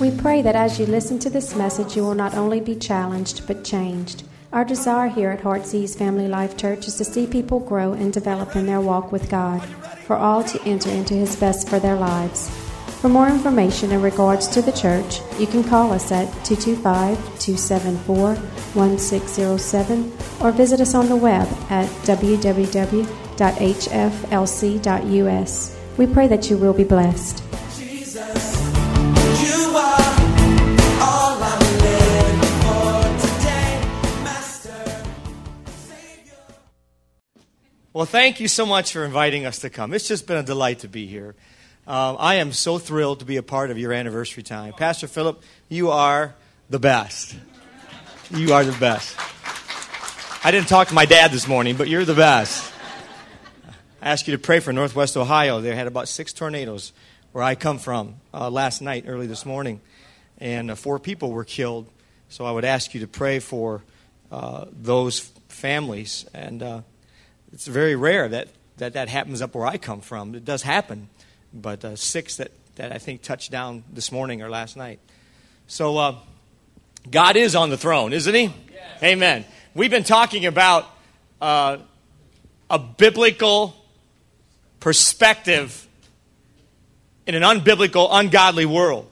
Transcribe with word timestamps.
We 0.00 0.10
pray 0.16 0.40
that 0.40 0.54
as 0.56 0.78
you 0.80 0.86
listen 0.86 1.18
to 1.18 1.28
this 1.28 1.54
message, 1.54 1.96
you 1.96 2.02
will 2.02 2.14
not 2.14 2.34
only 2.34 2.60
be 2.60 2.74
challenged, 2.76 3.46
but 3.46 3.62
changed. 3.62 4.22
Our 4.54 4.64
desire 4.64 5.08
here 5.08 5.30
at 5.30 5.42
Heartsease 5.42 5.94
Family 5.94 6.28
Life 6.28 6.56
Church 6.56 6.88
is 6.88 6.96
to 6.96 7.04
see 7.04 7.26
people 7.26 7.60
grow 7.60 7.92
and 7.92 8.10
develop 8.10 8.56
in 8.56 8.64
their 8.64 8.80
walk 8.80 9.12
with 9.12 9.28
God, 9.28 9.62
for 10.06 10.16
all 10.16 10.42
to 10.44 10.62
enter 10.62 10.88
into 10.88 11.12
His 11.12 11.36
best 11.36 11.68
for 11.68 11.78
their 11.78 11.96
lives. 11.96 12.67
For 13.00 13.08
more 13.08 13.28
information 13.28 13.92
in 13.92 14.02
regards 14.02 14.48
to 14.48 14.60
the 14.60 14.72
church, 14.72 15.20
you 15.38 15.46
can 15.46 15.62
call 15.62 15.92
us 15.92 16.10
at 16.10 16.26
225 16.44 17.16
274 17.38 18.34
1607 18.34 20.12
or 20.40 20.50
visit 20.50 20.80
us 20.80 20.96
on 20.96 21.08
the 21.08 21.14
web 21.14 21.46
at 21.70 21.88
www.hflc.us. 22.02 23.06
We 25.96 26.06
pray 26.08 26.26
that 26.26 26.50
you 26.50 26.56
will 26.56 26.72
be 26.72 26.82
blessed. 26.82 27.44
Jesus, 27.78 28.72
you 29.42 29.76
are 29.76 30.00
all 31.00 31.38
I'm 31.40 31.60
living 31.78 32.40
for 32.66 33.02
today, 33.28 33.78
Master, 34.24 35.04
Savior. 35.86 36.34
Well, 37.92 38.06
thank 38.06 38.40
you 38.40 38.48
so 38.48 38.66
much 38.66 38.92
for 38.92 39.04
inviting 39.04 39.46
us 39.46 39.60
to 39.60 39.70
come. 39.70 39.94
It's 39.94 40.08
just 40.08 40.26
been 40.26 40.38
a 40.38 40.42
delight 40.42 40.80
to 40.80 40.88
be 40.88 41.06
here. 41.06 41.36
Um, 41.88 42.18
I 42.18 42.34
am 42.34 42.52
so 42.52 42.76
thrilled 42.76 43.20
to 43.20 43.24
be 43.24 43.38
a 43.38 43.42
part 43.42 43.70
of 43.70 43.78
your 43.78 43.94
anniversary 43.94 44.42
time. 44.42 44.74
Pastor 44.74 45.08
Philip, 45.08 45.42
you 45.70 45.88
are 45.90 46.34
the 46.68 46.78
best. 46.78 47.34
You 48.30 48.52
are 48.52 48.62
the 48.62 48.78
best. 48.78 49.16
I 50.44 50.50
didn't 50.50 50.68
talk 50.68 50.88
to 50.88 50.94
my 50.94 51.06
dad 51.06 51.30
this 51.30 51.48
morning, 51.48 51.76
but 51.76 51.88
you're 51.88 52.04
the 52.04 52.12
best. 52.12 52.74
I 54.02 54.10
ask 54.10 54.28
you 54.28 54.36
to 54.36 54.38
pray 54.38 54.60
for 54.60 54.70
Northwest 54.70 55.16
Ohio. 55.16 55.62
They 55.62 55.74
had 55.74 55.86
about 55.86 56.08
six 56.08 56.34
tornadoes 56.34 56.92
where 57.32 57.42
I 57.42 57.54
come 57.54 57.78
from 57.78 58.16
uh, 58.34 58.50
last 58.50 58.82
night, 58.82 59.04
early 59.06 59.26
this 59.26 59.46
morning, 59.46 59.80
and 60.36 60.70
uh, 60.70 60.74
four 60.74 60.98
people 60.98 61.32
were 61.32 61.44
killed. 61.44 61.88
So 62.28 62.44
I 62.44 62.50
would 62.50 62.66
ask 62.66 62.92
you 62.92 63.00
to 63.00 63.08
pray 63.08 63.38
for 63.38 63.82
uh, 64.30 64.66
those 64.70 65.20
families. 65.48 66.26
And 66.34 66.62
uh, 66.62 66.80
it's 67.50 67.66
very 67.66 67.96
rare 67.96 68.28
that, 68.28 68.48
that 68.76 68.92
that 68.92 69.08
happens 69.08 69.40
up 69.40 69.54
where 69.54 69.66
I 69.66 69.78
come 69.78 70.02
from. 70.02 70.34
It 70.34 70.44
does 70.44 70.60
happen, 70.60 71.08
but 71.52 71.84
uh, 71.84 71.96
six 71.96 72.36
that, 72.36 72.50
that 72.76 72.92
I 72.92 72.98
think 72.98 73.22
touched 73.22 73.50
down 73.50 73.84
this 73.92 74.12
morning 74.12 74.42
or 74.42 74.50
last 74.50 74.76
night. 74.76 75.00
So 75.66 75.96
uh, 75.96 76.16
God 77.10 77.36
is 77.36 77.54
on 77.54 77.70
the 77.70 77.76
throne, 77.76 78.12
isn't 78.12 78.34
He? 78.34 78.50
Amen. 79.02 79.44
We've 79.74 79.90
been 79.90 80.04
talking 80.04 80.46
about 80.46 80.86
uh, 81.40 81.78
a 82.70 82.78
biblical 82.78 83.74
perspective 84.80 85.86
in 87.26 87.34
an 87.34 87.42
unbiblical, 87.42 88.08
ungodly 88.10 88.66
world. 88.66 89.10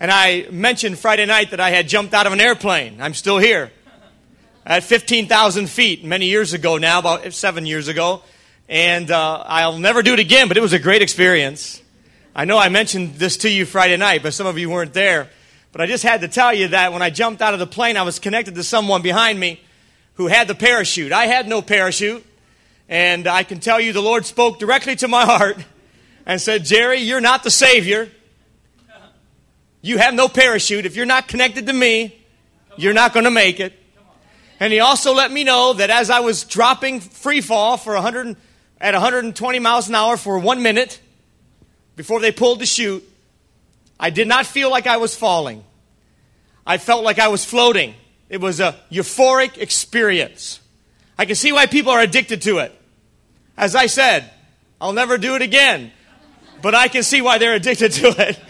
And 0.00 0.10
I 0.10 0.46
mentioned 0.50 0.98
Friday 0.98 1.26
night 1.26 1.50
that 1.50 1.60
I 1.60 1.70
had 1.70 1.86
jumped 1.86 2.14
out 2.14 2.26
of 2.26 2.32
an 2.32 2.40
airplane. 2.40 3.02
I'm 3.02 3.12
still 3.12 3.36
here 3.36 3.70
at 4.66 4.82
15,000 4.82 5.68
feet 5.68 6.02
many 6.02 6.26
years 6.26 6.54
ago 6.54 6.78
now, 6.78 7.00
about 7.00 7.30
seven 7.34 7.66
years 7.66 7.86
ago. 7.86 8.22
And 8.70 9.10
uh, 9.10 9.42
I'll 9.48 9.80
never 9.80 10.00
do 10.00 10.12
it 10.12 10.20
again, 10.20 10.46
but 10.46 10.56
it 10.56 10.60
was 10.60 10.72
a 10.72 10.78
great 10.78 11.02
experience. 11.02 11.82
I 12.36 12.44
know 12.44 12.56
I 12.56 12.68
mentioned 12.68 13.16
this 13.16 13.38
to 13.38 13.50
you 13.50 13.66
Friday 13.66 13.96
night, 13.96 14.22
but 14.22 14.32
some 14.32 14.46
of 14.46 14.58
you 14.58 14.70
weren't 14.70 14.94
there. 14.94 15.28
But 15.72 15.80
I 15.80 15.86
just 15.86 16.04
had 16.04 16.20
to 16.20 16.28
tell 16.28 16.54
you 16.54 16.68
that 16.68 16.92
when 16.92 17.02
I 17.02 17.10
jumped 17.10 17.42
out 17.42 17.52
of 17.52 17.58
the 17.58 17.66
plane, 17.66 17.96
I 17.96 18.02
was 18.02 18.20
connected 18.20 18.54
to 18.54 18.62
someone 18.62 19.02
behind 19.02 19.40
me 19.40 19.60
who 20.14 20.28
had 20.28 20.46
the 20.46 20.54
parachute. 20.54 21.10
I 21.10 21.26
had 21.26 21.48
no 21.48 21.62
parachute. 21.62 22.24
And 22.88 23.26
I 23.26 23.42
can 23.42 23.58
tell 23.58 23.80
you 23.80 23.92
the 23.92 24.00
Lord 24.00 24.24
spoke 24.24 24.60
directly 24.60 24.94
to 24.96 25.08
my 25.08 25.24
heart 25.24 25.56
and 26.24 26.40
said, 26.40 26.64
Jerry, 26.64 27.00
you're 27.00 27.20
not 27.20 27.42
the 27.42 27.50
Savior. 27.50 28.08
You 29.82 29.98
have 29.98 30.14
no 30.14 30.28
parachute. 30.28 30.86
If 30.86 30.94
you're 30.94 31.06
not 31.06 31.26
connected 31.26 31.66
to 31.66 31.72
me, 31.72 32.24
you're 32.76 32.94
not 32.94 33.14
going 33.14 33.24
to 33.24 33.32
make 33.32 33.58
it. 33.58 33.72
And 34.60 34.72
he 34.72 34.78
also 34.78 35.12
let 35.12 35.32
me 35.32 35.42
know 35.42 35.72
that 35.72 35.90
as 35.90 36.08
I 36.08 36.20
was 36.20 36.44
dropping 36.44 37.00
free 37.00 37.40
fall 37.40 37.76
for 37.76 37.94
100, 37.94 38.36
at 38.80 38.94
120 38.94 39.58
miles 39.58 39.88
an 39.88 39.94
hour 39.94 40.16
for 40.16 40.38
one 40.38 40.62
minute 40.62 41.00
before 41.96 42.20
they 42.20 42.32
pulled 42.32 42.60
the 42.60 42.66
chute, 42.66 43.06
I 43.98 44.10
did 44.10 44.26
not 44.26 44.46
feel 44.46 44.70
like 44.70 44.86
I 44.86 44.96
was 44.96 45.14
falling. 45.14 45.64
I 46.66 46.78
felt 46.78 47.04
like 47.04 47.18
I 47.18 47.28
was 47.28 47.44
floating. 47.44 47.94
It 48.30 48.40
was 48.40 48.60
a 48.60 48.76
euphoric 48.90 49.58
experience. 49.58 50.60
I 51.18 51.26
can 51.26 51.34
see 51.34 51.52
why 51.52 51.66
people 51.66 51.92
are 51.92 52.00
addicted 52.00 52.42
to 52.42 52.58
it. 52.58 52.74
As 53.56 53.74
I 53.74 53.86
said, 53.86 54.30
I'll 54.80 54.94
never 54.94 55.18
do 55.18 55.34
it 55.34 55.42
again, 55.42 55.92
but 56.62 56.74
I 56.74 56.88
can 56.88 57.02
see 57.02 57.20
why 57.20 57.36
they're 57.36 57.54
addicted 57.54 57.92
to 57.92 58.14
it. 58.28 58.40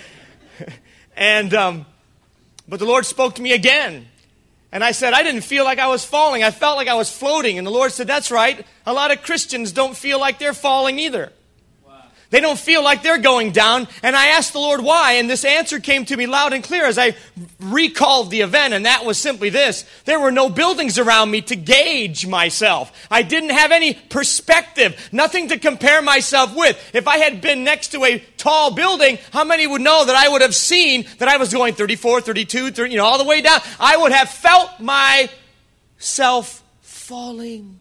and, 1.17 1.53
um, 1.53 1.87
but 2.69 2.79
the 2.79 2.85
Lord 2.87 3.05
spoke 3.05 3.35
to 3.37 3.43
me 3.43 3.53
again. 3.53 4.07
And 4.73 4.85
I 4.85 4.93
said, 4.93 5.15
I 5.15 5.23
didn't 5.23 5.41
feel 5.41 5.65
like 5.65 5.79
I 5.79 5.89
was 5.89 6.05
falling. 6.05 6.45
I 6.45 6.51
felt 6.51 6.77
like 6.77 6.89
I 6.89 6.95
was 6.95 7.11
floating. 7.11 7.59
And 7.59 7.67
the 7.67 7.73
Lord 7.73 7.93
said, 7.93 8.07
That's 8.07 8.31
right. 8.31 8.65
A 8.87 8.93
lot 8.93 9.11
of 9.11 9.23
Christians 9.23 9.73
don't 9.73 9.97
feel 9.97 10.21
like 10.21 10.39
they're 10.39 10.55
falling 10.55 10.99
either. 10.99 11.33
They 12.31 12.41
don't 12.41 12.59
feel 12.59 12.83
like 12.83 13.03
they're 13.03 13.19
going 13.19 13.51
down. 13.51 13.89
And 14.03 14.15
I 14.15 14.29
asked 14.29 14.53
the 14.53 14.61
Lord 14.61 14.81
why, 14.81 15.15
and 15.15 15.29
this 15.29 15.45
answer 15.45 15.81
came 15.81 16.05
to 16.07 16.17
me 16.17 16.27
loud 16.27 16.53
and 16.53 16.63
clear 16.63 16.85
as 16.85 16.97
I 16.97 17.17
recalled 17.59 18.31
the 18.31 18.41
event, 18.43 18.73
and 18.73 18.87
that 18.87 19.05
was 19.05 19.19
simply 19.19 19.51
this. 19.51 19.85
There 20.05 20.21
were 20.21 20.31
no 20.31 20.49
buildings 20.49 20.97
around 20.99 21.33
me 21.33 21.43
to 21.43 21.57
gauge 21.57 22.27
myself. 22.27 22.93
I 23.11 23.23
didn't 23.23 23.51
have 23.51 23.73
any 23.73 23.95
perspective, 23.95 25.09
nothing 25.11 25.49
to 25.49 25.59
compare 25.59 26.01
myself 26.03 26.55
with. 26.55 26.79
If 26.95 27.09
I 27.09 27.19
had 27.19 27.41
been 27.41 27.65
next 27.65 27.89
to 27.89 28.05
a 28.05 28.21
tall 28.37 28.71
building, 28.75 29.19
how 29.33 29.43
many 29.45 29.67
would 29.67 29.83
know 29.83 30.05
that 30.05 30.15
I 30.15 30.29
would 30.29 30.43
have 30.43 30.55
seen 30.55 31.07
that 31.19 31.29
I 31.29 31.37
was 31.37 31.53
going 31.53 31.75
34, 31.75 32.21
32, 32.21 32.71
30, 32.71 32.93
you 32.93 32.97
know, 32.97 33.05
all 33.05 33.19
the 33.19 33.25
way 33.25 33.43
down? 33.43 33.61
I 33.81 33.97
would 33.97 34.13
have 34.13 34.31
felt 34.31 34.79
myself 34.79 36.63
falling. 36.81 37.81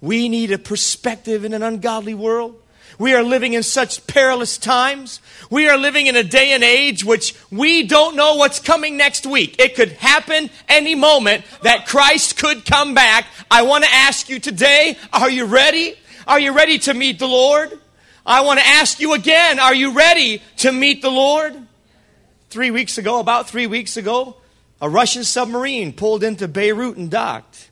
We 0.00 0.30
need 0.30 0.50
a 0.50 0.58
perspective 0.58 1.44
in 1.44 1.52
an 1.52 1.62
ungodly 1.62 2.14
world. 2.14 2.60
We 2.98 3.14
are 3.14 3.22
living 3.22 3.54
in 3.54 3.62
such 3.62 4.06
perilous 4.06 4.58
times. 4.58 5.20
We 5.50 5.68
are 5.68 5.76
living 5.76 6.06
in 6.06 6.16
a 6.16 6.22
day 6.22 6.52
and 6.52 6.62
age 6.62 7.04
which 7.04 7.34
we 7.50 7.84
don't 7.84 8.16
know 8.16 8.36
what's 8.36 8.60
coming 8.60 8.96
next 8.96 9.26
week. 9.26 9.56
It 9.58 9.74
could 9.74 9.92
happen 9.92 10.50
any 10.68 10.94
moment 10.94 11.44
that 11.62 11.86
Christ 11.86 12.38
could 12.38 12.64
come 12.64 12.94
back. 12.94 13.26
I 13.50 13.62
want 13.62 13.84
to 13.84 13.90
ask 13.92 14.28
you 14.28 14.38
today, 14.38 14.96
are 15.12 15.30
you 15.30 15.44
ready? 15.46 15.94
Are 16.26 16.40
you 16.40 16.52
ready 16.52 16.78
to 16.80 16.94
meet 16.94 17.18
the 17.18 17.28
Lord? 17.28 17.78
I 18.24 18.40
want 18.40 18.58
to 18.60 18.66
ask 18.66 19.00
you 19.00 19.12
again, 19.12 19.58
are 19.58 19.74
you 19.74 19.92
ready 19.92 20.40
to 20.58 20.72
meet 20.72 21.02
the 21.02 21.10
Lord? 21.10 21.54
Three 22.48 22.70
weeks 22.70 22.98
ago, 22.98 23.20
about 23.20 23.48
three 23.48 23.66
weeks 23.66 23.96
ago, 23.96 24.36
a 24.80 24.88
Russian 24.88 25.24
submarine 25.24 25.92
pulled 25.92 26.22
into 26.22 26.48
Beirut 26.48 26.96
and 26.96 27.10
docked. 27.10 27.70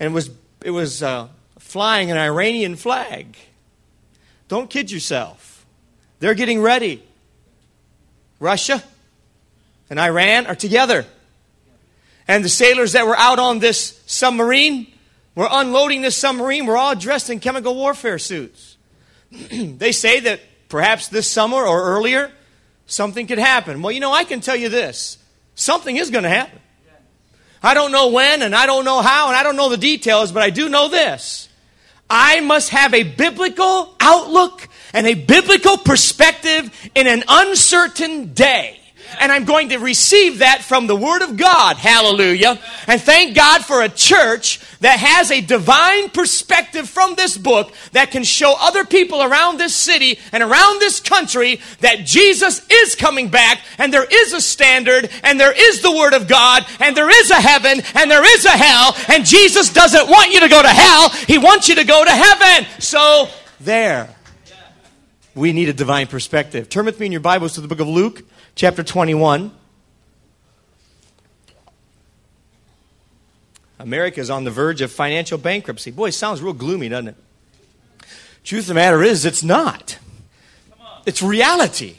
And 0.00 0.12
it 0.12 0.14
was, 0.14 0.30
it 0.64 0.70
was 0.70 1.02
uh, 1.02 1.28
flying 1.58 2.10
an 2.10 2.16
Iranian 2.16 2.76
flag. 2.76 3.36
Don't 4.50 4.68
kid 4.68 4.90
yourself. 4.90 5.64
They're 6.18 6.34
getting 6.34 6.60
ready. 6.60 7.04
Russia 8.40 8.82
and 9.88 10.00
Iran 10.00 10.46
are 10.46 10.56
together. 10.56 11.06
And 12.26 12.44
the 12.44 12.48
sailors 12.48 12.92
that 12.92 13.06
were 13.06 13.16
out 13.16 13.38
on 13.38 13.60
this 13.60 14.02
submarine 14.06 14.88
were 15.36 15.46
unloading 15.48 16.02
this 16.02 16.16
submarine, 16.16 16.66
were 16.66 16.76
all 16.76 16.96
dressed 16.96 17.30
in 17.30 17.38
chemical 17.38 17.76
warfare 17.76 18.18
suits. 18.18 18.76
they 19.30 19.92
say 19.92 20.18
that 20.18 20.40
perhaps 20.68 21.06
this 21.06 21.30
summer 21.30 21.64
or 21.64 21.84
earlier, 21.84 22.32
something 22.86 23.28
could 23.28 23.38
happen. 23.38 23.82
Well, 23.82 23.92
you 23.92 24.00
know, 24.00 24.12
I 24.12 24.24
can 24.24 24.40
tell 24.40 24.56
you 24.56 24.68
this 24.68 25.16
something 25.54 25.96
is 25.96 26.10
going 26.10 26.24
to 26.24 26.28
happen. 26.28 26.58
I 27.62 27.74
don't 27.74 27.92
know 27.92 28.08
when, 28.08 28.42
and 28.42 28.56
I 28.56 28.66
don't 28.66 28.84
know 28.84 29.00
how, 29.00 29.28
and 29.28 29.36
I 29.36 29.44
don't 29.44 29.54
know 29.54 29.68
the 29.68 29.76
details, 29.76 30.32
but 30.32 30.42
I 30.42 30.50
do 30.50 30.68
know 30.68 30.88
this. 30.88 31.49
I 32.10 32.40
must 32.40 32.70
have 32.70 32.92
a 32.92 33.04
biblical 33.04 33.94
outlook 34.00 34.68
and 34.92 35.06
a 35.06 35.14
biblical 35.14 35.76
perspective 35.78 36.90
in 36.96 37.06
an 37.06 37.22
uncertain 37.28 38.32
day. 38.34 38.79
And 39.18 39.32
I'm 39.32 39.44
going 39.44 39.70
to 39.70 39.78
receive 39.78 40.38
that 40.38 40.62
from 40.62 40.86
the 40.86 40.96
Word 40.96 41.22
of 41.22 41.36
God. 41.36 41.76
Hallelujah. 41.76 42.58
And 42.86 43.00
thank 43.00 43.34
God 43.34 43.64
for 43.64 43.82
a 43.82 43.88
church 43.88 44.60
that 44.80 44.98
has 44.98 45.30
a 45.30 45.40
divine 45.40 46.10
perspective 46.10 46.88
from 46.88 47.14
this 47.14 47.36
book 47.36 47.72
that 47.92 48.10
can 48.10 48.24
show 48.24 48.54
other 48.58 48.84
people 48.84 49.22
around 49.22 49.58
this 49.58 49.74
city 49.74 50.18
and 50.32 50.42
around 50.42 50.80
this 50.80 51.00
country 51.00 51.60
that 51.80 52.06
Jesus 52.06 52.66
is 52.70 52.94
coming 52.94 53.28
back 53.28 53.60
and 53.78 53.92
there 53.92 54.06
is 54.10 54.32
a 54.32 54.40
standard 54.40 55.10
and 55.22 55.38
there 55.38 55.54
is 55.56 55.82
the 55.82 55.92
Word 55.92 56.14
of 56.14 56.28
God 56.28 56.64
and 56.80 56.96
there 56.96 57.10
is 57.10 57.30
a 57.30 57.40
heaven 57.40 57.82
and 57.94 58.10
there 58.10 58.24
is 58.36 58.44
a 58.44 58.50
hell 58.50 58.96
and 59.08 59.24
Jesus 59.24 59.72
doesn't 59.72 60.08
want 60.08 60.32
you 60.32 60.40
to 60.40 60.48
go 60.48 60.62
to 60.62 60.68
hell. 60.68 61.10
He 61.10 61.38
wants 61.38 61.68
you 61.68 61.74
to 61.76 61.84
go 61.84 62.04
to 62.04 62.10
heaven. 62.10 62.66
So 62.78 63.28
there. 63.60 64.14
We 65.34 65.52
need 65.52 65.68
a 65.68 65.72
divine 65.72 66.08
perspective. 66.08 66.68
Turn 66.68 66.86
with 66.86 66.98
me 66.98 67.06
in 67.06 67.12
your 67.12 67.20
Bibles 67.20 67.54
to 67.54 67.60
the 67.60 67.68
book 67.68 67.80
of 67.80 67.86
Luke, 67.88 68.24
chapter 68.60 68.82
21. 68.82 69.50
America 73.78 74.20
is 74.20 74.28
on 74.28 74.44
the 74.44 74.50
verge 74.50 74.82
of 74.82 74.92
financial 74.92 75.38
bankruptcy. 75.38 75.90
Boy, 75.90 76.08
it 76.08 76.12
sounds 76.12 76.42
real 76.42 76.52
gloomy, 76.52 76.90
doesn't 76.90 77.08
it? 77.08 77.16
Truth 78.44 78.64
of 78.64 78.66
the 78.68 78.74
matter 78.74 79.02
is, 79.02 79.24
it's 79.24 79.42
not. 79.42 79.98
It's 81.06 81.22
reality. 81.22 81.96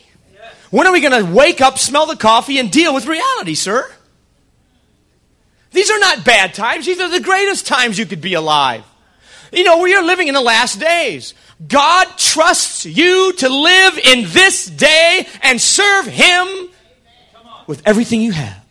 When 0.69 0.85
are 0.85 0.93
we 0.93 1.01
going 1.01 1.25
to 1.25 1.33
wake 1.33 1.61
up, 1.61 1.79
smell 1.79 2.05
the 2.05 2.15
coffee, 2.15 2.59
and 2.59 2.71
deal 2.71 2.93
with 2.93 3.07
reality, 3.07 3.55
sir? 3.55 3.91
These 5.71 5.89
are 5.89 5.97
not 5.97 6.23
bad 6.23 6.53
times. 6.53 6.85
These 6.85 6.99
are 6.99 7.09
the 7.09 7.21
greatest 7.21 7.65
times 7.65 7.97
you 7.97 8.05
could 8.05 8.21
be 8.21 8.35
alive. 8.35 8.83
You 9.51 9.63
know, 9.65 9.79
we 9.79 9.93
are 9.93 10.03
living 10.03 10.27
in 10.27 10.33
the 10.33 10.41
last 10.41 10.79
days. 10.79 11.33
God 11.67 12.07
trusts 12.17 12.85
you 12.85 13.33
to 13.33 13.49
live 13.49 13.97
in 13.97 14.23
this 14.29 14.65
day 14.65 15.27
and 15.43 15.59
serve 15.59 16.07
Him 16.07 16.69
with 17.67 17.81
everything 17.85 18.21
you 18.21 18.31
have. 18.31 18.65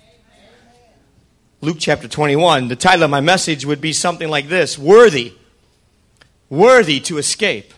Luke 1.60 1.76
chapter 1.78 2.08
21, 2.08 2.68
the 2.68 2.76
title 2.76 3.04
of 3.04 3.10
my 3.10 3.20
message 3.20 3.66
would 3.66 3.82
be 3.82 3.92
something 3.92 4.28
like 4.28 4.48
this 4.48 4.78
Worthy. 4.78 5.34
Worthy 6.48 6.98
to 7.00 7.18
escape. 7.18 7.74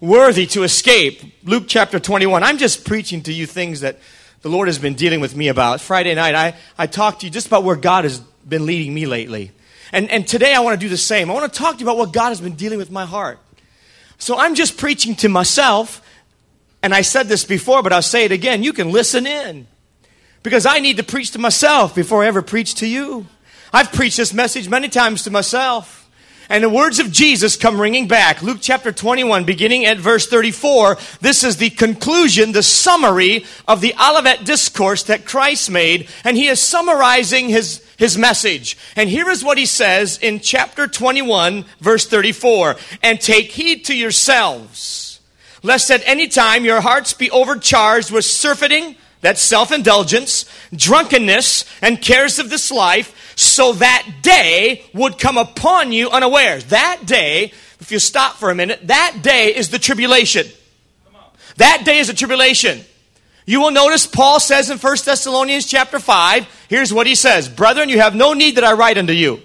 Worthy 0.00 0.46
to 0.46 0.62
escape. 0.62 1.20
Luke 1.44 1.64
chapter 1.68 2.00
21. 2.00 2.42
I'm 2.42 2.56
just 2.56 2.84
preaching 2.84 3.22
to 3.24 3.32
you 3.32 3.46
things 3.46 3.80
that 3.80 3.98
the 4.42 4.48
Lord 4.48 4.68
has 4.68 4.78
been 4.78 4.94
dealing 4.94 5.20
with 5.20 5.36
me 5.36 5.48
about. 5.48 5.80
Friday 5.80 6.14
night, 6.14 6.34
I, 6.34 6.54
I 6.78 6.86
talked 6.86 7.20
to 7.20 7.26
you 7.26 7.32
just 7.32 7.46
about 7.46 7.64
where 7.64 7.76
God 7.76 8.04
has 8.04 8.18
been 8.18 8.64
leading 8.64 8.94
me 8.94 9.06
lately. 9.06 9.52
And, 9.92 10.10
and 10.10 10.26
today 10.26 10.54
I 10.54 10.60
want 10.60 10.78
to 10.78 10.84
do 10.84 10.88
the 10.88 10.96
same. 10.96 11.30
I 11.30 11.34
want 11.34 11.52
to 11.52 11.58
talk 11.58 11.74
to 11.74 11.80
you 11.80 11.86
about 11.86 11.98
what 11.98 12.12
God 12.12 12.28
has 12.28 12.40
been 12.40 12.54
dealing 12.54 12.78
with 12.78 12.90
my 12.90 13.06
heart. 13.06 13.38
So 14.18 14.38
I'm 14.38 14.54
just 14.54 14.76
preaching 14.76 15.14
to 15.16 15.28
myself, 15.28 16.02
and 16.82 16.94
I 16.94 17.02
said 17.02 17.28
this 17.28 17.44
before, 17.44 17.82
but 17.82 17.92
I'll 17.92 18.02
say 18.02 18.24
it 18.24 18.32
again. 18.32 18.62
You 18.62 18.72
can 18.72 18.90
listen 18.90 19.26
in. 19.26 19.66
Because 20.42 20.66
I 20.66 20.78
need 20.78 20.96
to 20.96 21.02
preach 21.02 21.32
to 21.32 21.38
myself 21.38 21.94
before 21.94 22.24
I 22.24 22.26
ever 22.26 22.42
preach 22.42 22.76
to 22.76 22.86
you. 22.86 23.26
I've 23.72 23.92
preached 23.92 24.16
this 24.16 24.32
message 24.32 24.68
many 24.68 24.88
times 24.88 25.24
to 25.24 25.30
myself. 25.30 25.98
And 26.48 26.64
the 26.64 26.70
words 26.70 26.98
of 26.98 27.12
Jesus 27.12 27.56
come 27.56 27.78
ringing 27.78 28.08
back. 28.08 28.42
Luke 28.42 28.58
chapter 28.60 28.90
21, 28.90 29.44
beginning 29.44 29.84
at 29.84 29.98
verse 29.98 30.26
34. 30.26 30.96
This 31.20 31.44
is 31.44 31.58
the 31.58 31.68
conclusion, 31.68 32.52
the 32.52 32.62
summary 32.62 33.44
of 33.66 33.82
the 33.82 33.94
Olivet 34.00 34.44
discourse 34.44 35.02
that 35.04 35.26
Christ 35.26 35.70
made. 35.70 36.08
And 36.24 36.36
he 36.38 36.48
is 36.48 36.60
summarizing 36.60 37.50
his, 37.50 37.84
his 37.98 38.16
message. 38.16 38.78
And 38.96 39.10
here 39.10 39.28
is 39.28 39.44
what 39.44 39.58
he 39.58 39.66
says 39.66 40.18
in 40.18 40.40
chapter 40.40 40.86
21, 40.86 41.66
verse 41.80 42.06
34. 42.06 42.76
And 43.02 43.20
take 43.20 43.50
heed 43.50 43.84
to 43.86 43.94
yourselves, 43.94 45.20
lest 45.62 45.90
at 45.90 46.02
any 46.06 46.28
time 46.28 46.64
your 46.64 46.80
hearts 46.80 47.12
be 47.12 47.30
overcharged 47.30 48.10
with 48.10 48.24
surfeiting, 48.24 48.96
that's 49.20 49.42
self-indulgence, 49.42 50.48
drunkenness, 50.74 51.64
and 51.82 52.00
cares 52.00 52.38
of 52.38 52.50
this 52.50 52.70
life, 52.70 53.34
so 53.36 53.72
that 53.74 54.06
day 54.22 54.84
would 54.94 55.18
come 55.18 55.36
upon 55.36 55.92
you 55.92 56.08
unawares. 56.08 56.66
That 56.66 57.00
day, 57.04 57.52
if 57.80 57.90
you 57.90 57.98
stop 57.98 58.36
for 58.36 58.50
a 58.50 58.54
minute, 58.54 58.86
that 58.86 59.18
day 59.22 59.54
is 59.54 59.70
the 59.70 59.78
tribulation. 59.78 60.46
That 61.56 61.82
day 61.84 61.98
is 61.98 62.06
the 62.06 62.14
tribulation. 62.14 62.84
You 63.48 63.62
will 63.62 63.70
notice 63.70 64.06
Paul 64.06 64.40
says 64.40 64.68
in 64.68 64.76
1 64.76 64.96
Thessalonians 65.06 65.64
chapter 65.64 65.98
5, 65.98 66.66
here's 66.68 66.92
what 66.92 67.06
he 67.06 67.14
says, 67.14 67.48
Brethren, 67.48 67.88
you 67.88 67.98
have 67.98 68.14
no 68.14 68.34
need 68.34 68.56
that 68.56 68.64
I 68.64 68.74
write 68.74 68.98
unto 68.98 69.14
you. 69.14 69.40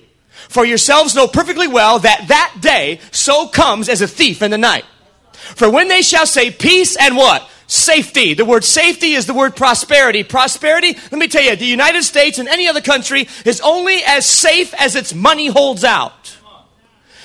For 0.50 0.66
yourselves 0.66 1.16
know 1.16 1.26
perfectly 1.26 1.70
well 1.70 2.00
that 2.00 2.26
that 2.28 2.58
day 2.60 3.00
so 3.12 3.48
comes 3.48 3.88
as 3.88 4.02
a 4.02 4.08
thief 4.08 4.42
in 4.42 4.52
the 4.52 4.58
night. 4.58 4.84
For 5.32 5.70
when 5.70 5.88
they 5.88 6.02
shall 6.02 6.26
say 6.26 6.52
peace 6.52 6.98
and 6.98 7.16
what? 7.16 7.50
Safety. 7.68 8.34
The 8.34 8.44
word 8.44 8.66
safety 8.66 9.14
is 9.14 9.26
the 9.26 9.34
word 9.34 9.56
prosperity. 9.56 10.26
Prosperity, 10.26 10.98
let 11.10 11.14
me 11.14 11.30
tell 11.30 11.42
you, 11.42 11.56
the 11.56 11.66
United 11.66 12.04
States 12.04 12.40
and 12.40 12.50
any 12.50 12.68
other 12.68 12.82
country 12.82 13.30
is 13.46 13.62
only 13.62 14.04
as 14.06 14.26
safe 14.26 14.74
as 14.74 14.98
its 14.98 15.14
money 15.14 15.48
holds 15.48 15.86
out. 15.86 16.38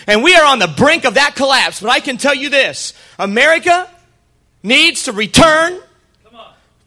And 0.07 0.23
we 0.23 0.37
are 0.37 0.47
on 0.47 0.61
the 0.61 0.69
brink 0.69 1.05
of 1.05 1.15
that 1.15 1.35
collapse. 1.35 1.81
But 1.81 1.91
I 1.91 1.99
can 1.99 2.19
tell 2.19 2.37
you 2.37 2.51
this 2.51 2.93
America 3.19 3.91
needs 4.63 5.03
to 5.03 5.13
return 5.13 5.81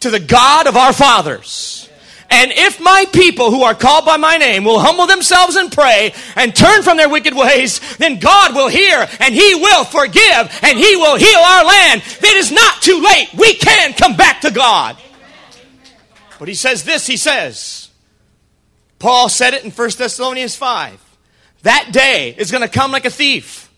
to 0.01 0.09
the 0.09 0.19
God 0.19 0.67
of 0.67 0.77
our 0.77 0.93
fathers. 0.93 1.89
And 2.31 2.51
if 2.53 2.79
my 2.79 3.05
people 3.11 3.51
who 3.51 3.63
are 3.63 3.75
called 3.75 4.05
by 4.05 4.15
my 4.15 4.37
name 4.37 4.63
will 4.63 4.79
humble 4.79 5.05
themselves 5.05 5.57
and 5.57 5.69
pray 5.69 6.13
and 6.37 6.55
turn 6.55 6.81
from 6.81 6.95
their 6.95 7.09
wicked 7.09 7.35
ways, 7.35 7.81
then 7.97 8.19
God 8.19 8.55
will 8.55 8.69
hear 8.69 9.05
and 9.19 9.35
He 9.35 9.55
will 9.55 9.83
forgive 9.83 10.59
and 10.63 10.77
He 10.77 10.95
will 10.95 11.17
heal 11.17 11.39
our 11.39 11.65
land. 11.65 12.01
It 12.05 12.37
is 12.37 12.51
not 12.51 12.81
too 12.81 13.01
late. 13.01 13.33
We 13.37 13.55
can 13.55 13.93
come 13.93 14.15
back 14.15 14.41
to 14.41 14.51
God. 14.51 14.97
But 16.39 16.47
He 16.47 16.55
says 16.55 16.85
this, 16.85 17.05
He 17.05 17.17
says, 17.17 17.89
Paul 18.97 19.27
said 19.27 19.53
it 19.53 19.65
in 19.65 19.71
1 19.71 19.89
Thessalonians 19.97 20.55
5. 20.55 20.99
That 21.63 21.89
day 21.91 22.33
is 22.37 22.49
going 22.49 22.63
to 22.63 22.69
come 22.69 22.91
like 22.91 23.05
a 23.05 23.09
thief. 23.09 23.70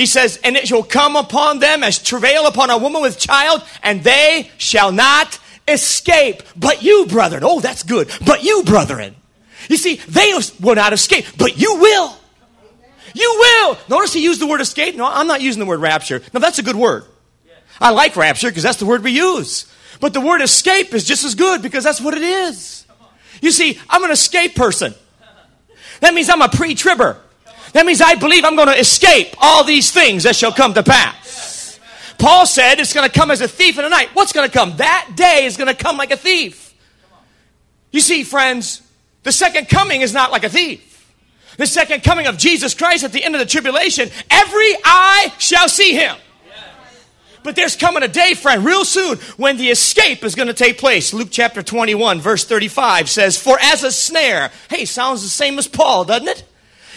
He 0.00 0.06
says, 0.06 0.40
and 0.42 0.56
it 0.56 0.66
shall 0.66 0.82
come 0.82 1.14
upon 1.14 1.58
them 1.58 1.84
as 1.84 2.02
travail 2.02 2.46
upon 2.46 2.70
a 2.70 2.78
woman 2.78 3.02
with 3.02 3.18
child, 3.18 3.62
and 3.82 4.02
they 4.02 4.50
shall 4.56 4.92
not 4.92 5.38
escape. 5.68 6.42
But 6.56 6.82
you, 6.82 7.04
brethren, 7.04 7.42
oh, 7.44 7.60
that's 7.60 7.82
good. 7.82 8.10
But 8.24 8.42
you, 8.42 8.62
brethren. 8.62 9.14
You 9.68 9.76
see, 9.76 9.96
they 9.96 10.32
will 10.58 10.74
not 10.74 10.94
escape, 10.94 11.26
but 11.36 11.58
you 11.58 11.74
will. 11.74 12.16
You 13.12 13.36
will. 13.40 13.78
Notice 13.90 14.14
he 14.14 14.24
used 14.24 14.40
the 14.40 14.46
word 14.46 14.62
escape. 14.62 14.96
No, 14.96 15.04
I'm 15.04 15.26
not 15.26 15.42
using 15.42 15.60
the 15.60 15.66
word 15.66 15.80
rapture. 15.80 16.22
No, 16.32 16.40
that's 16.40 16.58
a 16.58 16.62
good 16.62 16.76
word. 16.76 17.04
I 17.78 17.90
like 17.90 18.16
rapture 18.16 18.48
because 18.48 18.62
that's 18.62 18.78
the 18.78 18.86
word 18.86 19.04
we 19.04 19.10
use. 19.10 19.70
But 20.00 20.14
the 20.14 20.22
word 20.22 20.40
escape 20.40 20.94
is 20.94 21.04
just 21.04 21.26
as 21.26 21.34
good 21.34 21.60
because 21.60 21.84
that's 21.84 22.00
what 22.00 22.14
it 22.14 22.22
is. 22.22 22.86
You 23.42 23.50
see, 23.50 23.78
I'm 23.90 24.02
an 24.02 24.12
escape 24.12 24.54
person. 24.54 24.94
That 26.00 26.14
means 26.14 26.30
I'm 26.30 26.40
a 26.40 26.48
pre 26.48 26.74
tribber. 26.74 27.18
That 27.72 27.86
means 27.86 28.00
I 28.00 28.16
believe 28.16 28.44
I'm 28.44 28.56
going 28.56 28.68
to 28.68 28.78
escape 28.78 29.34
all 29.38 29.64
these 29.64 29.90
things 29.90 30.24
that 30.24 30.36
shall 30.36 30.52
come 30.52 30.74
to 30.74 30.82
pass. 30.82 31.78
Paul 32.18 32.44
said 32.44 32.80
it's 32.80 32.92
going 32.92 33.08
to 33.08 33.18
come 33.18 33.30
as 33.30 33.40
a 33.40 33.48
thief 33.48 33.78
in 33.78 33.84
the 33.84 33.88
night. 33.88 34.10
What's 34.12 34.32
going 34.32 34.48
to 34.48 34.52
come? 34.52 34.76
That 34.76 35.12
day 35.14 35.46
is 35.46 35.56
going 35.56 35.74
to 35.74 35.74
come 35.74 35.96
like 35.96 36.10
a 36.10 36.16
thief. 36.16 36.74
You 37.92 38.00
see, 38.00 38.24
friends, 38.24 38.82
the 39.22 39.32
second 39.32 39.68
coming 39.68 40.02
is 40.02 40.12
not 40.12 40.30
like 40.30 40.44
a 40.44 40.48
thief. 40.48 40.86
The 41.56 41.66
second 41.66 42.02
coming 42.02 42.26
of 42.26 42.38
Jesus 42.38 42.74
Christ 42.74 43.04
at 43.04 43.12
the 43.12 43.22
end 43.22 43.34
of 43.34 43.38
the 43.38 43.46
tribulation, 43.46 44.10
every 44.30 44.74
eye 44.84 45.32
shall 45.38 45.68
see 45.68 45.94
him. 45.94 46.16
But 47.42 47.56
there's 47.56 47.74
coming 47.74 48.02
a 48.02 48.08
day, 48.08 48.34
friend, 48.34 48.64
real 48.64 48.84
soon 48.84 49.16
when 49.36 49.56
the 49.56 49.70
escape 49.70 50.24
is 50.24 50.34
going 50.34 50.48
to 50.48 50.54
take 50.54 50.78
place. 50.78 51.14
Luke 51.14 51.28
chapter 51.30 51.62
21, 51.62 52.20
verse 52.20 52.44
35 52.44 53.08
says, 53.08 53.36
For 53.36 53.58
as 53.60 53.82
a 53.82 53.90
snare, 53.90 54.50
hey, 54.68 54.84
sounds 54.84 55.22
the 55.22 55.28
same 55.28 55.58
as 55.58 55.66
Paul, 55.66 56.04
doesn't 56.04 56.28
it? 56.28 56.44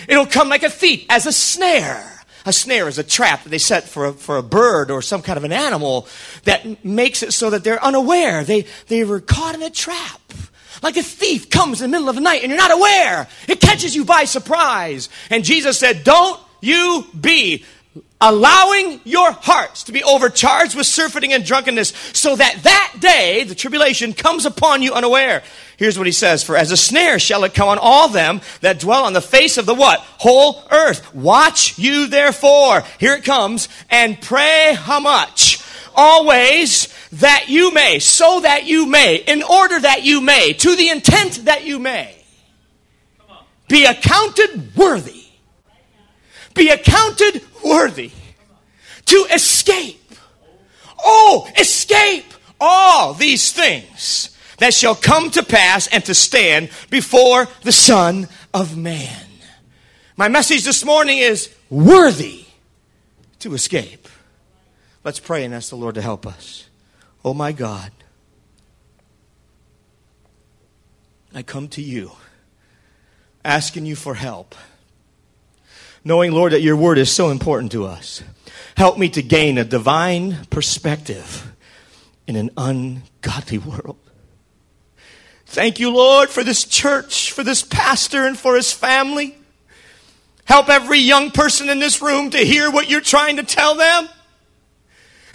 It'll 0.08 0.26
come 0.26 0.50
like 0.50 0.64
a 0.64 0.70
thief, 0.70 1.06
as 1.10 1.26
a 1.26 1.32
snare. 1.32 2.10
A 2.46 2.52
snare 2.52 2.88
is 2.88 2.98
a 2.98 3.04
trap 3.04 3.44
that 3.44 3.50
they 3.50 3.58
set 3.58 3.86
for 3.86 4.06
a, 4.06 4.14
for 4.14 4.38
a 4.38 4.44
bird 4.44 4.92
or 4.92 5.02
some 5.02 5.22
kind 5.22 5.38
of 5.38 5.44
an 5.44 5.54
animal 5.54 6.08
that 6.44 6.84
makes 6.84 7.24
it 7.24 7.32
so 7.32 7.50
that 7.50 7.64
they're 7.64 7.84
unaware. 7.84 8.44
They, 8.44 8.66
they 8.88 9.06
were 9.06 9.22
caught 9.22 9.56
in 9.56 9.64
a 9.64 9.70
trap. 9.70 10.20
Like 10.82 10.98
a 10.98 11.04
thief 11.04 11.50
comes 11.50 11.82
in 11.82 11.90
the 11.90 11.96
middle 11.96 12.10
of 12.10 12.16
the 12.16 12.22
night 12.22 12.42
and 12.44 12.50
you're 12.50 12.60
not 12.60 12.72
aware. 12.72 13.28
It 13.48 13.62
catches 13.62 13.96
you 13.96 14.04
by 14.04 14.26
surprise. 14.26 15.08
And 15.30 15.46
Jesus 15.46 15.80
said, 15.80 16.04
Don't 16.04 16.40
you 16.60 17.06
be 17.20 17.64
allowing 18.20 19.02
your 19.04 19.32
hearts 19.32 19.84
to 19.84 19.92
be 19.92 20.04
overcharged 20.04 20.76
with 20.76 20.88
surfeiting 20.88 21.34
and 21.34 21.44
drunkenness 21.44 21.90
so 22.14 22.36
that 22.36 22.64
that 22.64 22.96
day, 23.00 23.44
the 23.44 23.56
tribulation, 23.56 24.14
comes 24.14 24.46
upon 24.46 24.82
you 24.82 24.94
unaware. 24.94 25.44
Here's 25.78 25.98
what 25.98 26.08
he 26.08 26.14
says, 26.14 26.44
for 26.44 26.56
as 26.56 26.72
a 26.72 26.78
snare 26.78 27.20
shall 27.20 27.44
it 27.44 27.54
come 27.54 27.68
on 27.68 27.78
all 27.80 28.08
them 28.08 28.42
that 28.62 28.80
dwell 28.80 29.04
on 29.04 29.14
the 29.14 29.22
face 29.22 29.58
of 29.58 29.66
the 29.66 29.76
what? 29.76 30.00
Whole 30.00 30.64
earth. 30.72 31.14
Watch 31.14 31.78
you 31.78 32.08
therefore. 32.08 32.84
Here 33.00 33.14
it 33.14 33.26
comes. 33.26 33.68
And 33.90 34.22
pray 34.22 34.76
how 34.76 35.00
much? 35.00 35.62
Always 35.96 36.88
that 37.14 37.50
you 37.50 37.72
may, 37.72 38.00
so 38.00 38.40
that 38.40 38.66
you 38.66 38.88
may, 38.88 39.18
in 39.18 39.44
order 39.44 39.80
that 39.80 40.04
you 40.04 40.22
may, 40.22 40.54
to 40.54 40.76
the 40.76 40.90
intent 40.90 41.46
that 41.46 41.66
you 41.66 41.78
may, 41.78 42.16
be 43.68 43.86
accounted 43.86 44.76
worthy 44.76 45.23
be 46.54 46.70
accounted 46.70 47.42
worthy 47.64 48.12
to 49.06 49.28
escape. 49.32 50.00
Oh, 51.04 51.50
escape 51.58 52.26
all 52.60 53.14
these 53.14 53.52
things 53.52 54.38
that 54.60 54.74
shall 54.74 54.96
come 54.96 55.30
to 55.32 55.44
pass 55.44 55.88
and 55.88 56.04
to 56.06 56.14
stand 56.14 56.70
before 56.90 57.48
the 57.64 57.72
Son 57.72 58.28
of 58.54 58.78
Man. 58.78 59.26
My 60.16 60.28
message 60.28 60.64
this 60.64 60.86
morning 60.86 61.18
is 61.18 61.54
worthy 61.70 62.46
to 63.40 63.54
escape. 63.54 64.08
Let's 65.04 65.20
pray 65.20 65.44
and 65.44 65.54
ask 65.54 65.70
the 65.70 65.76
Lord 65.76 65.96
to 65.96 66.02
help 66.02 66.26
us. 66.26 66.70
Oh 67.26 67.34
my 67.34 67.52
God, 67.52 67.92
I 71.34 71.42
come 71.42 71.68
to 71.70 71.82
you 71.82 72.12
asking 73.44 73.86
you 73.86 73.96
for 73.96 74.14
help 74.14 74.56
knowing, 76.04 76.32
Lord, 76.32 76.54
that 76.54 76.62
your 76.62 76.76
word 76.76 76.98
is 76.98 77.12
so 77.12 77.30
important 77.30 77.72
to 77.74 77.86
us. 77.86 78.24
Help 78.76 78.98
me 78.98 79.10
to 79.10 79.22
gain 79.22 79.58
a 79.58 79.64
divine 79.64 80.46
perspective 80.50 81.52
in 82.28 82.36
an 82.36 82.50
ungodly 82.58 83.58
world. 83.58 83.98
Thank 85.46 85.80
you, 85.80 85.92
Lord, 85.92 86.30
for 86.30 86.44
this 86.44 86.66
church, 86.66 87.32
for 87.32 87.44
this 87.44 87.62
pastor, 87.62 88.26
and 88.26 88.38
for 88.38 88.56
his 88.56 88.72
family. 88.72 89.38
Help 90.46 90.68
every 90.70 91.00
young 91.00 91.32
person 91.32 91.70
in 91.70 91.80
this 91.80 92.02
room 92.02 92.32
to 92.32 92.40
hear 92.40 92.72
what 92.72 92.90
you're 92.90 93.02
trying 93.02 93.38
to 93.38 93.44
tell 93.44 93.76
them. 93.76 94.10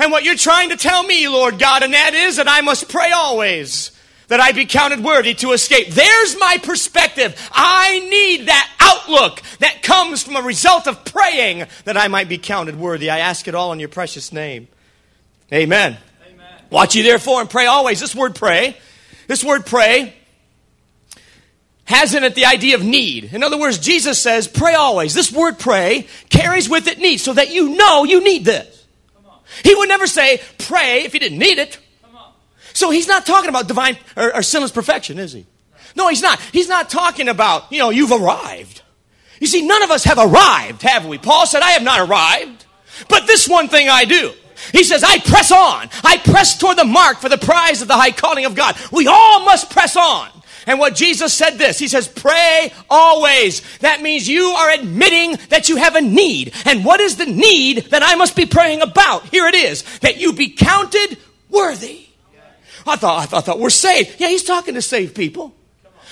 And 0.00 0.12
what 0.12 0.24
you're 0.24 0.36
trying 0.36 0.70
to 0.70 0.76
tell 0.76 1.02
me, 1.02 1.28
Lord 1.28 1.58
God, 1.58 1.82
and 1.82 1.94
that 1.94 2.14
is 2.14 2.36
that 2.36 2.48
I 2.48 2.60
must 2.60 2.88
pray 2.88 3.10
always 3.10 3.90
that 4.28 4.40
I 4.40 4.52
be 4.52 4.66
counted 4.66 5.02
worthy 5.02 5.34
to 5.34 5.52
escape. 5.52 5.88
There's 5.88 6.38
my 6.38 6.58
perspective. 6.62 7.34
I 7.52 8.00
need 8.08 8.46
that 8.46 8.70
outlook 8.78 9.42
that 9.58 9.82
comes 9.82 10.22
from 10.22 10.36
a 10.36 10.42
result 10.42 10.86
of 10.86 11.04
praying 11.04 11.66
that 11.84 11.96
I 11.96 12.08
might 12.08 12.28
be 12.28 12.38
counted 12.38 12.76
worthy. 12.76 13.10
I 13.10 13.18
ask 13.18 13.48
it 13.48 13.54
all 13.54 13.72
in 13.72 13.80
your 13.80 13.88
precious 13.88 14.32
name. 14.32 14.68
Amen. 15.52 15.96
Amen. 16.26 16.46
Watch 16.70 16.94
ye 16.94 17.02
therefore 17.02 17.40
and 17.40 17.50
pray 17.50 17.66
always. 17.66 18.00
This 18.00 18.14
word 18.14 18.34
pray, 18.34 18.76
this 19.26 19.42
word 19.42 19.66
pray 19.66 20.14
has 21.84 22.14
in 22.14 22.22
it 22.22 22.34
the 22.34 22.44
idea 22.44 22.74
of 22.74 22.84
need. 22.84 23.32
In 23.32 23.42
other 23.42 23.58
words, 23.58 23.78
Jesus 23.78 24.20
says, 24.20 24.46
pray 24.46 24.74
always. 24.74 25.14
This 25.14 25.32
word 25.32 25.58
pray 25.58 26.06
carries 26.28 26.68
with 26.68 26.86
it 26.86 26.98
need 26.98 27.16
so 27.16 27.32
that 27.32 27.50
you 27.50 27.76
know 27.76 28.04
you 28.04 28.22
need 28.22 28.44
this. 28.44 28.84
He 29.64 29.74
would 29.74 29.88
never 29.88 30.06
say, 30.06 30.42
pray 30.58 31.04
if 31.04 31.14
you 31.14 31.20
didn't 31.20 31.38
need 31.38 31.58
it. 31.58 31.78
So 32.78 32.90
he's 32.90 33.08
not 33.08 33.26
talking 33.26 33.48
about 33.48 33.66
divine 33.66 33.98
or, 34.16 34.36
or 34.36 34.40
sinless 34.40 34.70
perfection, 34.70 35.18
is 35.18 35.32
he? 35.32 35.46
No, 35.96 36.06
he's 36.06 36.22
not. 36.22 36.40
He's 36.52 36.68
not 36.68 36.88
talking 36.88 37.28
about, 37.28 37.72
you 37.72 37.80
know, 37.80 37.90
you've 37.90 38.12
arrived. 38.12 38.82
You 39.40 39.48
see, 39.48 39.66
none 39.66 39.82
of 39.82 39.90
us 39.90 40.04
have 40.04 40.16
arrived, 40.16 40.82
have 40.82 41.04
we? 41.04 41.18
Paul 41.18 41.44
said, 41.44 41.60
I 41.60 41.72
have 41.72 41.82
not 41.82 42.08
arrived, 42.08 42.66
but 43.08 43.26
this 43.26 43.48
one 43.48 43.66
thing 43.66 43.88
I 43.88 44.04
do. 44.04 44.32
He 44.70 44.84
says, 44.84 45.02
I 45.02 45.18
press 45.18 45.50
on. 45.50 45.88
I 46.04 46.18
press 46.18 46.56
toward 46.56 46.78
the 46.78 46.84
mark 46.84 47.18
for 47.18 47.28
the 47.28 47.36
prize 47.36 47.82
of 47.82 47.88
the 47.88 47.96
high 47.96 48.12
calling 48.12 48.44
of 48.44 48.54
God. 48.54 48.76
We 48.92 49.08
all 49.08 49.44
must 49.44 49.70
press 49.70 49.96
on. 49.96 50.28
And 50.68 50.78
what 50.78 50.94
Jesus 50.94 51.34
said 51.34 51.58
this, 51.58 51.80
he 51.80 51.88
says, 51.88 52.06
pray 52.06 52.72
always. 52.88 53.78
That 53.78 54.02
means 54.02 54.28
you 54.28 54.50
are 54.50 54.70
admitting 54.70 55.36
that 55.48 55.68
you 55.68 55.78
have 55.78 55.96
a 55.96 56.00
need. 56.00 56.54
And 56.64 56.84
what 56.84 57.00
is 57.00 57.16
the 57.16 57.26
need 57.26 57.86
that 57.86 58.04
I 58.04 58.14
must 58.14 58.36
be 58.36 58.46
praying 58.46 58.82
about? 58.82 59.24
Here 59.30 59.48
it 59.48 59.56
is, 59.56 59.82
that 59.98 60.18
you 60.18 60.32
be 60.32 60.50
counted 60.50 61.18
worthy. 61.50 62.07
I 62.88 62.96
thought, 62.96 63.22
I 63.22 63.26
thought, 63.26 63.38
I 63.38 63.40
thought 63.42 63.58
we're 63.60 63.70
saved. 63.70 64.16
Yeah, 64.18 64.28
he's 64.28 64.44
talking 64.44 64.74
to 64.74 64.82
saved 64.82 65.14
people. 65.14 65.54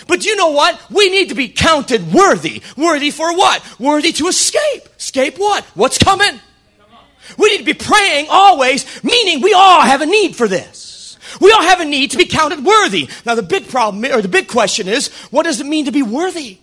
But 0.07 0.25
you 0.25 0.37
know 0.37 0.51
what? 0.51 0.81
We 0.91 1.11
need 1.11 1.31
to 1.31 1.35
be 1.35 1.49
counted 1.49 2.13
worthy. 2.13 2.63
Worthy 2.77 3.11
for 3.11 3.35
what? 3.37 3.65
Worthy 3.81 4.13
to 4.13 4.29
escape. 4.29 4.89
Escape 4.99 5.39
what? 5.39 5.65
What's 5.75 5.99
coming? 5.99 6.41
We 7.39 7.51
need 7.51 7.59
to 7.59 7.65
be 7.65 7.75
praying 7.75 8.27
always, 8.31 9.03
meaning 9.03 9.41
we 9.41 9.53
all 9.53 9.83
have 9.83 10.01
a 10.01 10.07
need 10.07 10.37
for 10.37 10.47
this. 10.47 11.19
We 11.41 11.51
all 11.51 11.63
have 11.63 11.81
a 11.81 11.85
need 11.85 12.13
to 12.13 12.19
be 12.19 12.27
counted 12.27 12.65
worthy. 12.65 13.09
Now, 13.25 13.35
the 13.35 13.43
big 13.43 13.69
problem, 13.69 14.05
or 14.05 14.23
the 14.23 14.29
big 14.29 14.49
question 14.49 14.87
is, 14.87 15.09
what 15.31 15.43
does 15.43 15.61
it 15.61 15.67
mean 15.67 15.87
to 15.87 15.93
be 15.93 16.03
worthy? 16.03 16.59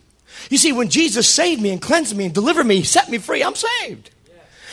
You 0.49 0.57
see, 0.57 0.71
when 0.71 0.89
Jesus 0.89 1.27
saved 1.27 1.61
me 1.61 1.71
and 1.71 1.81
cleansed 1.81 2.15
me 2.15 2.25
and 2.25 2.33
delivered 2.33 2.65
me, 2.65 2.83
set 2.83 3.09
me 3.09 3.17
free, 3.17 3.43
I'm 3.43 3.55
saved. 3.55 4.09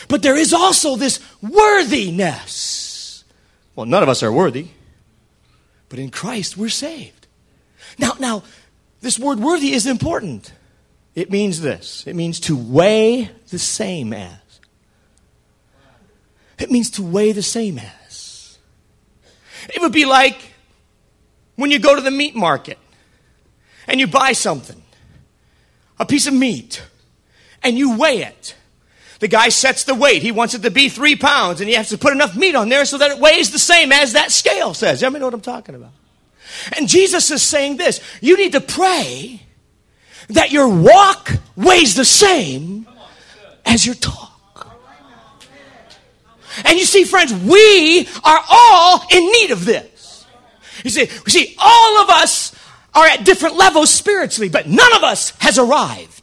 But 0.09 0.23
there 0.23 0.37
is 0.37 0.53
also 0.53 0.97
this 0.97 1.21
worthiness. 1.43 3.25
Well, 3.75 3.87
none 3.87 4.03
of 4.03 4.09
us 4.09 4.23
are 4.23 4.33
worthy, 4.33 4.69
but 5.91 5.99
in 5.99 6.11
Christ 6.11 6.57
we're 6.57 6.71
saved. 6.71 7.27
Now, 7.99 8.13
now, 8.19 8.45
this 9.03 9.19
word 9.19 9.39
worthy 9.39 9.73
is 9.73 9.87
important. 9.87 10.53
It 11.15 11.31
means 11.31 11.61
this 11.61 12.07
it 12.07 12.17
means 12.17 12.41
to 12.41 12.57
weigh 12.57 13.31
the 13.51 13.59
same 13.59 14.15
as. 14.15 14.39
It 16.59 16.71
means 16.71 16.91
to 16.93 17.03
weigh 17.03 17.33
the 17.33 17.43
same 17.43 17.79
as. 17.79 18.59
It 19.75 19.83
would 19.83 19.93
be 19.93 20.07
like 20.07 20.39
when 21.57 21.71
you 21.71 21.79
go 21.79 21.95
to 21.95 22.01
the 22.01 22.11
meat 22.11 22.35
market 22.35 22.79
and 23.87 23.99
you 23.99 24.07
buy 24.07 24.33
something, 24.33 24.83
a 25.99 26.07
piece 26.07 26.27
of 26.27 26.35
meat, 26.35 26.83
and 27.63 27.77
you 27.77 27.99
weigh 27.99 28.23
it. 28.23 28.55
The 29.21 29.29
guy 29.29 29.51
sets 29.51 29.85
the 29.85 29.95
weight. 29.95 30.23
He 30.23 30.33
wants 30.33 30.55
it 30.55 30.63
to 30.63 30.71
be 30.71 30.89
three 30.89 31.15
pounds, 31.15 31.61
and 31.61 31.69
he 31.69 31.77
has 31.77 31.91
to 31.91 31.99
put 31.99 32.13
enough 32.13 32.35
meat 32.35 32.55
on 32.55 32.69
there 32.69 32.85
so 32.85 32.99
that 32.99 33.11
it 33.11 33.19
weighs 33.19 33.51
the 33.51 33.59
same 33.59 33.93
as 33.93 34.15
that 34.15 34.33
scale 34.33 34.75
says. 34.75 35.03
Everybody 35.03 35.21
know 35.21 35.27
what 35.27 35.35
I'm 35.35 35.41
talking 35.41 35.75
about? 35.75 35.93
And 36.77 36.89
Jesus 36.89 37.31
is 37.31 37.43
saying 37.43 37.77
this 37.77 38.01
you 38.21 38.37
need 38.37 38.53
to 38.53 38.61
pray 38.61 39.43
that 40.31 40.51
your 40.51 40.69
walk 40.69 41.31
weighs 41.57 41.95
the 41.95 42.05
same 42.05 42.87
as 43.65 43.85
your 43.85 43.95
talk. 43.95 44.29
And 46.65 46.79
you 46.79 46.85
see, 46.85 47.05
friends, 47.05 47.33
we 47.33 48.09
are 48.25 48.45
all 48.51 49.05
in 49.11 49.25
need 49.33 49.51
of 49.51 49.65
this. 49.65 50.27
You 50.85 50.91
see, 50.91 51.03
you 51.03 51.31
see, 51.31 51.57
all 51.59 52.03
of 52.03 52.11
us 52.11 52.55
are 52.95 53.07
at 53.07 53.25
different 53.25 53.57
levels 53.57 53.91
spiritually, 53.91 54.49
but 54.49 54.67
none 54.67 54.93
of 54.95 55.05
us 55.05 55.31
has 55.39 55.59
arrived. 55.59 56.20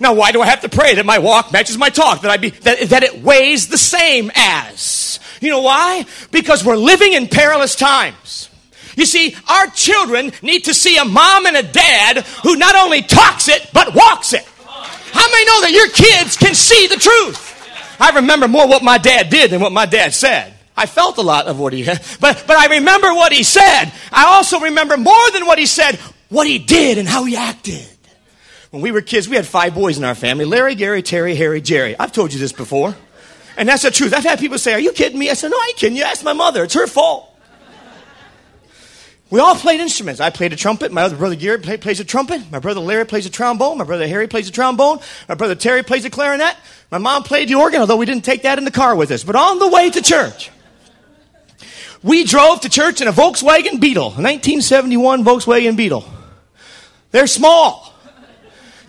Now, 0.00 0.14
why 0.14 0.32
do 0.32 0.42
I 0.42 0.46
have 0.46 0.62
to 0.62 0.68
pray 0.68 0.94
that 0.94 1.06
my 1.06 1.18
walk 1.18 1.52
matches 1.52 1.78
my 1.78 1.90
talk, 1.90 2.22
that 2.22 2.30
I 2.30 2.36
be, 2.36 2.50
that, 2.50 2.88
that 2.90 3.02
it 3.02 3.22
weighs 3.22 3.68
the 3.68 3.78
same 3.78 4.30
as? 4.34 5.18
You 5.40 5.50
know 5.50 5.60
why? 5.60 6.06
Because 6.30 6.64
we're 6.64 6.76
living 6.76 7.12
in 7.12 7.28
perilous 7.28 7.74
times. 7.74 8.48
You 8.96 9.06
see, 9.06 9.36
our 9.48 9.66
children 9.68 10.32
need 10.42 10.64
to 10.64 10.74
see 10.74 10.96
a 10.96 11.04
mom 11.04 11.46
and 11.46 11.56
a 11.56 11.62
dad 11.62 12.18
who 12.42 12.56
not 12.56 12.74
only 12.76 13.02
talks 13.02 13.48
it, 13.48 13.68
but 13.72 13.94
walks 13.94 14.32
it. 14.32 14.44
How 14.44 15.30
many 15.30 15.44
know 15.46 15.60
that 15.62 15.72
your 15.72 15.88
kids 15.90 16.36
can 16.36 16.54
see 16.54 16.86
the 16.86 16.96
truth? 16.96 17.52
I 18.00 18.16
remember 18.16 18.48
more 18.48 18.68
what 18.68 18.82
my 18.82 18.98
dad 18.98 19.30
did 19.30 19.50
than 19.50 19.60
what 19.60 19.72
my 19.72 19.86
dad 19.86 20.12
said. 20.12 20.54
I 20.76 20.86
felt 20.86 21.18
a 21.18 21.22
lot 21.22 21.46
of 21.46 21.58
what 21.58 21.72
he 21.72 21.84
had, 21.84 22.02
but, 22.20 22.44
but 22.46 22.56
I 22.56 22.76
remember 22.76 23.14
what 23.14 23.32
he 23.32 23.42
said. 23.42 23.92
I 24.10 24.26
also 24.26 24.60
remember 24.60 24.96
more 24.96 25.30
than 25.32 25.46
what 25.46 25.58
he 25.58 25.66
said, 25.66 25.96
what 26.28 26.46
he 26.46 26.58
did 26.58 26.98
and 26.98 27.08
how 27.08 27.24
he 27.24 27.36
acted. 27.36 27.86
When 28.74 28.82
we 28.82 28.90
were 28.90 29.02
kids, 29.02 29.28
we 29.28 29.36
had 29.36 29.46
five 29.46 29.72
boys 29.72 29.98
in 29.98 30.02
our 30.02 30.16
family 30.16 30.44
Larry, 30.44 30.74
Gary, 30.74 31.00
Terry, 31.00 31.36
Harry, 31.36 31.60
Jerry. 31.60 31.96
I've 31.96 32.10
told 32.10 32.32
you 32.32 32.40
this 32.40 32.50
before. 32.50 32.96
And 33.56 33.68
that's 33.68 33.84
the 33.84 33.90
truth. 33.92 34.12
I've 34.12 34.24
had 34.24 34.40
people 34.40 34.58
say, 34.58 34.74
Are 34.74 34.80
you 34.80 34.90
kidding 34.90 35.16
me? 35.16 35.30
I 35.30 35.34
said, 35.34 35.52
No, 35.52 35.56
I 35.56 35.66
ain't 35.68 35.78
kidding 35.78 35.96
you. 35.96 36.02
Ask 36.02 36.24
my 36.24 36.32
mother. 36.32 36.64
It's 36.64 36.74
her 36.74 36.88
fault. 36.88 37.32
We 39.30 39.38
all 39.38 39.54
played 39.54 39.78
instruments. 39.78 40.20
I 40.20 40.30
played 40.30 40.52
a 40.52 40.56
trumpet. 40.56 40.90
My 40.90 41.02
other 41.02 41.14
brother 41.14 41.36
Gary 41.36 41.60
play, 41.60 41.76
plays 41.76 42.00
a 42.00 42.04
trumpet. 42.04 42.50
My 42.50 42.58
brother 42.58 42.80
Larry 42.80 43.06
plays 43.06 43.26
a 43.26 43.30
trombone. 43.30 43.78
My 43.78 43.84
brother 43.84 44.08
Harry 44.08 44.26
plays 44.26 44.48
a 44.48 44.52
trombone. 44.52 44.98
My 45.28 45.36
brother 45.36 45.54
Terry 45.54 45.84
plays 45.84 46.04
a 46.04 46.10
clarinet. 46.10 46.56
My 46.90 46.98
mom 46.98 47.22
played 47.22 47.48
the 47.48 47.54
organ, 47.54 47.80
although 47.80 47.96
we 47.96 48.06
didn't 48.06 48.24
take 48.24 48.42
that 48.42 48.58
in 48.58 48.64
the 48.64 48.72
car 48.72 48.96
with 48.96 49.12
us. 49.12 49.22
But 49.22 49.36
on 49.36 49.60
the 49.60 49.68
way 49.68 49.88
to 49.88 50.02
church, 50.02 50.50
we 52.02 52.24
drove 52.24 52.62
to 52.62 52.68
church 52.68 53.00
in 53.00 53.06
a 53.06 53.12
Volkswagen 53.12 53.78
Beetle, 53.78 54.06
a 54.06 54.18
1971 54.18 55.22
Volkswagen 55.22 55.76
Beetle. 55.76 56.04
They're 57.12 57.28
small. 57.28 57.93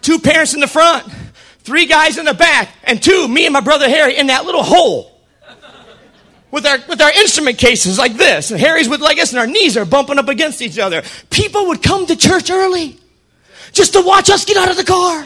Two 0.06 0.20
parents 0.20 0.54
in 0.54 0.60
the 0.60 0.68
front, 0.68 1.12
three 1.62 1.88
guys 1.88 2.20
in 2.20 2.26
the 2.26 2.34
back, 2.36 2.70
and 2.84 3.02
two, 3.02 3.28
me 3.28 3.48
and 3.48 3.54
my 3.54 3.60
brother 3.60 3.90
Harry, 3.90 4.16
in 4.16 4.28
that 4.28 4.46
little 4.46 4.62
hole 4.62 5.20
with 6.52 6.64
our, 6.64 6.78
with 6.88 7.02
our 7.02 7.10
instrument 7.14 7.58
cases 7.58 7.98
like 7.98 8.14
this. 8.14 8.52
And 8.52 8.60
Harry's 8.60 8.88
with 8.88 9.02
like 9.02 9.18
this, 9.18 9.32
and 9.32 9.40
our 9.40 9.48
knees 9.48 9.76
are 9.78 9.84
bumping 9.84 10.20
up 10.20 10.28
against 10.28 10.62
each 10.62 10.78
other. 10.78 11.02
People 11.32 11.70
would 11.70 11.82
come 11.82 12.06
to 12.06 12.16
church 12.16 12.52
early 12.52 13.00
just 13.72 13.94
to 13.94 14.02
watch 14.02 14.30
us 14.30 14.46
get 14.46 14.58
out 14.58 14.70
of 14.70 14.78
the 14.78 14.84
car. 14.84 15.26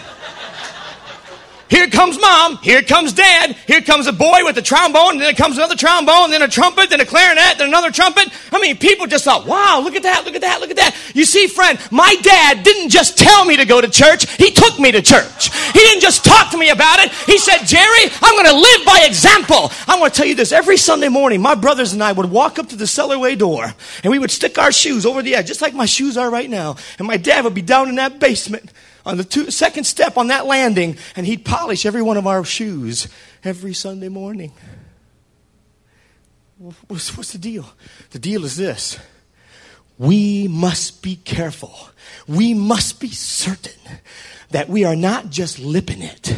Here 1.69 1.87
comes 1.87 2.19
mom. 2.19 2.57
Here 2.57 2.81
comes 2.81 3.13
dad. 3.13 3.55
Here 3.67 3.81
comes 3.81 4.07
a 4.07 4.11
boy 4.11 4.43
with 4.43 4.57
a 4.57 4.61
trombone. 4.61 5.11
And 5.11 5.21
then 5.21 5.35
comes 5.35 5.55
another 5.57 5.75
trombone. 5.75 6.31
Then 6.31 6.41
a 6.41 6.47
trumpet. 6.47 6.89
Then 6.89 6.99
a 6.99 7.05
clarinet. 7.05 7.59
Then 7.59 7.67
another 7.67 7.91
trumpet. 7.91 8.27
I 8.51 8.59
mean, 8.59 8.77
people 8.77 9.05
just 9.05 9.23
thought, 9.23 9.45
wow, 9.45 9.79
look 9.83 9.95
at 9.95 10.03
that. 10.03 10.25
Look 10.25 10.35
at 10.35 10.41
that. 10.41 10.61
Look 10.61 10.71
at 10.71 10.77
that. 10.77 10.95
You 11.13 11.25
see, 11.25 11.47
friend, 11.47 11.79
my 11.91 12.15
dad 12.23 12.63
didn't 12.63 12.89
just 12.89 13.17
tell 13.17 13.45
me 13.45 13.55
to 13.57 13.65
go 13.65 13.81
to 13.81 13.87
church. 13.87 14.29
He 14.37 14.51
took 14.51 14.79
me 14.79 14.91
to 14.91 15.01
church. 15.01 15.53
He 15.71 15.79
didn't 15.79 16.01
just 16.01 16.25
talk 16.25 16.49
to 16.51 16.57
me 16.57 16.69
about 16.69 16.99
it. 16.99 17.11
He 17.11 17.37
said, 17.37 17.59
Jerry, 17.65 18.11
I'm 18.21 18.33
going 18.33 18.47
to 18.47 18.59
live 18.59 18.85
by 18.85 19.03
example. 19.05 19.71
I'm 19.87 19.99
going 19.99 20.09
to 20.09 20.17
tell 20.17 20.25
you 20.25 20.35
this. 20.35 20.51
Every 20.51 20.77
Sunday 20.77 21.09
morning, 21.09 21.39
my 21.39 21.53
brothers 21.53 21.93
and 21.93 22.03
I 22.03 22.11
would 22.11 22.31
walk 22.31 22.57
up 22.57 22.69
to 22.69 22.75
the 22.75 22.85
cellarway 22.85 23.37
door 23.37 23.71
and 24.03 24.11
we 24.11 24.17
would 24.17 24.31
stick 24.31 24.57
our 24.57 24.71
shoes 24.71 25.05
over 25.05 25.21
the 25.21 25.35
edge, 25.35 25.47
just 25.47 25.61
like 25.61 25.75
my 25.75 25.85
shoes 25.85 26.17
are 26.17 26.31
right 26.31 26.49
now. 26.49 26.77
And 26.97 27.07
my 27.07 27.17
dad 27.17 27.43
would 27.43 27.53
be 27.53 27.61
down 27.61 27.89
in 27.89 27.95
that 27.95 28.19
basement 28.19 28.71
on 29.09 29.17
the 29.17 29.23
two, 29.23 29.49
second 29.49 29.85
step 29.85 30.17
on 30.17 30.27
that 30.27 30.45
landing, 30.45 30.95
and 31.15 31.25
he'd 31.25 31.43
polish 31.43 31.85
every 31.85 32.03
one 32.03 32.15
of 32.15 32.27
our 32.27 32.43
shoes 32.43 33.07
every 33.43 33.73
Sunday 33.73 34.07
morning. 34.07 34.51
What's, 36.87 37.17
what's 37.17 37.31
the 37.31 37.39
deal? 37.39 37.65
The 38.11 38.19
deal 38.19 38.45
is 38.45 38.55
this 38.55 38.99
we 39.97 40.47
must 40.47 41.01
be 41.01 41.15
careful. 41.15 41.73
We 42.27 42.53
must 42.53 42.99
be 42.99 43.09
certain 43.09 43.97
that 44.51 44.69
we 44.69 44.85
are 44.85 44.95
not 44.95 45.31
just 45.31 45.57
lipping 45.57 46.03
it, 46.03 46.35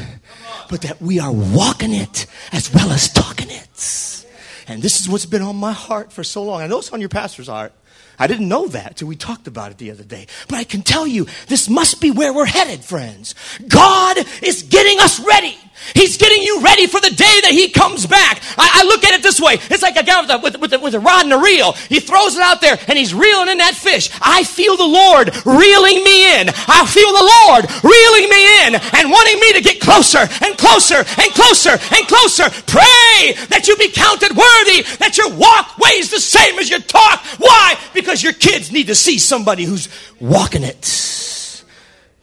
but 0.70 0.82
that 0.84 1.02
we 1.02 1.20
are 1.20 1.32
walking 1.32 1.94
it 1.94 2.26
as 2.54 2.74
well 2.74 2.92
as 2.92 3.12
talking 3.12 3.50
it. 3.50 4.26
And 4.68 4.82
this 4.82 5.02
is 5.02 5.10
what's 5.10 5.26
been 5.26 5.42
on 5.42 5.58
my 5.58 5.74
heart 5.74 6.14
for 6.14 6.24
so 6.24 6.44
long. 6.44 6.62
I 6.62 6.68
know 6.68 6.80
it's 6.80 6.94
on 6.94 7.02
your 7.02 7.10
pastor's 7.10 7.48
heart. 7.48 7.74
I 8.22 8.28
didn't 8.28 8.50
know 8.50 8.68
that 8.68 8.98
till 8.98 9.08
we 9.08 9.16
talked 9.16 9.48
about 9.48 9.72
it 9.72 9.80
the 9.80 9.90
other 9.90 10.04
day. 10.04 10.28
But 10.48 10.58
I 10.58 10.64
can 10.64 10.84
tell 10.84 11.08
you, 11.08 11.26
this 11.48 11.68
must 11.68 12.00
be 12.00 12.12
where 12.12 12.32
we're 12.32 12.46
headed, 12.46 12.84
friends. 12.84 13.34
God 13.68 14.16
is 14.44 14.62
getting 14.62 15.00
us 15.00 15.20
ready. 15.20 15.58
He's 15.94 16.18
getting 16.18 16.42
you 16.44 16.62
ready 16.62 16.88
for 16.88 17.00
the 17.00 17.10
day 17.10 17.38
that 17.44 17.52
he 17.52 17.70
comes 17.70 18.06
back. 18.06 18.42
I, 18.58 18.82
I 18.82 18.84
look 18.84 19.04
at 19.04 19.14
it 19.14 19.24
this 19.24 19.40
way. 19.40 19.56
It's 19.70 19.82
like 19.82 19.98
a 19.98 20.04
guy 20.04 20.22
with 20.22 20.32
a, 20.32 20.38
with, 20.40 20.60
with, 20.60 20.74
a, 20.74 20.80
with 20.80 20.96
a 20.96 21.00
rod 21.00 21.24
and 21.24 21.34
a 21.34 21.38
reel. 21.38 21.74
He 21.90 22.00
throws 22.00 22.36
it 22.36 22.42
out 22.42 22.62
there 22.62 22.78
and 22.88 22.98
he's 22.98 23.14
reeling 23.14 23.50
in 23.50 23.58
that 23.58 23.76
fish. 23.76 24.10
I 24.22 24.44
feel 24.44 24.78
the 24.78 24.88
Lord 24.88 25.34
reeling 25.46 26.04
me 26.04 26.40
in. 26.40 26.50
I 26.50 26.86
feel 26.86 27.12
the 27.12 27.28
Lord 27.46 27.64
reeling 27.84 28.28
me 28.30 28.42
in 28.66 28.76
and 28.76 29.12
wanting 29.12 29.40
me 29.40 29.54
to 29.54 29.62
get 29.62 29.82
closer 29.82 30.24
and 30.46 30.58
closer 30.58 31.02
and 31.02 31.30
closer 31.34 31.76
and 31.76 32.08
closer. 32.08 32.50
Pray 32.68 33.36
that 33.50 33.66
you 33.68 33.76
be 33.78 33.92
counted 33.92 34.32
worthy, 34.32 34.84
that 34.98 35.18
your 35.18 35.34
walk 35.36 35.78
weighs 35.78 36.12
the 36.12 36.20
same 36.20 36.60
as 36.60 36.70
your 36.70 36.82
talk. 36.82 37.22
Why? 37.38 37.76
Because 37.94 38.24
your 38.24 38.34
kids 38.34 38.72
need 38.72 38.88
to 38.88 38.96
see 38.96 39.18
somebody 39.18 39.66
who's 39.66 39.90
walking 40.20 40.64
it 40.64 40.86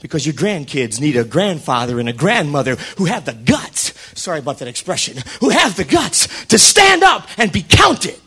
because 0.00 0.26
your 0.26 0.34
grandkids 0.34 1.00
need 1.00 1.16
a 1.16 1.24
grandfather 1.24 1.98
and 1.98 2.08
a 2.08 2.12
grandmother 2.12 2.76
who 2.96 3.06
have 3.06 3.24
the 3.24 3.32
guts, 3.32 3.92
sorry 4.18 4.38
about 4.38 4.58
that 4.58 4.68
expression, 4.68 5.18
who 5.40 5.50
have 5.50 5.76
the 5.76 5.84
guts 5.84 6.46
to 6.46 6.58
stand 6.58 7.02
up 7.02 7.28
and 7.36 7.50
be 7.52 7.62
counted 7.62 8.18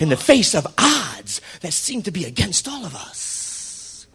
in 0.00 0.08
the 0.08 0.16
face 0.16 0.54
of 0.54 0.66
odds 0.78 1.40
that 1.60 1.72
seem 1.72 2.02
to 2.02 2.10
be 2.10 2.24
against 2.24 2.68
all 2.68 2.84
of 2.84 2.94
us. 2.94 4.06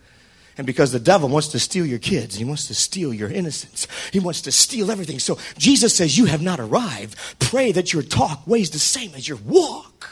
And 0.57 0.67
because 0.67 0.91
the 0.91 0.99
devil 0.99 1.29
wants 1.29 1.47
to 1.49 1.59
steal 1.59 1.85
your 1.85 1.99
kids, 1.99 2.35
he 2.35 2.45
wants 2.45 2.67
to 2.67 2.75
steal 2.75 3.13
your 3.13 3.29
innocence, 3.29 3.87
he 4.11 4.19
wants 4.19 4.41
to 4.41 4.51
steal 4.51 4.91
everything. 4.91 5.19
So 5.19 5.39
Jesus 5.57 5.95
says, 5.95 6.17
You 6.17 6.25
have 6.25 6.43
not 6.43 6.59
arrived. 6.59 7.17
Pray 7.39 7.71
that 7.71 7.91
your 7.91 8.03
talk 8.03 8.45
weighs 8.45 8.69
the 8.69 8.79
same 8.79 9.13
as 9.15 9.27
your 9.27 9.39
walk 9.39 10.09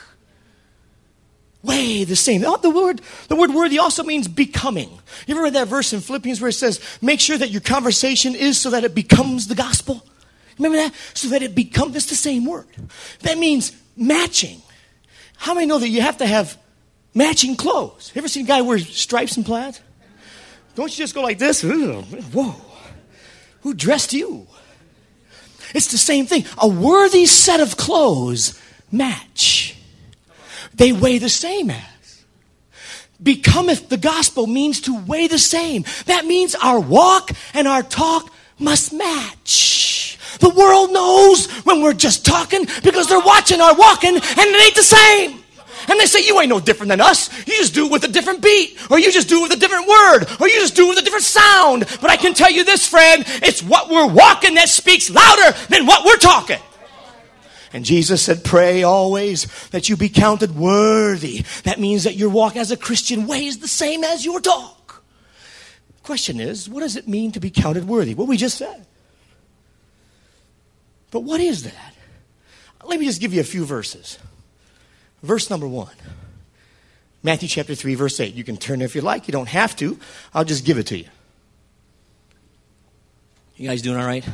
weigh 1.64 2.04
the 2.04 2.16
same. 2.16 2.44
Oh, 2.46 2.58
the 2.58 2.70
word, 2.70 3.02
the 3.28 3.36
word 3.36 3.52
worthy 3.52 3.80
also 3.80 4.04
means 4.04 4.28
becoming. 4.28 4.90
You 5.28 5.36
ever 5.36 5.44
read 5.44 5.54
that 5.54 5.68
verse 5.68 5.94
in 5.94 6.02
Philippians 6.02 6.42
where 6.42 6.50
it 6.50 6.54
says, 6.54 6.80
make 7.02 7.20
sure 7.20 7.38
that 7.38 7.50
your 7.50 7.62
conversation 7.62 8.36
is 8.36 8.60
so 8.60 8.70
that 8.72 8.84
it 8.84 8.96
becomes 8.96 9.48
the 9.48 9.56
gospel? 9.56 10.04
Remember 10.58 10.78
that? 10.78 10.94
So 11.14 11.30
that 11.30 11.42
it 11.42 11.56
becomes, 11.56 11.96
it's 11.96 12.08
the 12.08 12.16
same 12.16 12.46
word. 12.46 12.68
That 13.22 13.38
means 13.38 13.72
matching. 13.96 14.62
How 15.38 15.54
many 15.54 15.66
know 15.66 15.80
that 15.80 15.90
you 15.90 16.02
have 16.02 16.18
to 16.18 16.26
have 16.26 16.58
matching 17.14 17.56
clothes? 17.56 18.12
You 18.14 18.20
ever 18.20 18.28
seen 18.28 18.46
a 18.46 18.48
guy 18.48 18.62
wear 18.62 18.80
stripes 18.80 19.38
and 19.38 19.46
plaid? 19.46 19.78
Don't 20.76 20.92
you 20.92 21.04
just 21.04 21.14
go 21.14 21.22
like 21.22 21.40
this? 21.40 21.62
Whoa. 21.64 22.56
Who 23.62 23.74
dressed 23.74 24.14
you? 24.14 24.48
It's 25.74 25.92
the 25.92 25.98
same 25.98 26.26
thing. 26.26 26.46
A 26.58 26.68
worthy 26.68 27.26
set 27.26 27.60
of 27.60 27.78
clothes 27.78 28.60
match 28.92 29.71
they 30.74 30.92
weigh 30.92 31.18
the 31.18 31.30
same 31.30 31.70
as. 31.70 32.26
Becometh 33.22 33.90
the 33.90 33.98
gospel 33.98 34.48
means 34.48 34.82
to 34.82 35.00
weigh 35.06 35.28
the 35.28 35.38
same. 35.38 35.86
That 36.08 36.26
means 36.26 36.56
our 36.56 36.80
walk 36.80 37.32
and 37.54 37.68
our 37.68 37.84
talk 37.84 38.32
must 38.58 38.94
match. 38.94 40.18
The 40.40 40.50
world 40.50 40.92
knows 40.92 41.48
when 41.66 41.82
we're 41.82 41.94
just 41.94 42.26
talking 42.26 42.66
because 42.84 43.08
they're 43.08 43.20
watching 43.20 43.62
our 43.62 43.76
walking 43.76 44.16
and 44.16 44.24
it 44.24 44.64
ain't 44.64 44.76
the 44.76 44.84
same. 44.84 45.42
And 45.88 46.00
they 46.00 46.06
say, 46.06 46.26
You 46.26 46.40
ain't 46.40 46.50
no 46.50 46.60
different 46.60 46.90
than 46.90 47.02
us. 47.02 47.30
You 47.48 47.54
just 47.58 47.74
do 47.74 47.86
it 47.86 47.92
with 47.92 48.04
a 48.04 48.08
different 48.08 48.42
beat, 48.42 48.78
or 48.90 49.00
you 49.00 49.12
just 49.12 49.30
do 49.30 49.40
it 49.40 49.44
with 49.44 49.54
a 49.54 49.60
different 49.60 49.88
word, 49.88 50.26
or 50.40 50.48
you 50.48 50.60
just 50.60 50.76
do 50.76 50.86
it 50.86 50.90
with 50.90 51.00
a 51.00 51.04
different 51.04 51.26
sound. 51.26 51.86
But 52.02 52.10
I 52.10 52.18
can 52.18 52.34
tell 52.34 52.52
you 52.52 52.64
this, 52.64 52.88
friend, 52.88 53.24
it's 53.28 53.62
what 53.64 53.90
we're 53.90 54.08
walking 54.08 54.56
that 54.56 54.70
speaks 54.70 55.10
louder 55.10 55.58
than 55.70 55.86
what 55.86 56.06
we're 56.06 56.18
talking. 56.18 56.60
And 57.74 57.86
Jesus 57.86 58.22
said, 58.22 58.44
Pray 58.44 58.84
always 58.84 59.46
that 59.70 59.88
you 59.88 59.96
be 59.96 60.10
counted 60.10 60.56
worthy. 60.56 61.46
That 61.64 61.80
means 61.80 62.04
that 62.04 62.16
your 62.16 62.30
walk 62.30 62.56
as 62.56 62.72
a 62.72 62.78
Christian 62.78 63.28
weighs 63.28 63.60
the 63.60 63.68
same 63.68 64.04
as 64.04 64.26
your 64.26 64.42
talk. 64.42 65.04
Question 66.04 66.40
is, 66.40 66.68
what 66.68 66.82
does 66.82 66.96
it 66.96 67.08
mean 67.08 67.32
to 67.32 67.40
be 67.40 67.50
counted 67.50 67.88
worthy? 67.88 68.14
What 68.14 68.28
we 68.28 68.38
just 68.38 68.58
said. 68.58 68.86
But 71.12 71.22
what 71.22 71.40
is 71.40 71.64
that? 71.64 71.94
Let 72.84 73.00
me 73.00 73.06
just 73.06 73.22
give 73.22 73.34
you 73.34 73.42
a 73.42 73.46
few 73.46 73.66
verses. 73.66 74.18
Verse 75.22 75.50
number 75.50 75.68
one 75.68 75.94
Matthew 77.24 77.48
chapter 77.48 77.76
3, 77.76 77.96
verse 77.96 78.20
8. 78.20 78.34
You 78.34 78.44
can 78.44 78.58
turn 78.58 78.82
if 78.82 78.96
you 78.96 79.02
like, 79.02 79.28
you 79.28 79.32
don't 79.32 79.50
have 79.50 79.76
to. 79.78 80.00
I'll 80.34 80.44
just 80.44 80.66
give 80.66 80.78
it 80.78 80.88
to 80.88 80.98
you. 80.98 81.06
You 83.56 83.70
guys 83.70 83.84
doing 83.84 84.00
all 84.00 84.08
right? 84.08 84.28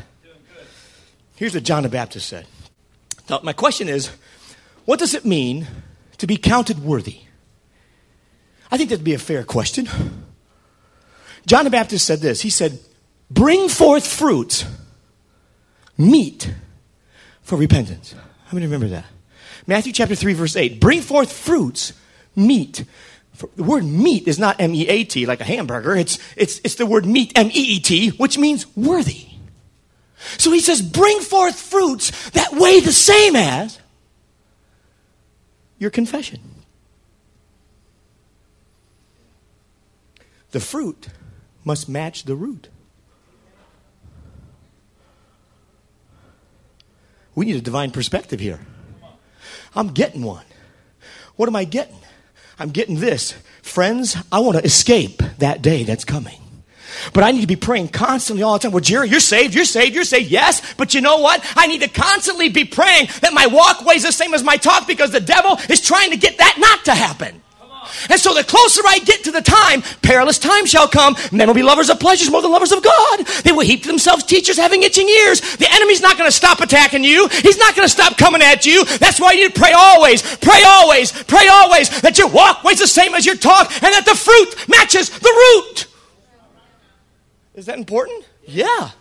Here's 1.36 1.54
what 1.54 1.64
John 1.64 1.84
the 1.84 1.90
Baptist 1.90 2.30
said. 2.30 2.48
Now, 3.30 3.40
my 3.44 3.54
question 3.54 3.90
is 3.90 4.12
what 4.86 5.00
does 5.00 5.14
it 5.14 5.26
mean 5.26 5.68
to 6.18 6.28
be 6.28 6.38
counted 6.38 6.80
worthy? 6.80 7.22
I 8.72 8.78
think 8.78 8.90
that'd 8.90 9.04
be 9.04 9.14
a 9.14 9.20
fair 9.20 9.44
question. 9.44 9.88
John 11.46 11.64
the 11.64 11.70
Baptist 11.70 12.06
said 12.06 12.20
this 12.20 12.42
He 12.42 12.50
said, 12.50 12.80
Bring 13.30 13.70
forth 13.70 14.08
fruit, 14.08 14.66
meet 15.98 16.54
for 17.42 17.58
repentance. 17.58 18.14
How 18.46 18.54
many 18.54 18.66
remember 18.66 18.88
that? 18.88 19.06
Matthew 19.66 19.92
chapter 19.92 20.16
3, 20.16 20.34
verse 20.34 20.56
8. 20.56 20.80
Bring 20.80 21.02
forth 21.02 21.32
fruits, 21.32 21.92
meet. 22.36 22.86
The 23.56 23.64
word 23.64 23.84
meet 23.84 24.28
is 24.28 24.40
not 24.40 24.60
M 24.60 24.74
E 24.74 24.88
A 24.88 25.04
T 25.04 25.26
like 25.26 25.42
a 25.42 25.44
hamburger. 25.44 25.96
It's, 25.96 26.18
it's, 26.36 26.60
it's 26.64 26.76
the 26.76 26.86
word 26.86 27.06
meet, 27.06 27.38
M 27.38 27.48
E 27.48 27.76
E 27.76 27.80
T, 27.80 28.10
which 28.12 28.38
means 28.38 28.66
worthy. 28.76 29.28
So 30.18 30.52
he 30.52 30.60
says, 30.60 30.82
bring 30.82 31.20
forth 31.20 31.60
fruits 31.60 32.30
that 32.32 32.54
weigh 32.54 32.80
the 32.80 32.92
same 32.92 33.36
as 33.36 33.80
your 35.78 35.92
confession. 35.92 36.40
The 40.52 40.60
fruit 40.60 41.08
must 41.64 41.88
match 41.88 42.24
the 42.24 42.36
root. 42.36 42.70
We 47.36 47.46
need 47.46 47.58
a 47.58 47.62
divine 47.62 47.92
perspective 47.92 48.40
here. 48.40 48.60
I'm 49.76 49.90
getting 49.90 50.24
one. 50.24 50.46
What 51.36 51.48
am 51.48 51.56
I 51.56 51.66
getting? 51.66 52.00
I'm 52.58 52.72
getting 52.72 53.00
this. 53.00 53.36
Friends, 53.62 54.18
I 54.32 54.40
want 54.40 54.58
to 54.58 54.64
escape 54.64 55.22
that 55.38 55.62
day 55.62 55.84
that's 55.84 56.04
coming. 56.04 56.40
But 57.14 57.24
I 57.24 57.32
need 57.32 57.42
to 57.42 57.48
be 57.48 57.56
praying 57.56 57.90
constantly 57.90 58.44
all 58.44 58.54
the 58.54 58.60
time. 58.60 58.72
Well, 58.72 58.82
Jerry, 58.82 59.10
you're 59.10 59.20
saved, 59.20 59.54
you're 59.54 59.66
saved, 59.66 59.96
you're 59.96 60.04
saved. 60.04 60.30
Yes, 60.30 60.62
but 60.76 60.94
you 60.94 61.02
know 61.02 61.18
what? 61.18 61.44
I 61.56 61.68
need 61.68 61.82
to 61.82 61.90
constantly 61.90 62.50
be 62.50 62.66
praying 62.66 63.08
that 63.22 63.34
my 63.34 63.48
walk 63.48 63.86
weighs 63.86 64.04
the 64.04 64.12
same 64.12 64.34
as 64.34 64.44
my 64.44 64.58
talk 64.58 64.88
because 64.88 65.12
the 65.12 65.20
devil 65.20 65.58
is 65.70 65.82
trying 65.82 66.12
to 66.12 66.18
get 66.18 66.38
that 66.38 66.56
not 66.60 66.86
to 66.86 66.94
happen. 66.94 67.42
And 68.10 68.20
so 68.20 68.34
the 68.34 68.44
closer 68.44 68.82
I 68.86 69.00
get 69.00 69.24
to 69.24 69.32
the 69.32 69.42
time, 69.42 69.82
perilous 70.02 70.40
time 70.40 70.66
shall 70.66 70.88
come. 70.88 71.16
Men 71.32 71.48
will 71.48 71.56
be 71.56 71.64
lovers 71.64 71.90
of 71.90 72.00
pleasures 72.00 72.30
more 72.30 72.42
than 72.42 72.52
lovers 72.52 72.72
of 72.72 72.84
God. 72.84 73.26
They 73.44 73.52
will 73.52 73.66
heap 73.66 73.84
to 73.84 73.88
themselves 73.88 74.24
teachers 74.24 74.58
having 74.58 74.84
itching 74.84 75.08
ears. 75.08 75.42
The 75.58 75.72
enemy's 75.72 76.02
not 76.02 76.18
going 76.18 76.28
to 76.28 76.36
stop 76.36 76.60
attacking 76.60 77.04
you. 77.04 77.28
He's 77.28 77.58
not 77.58 77.76
going 77.76 77.86
to 77.86 77.94
stop 77.94 78.18
coming 78.18 78.42
at 78.42 78.66
you. 78.66 78.86
That's 78.86 79.20
why 79.20 79.34
you 79.34 79.48
need 79.48 79.56
to 79.56 79.60
pray 79.60 79.74
always, 79.74 80.22
pray 80.38 80.64
always, 80.66 81.12
pray 81.12 81.48
always 81.48 82.02
that 82.02 82.18
your 82.18 82.30
walk 82.30 82.64
weighs 82.64 82.80
the 82.80 82.88
same 82.88 83.14
as 83.14 83.26
your 83.26 83.36
talk 83.36 83.72
and 83.72 83.94
that 83.94 84.06
the 84.06 84.16
fruit 84.16 84.68
matches 84.68 85.10
the 85.10 85.30
root. 85.30 85.88
Is 87.58 87.66
that 87.66 87.78
important? 87.80 88.24
Yeah. 88.46 88.92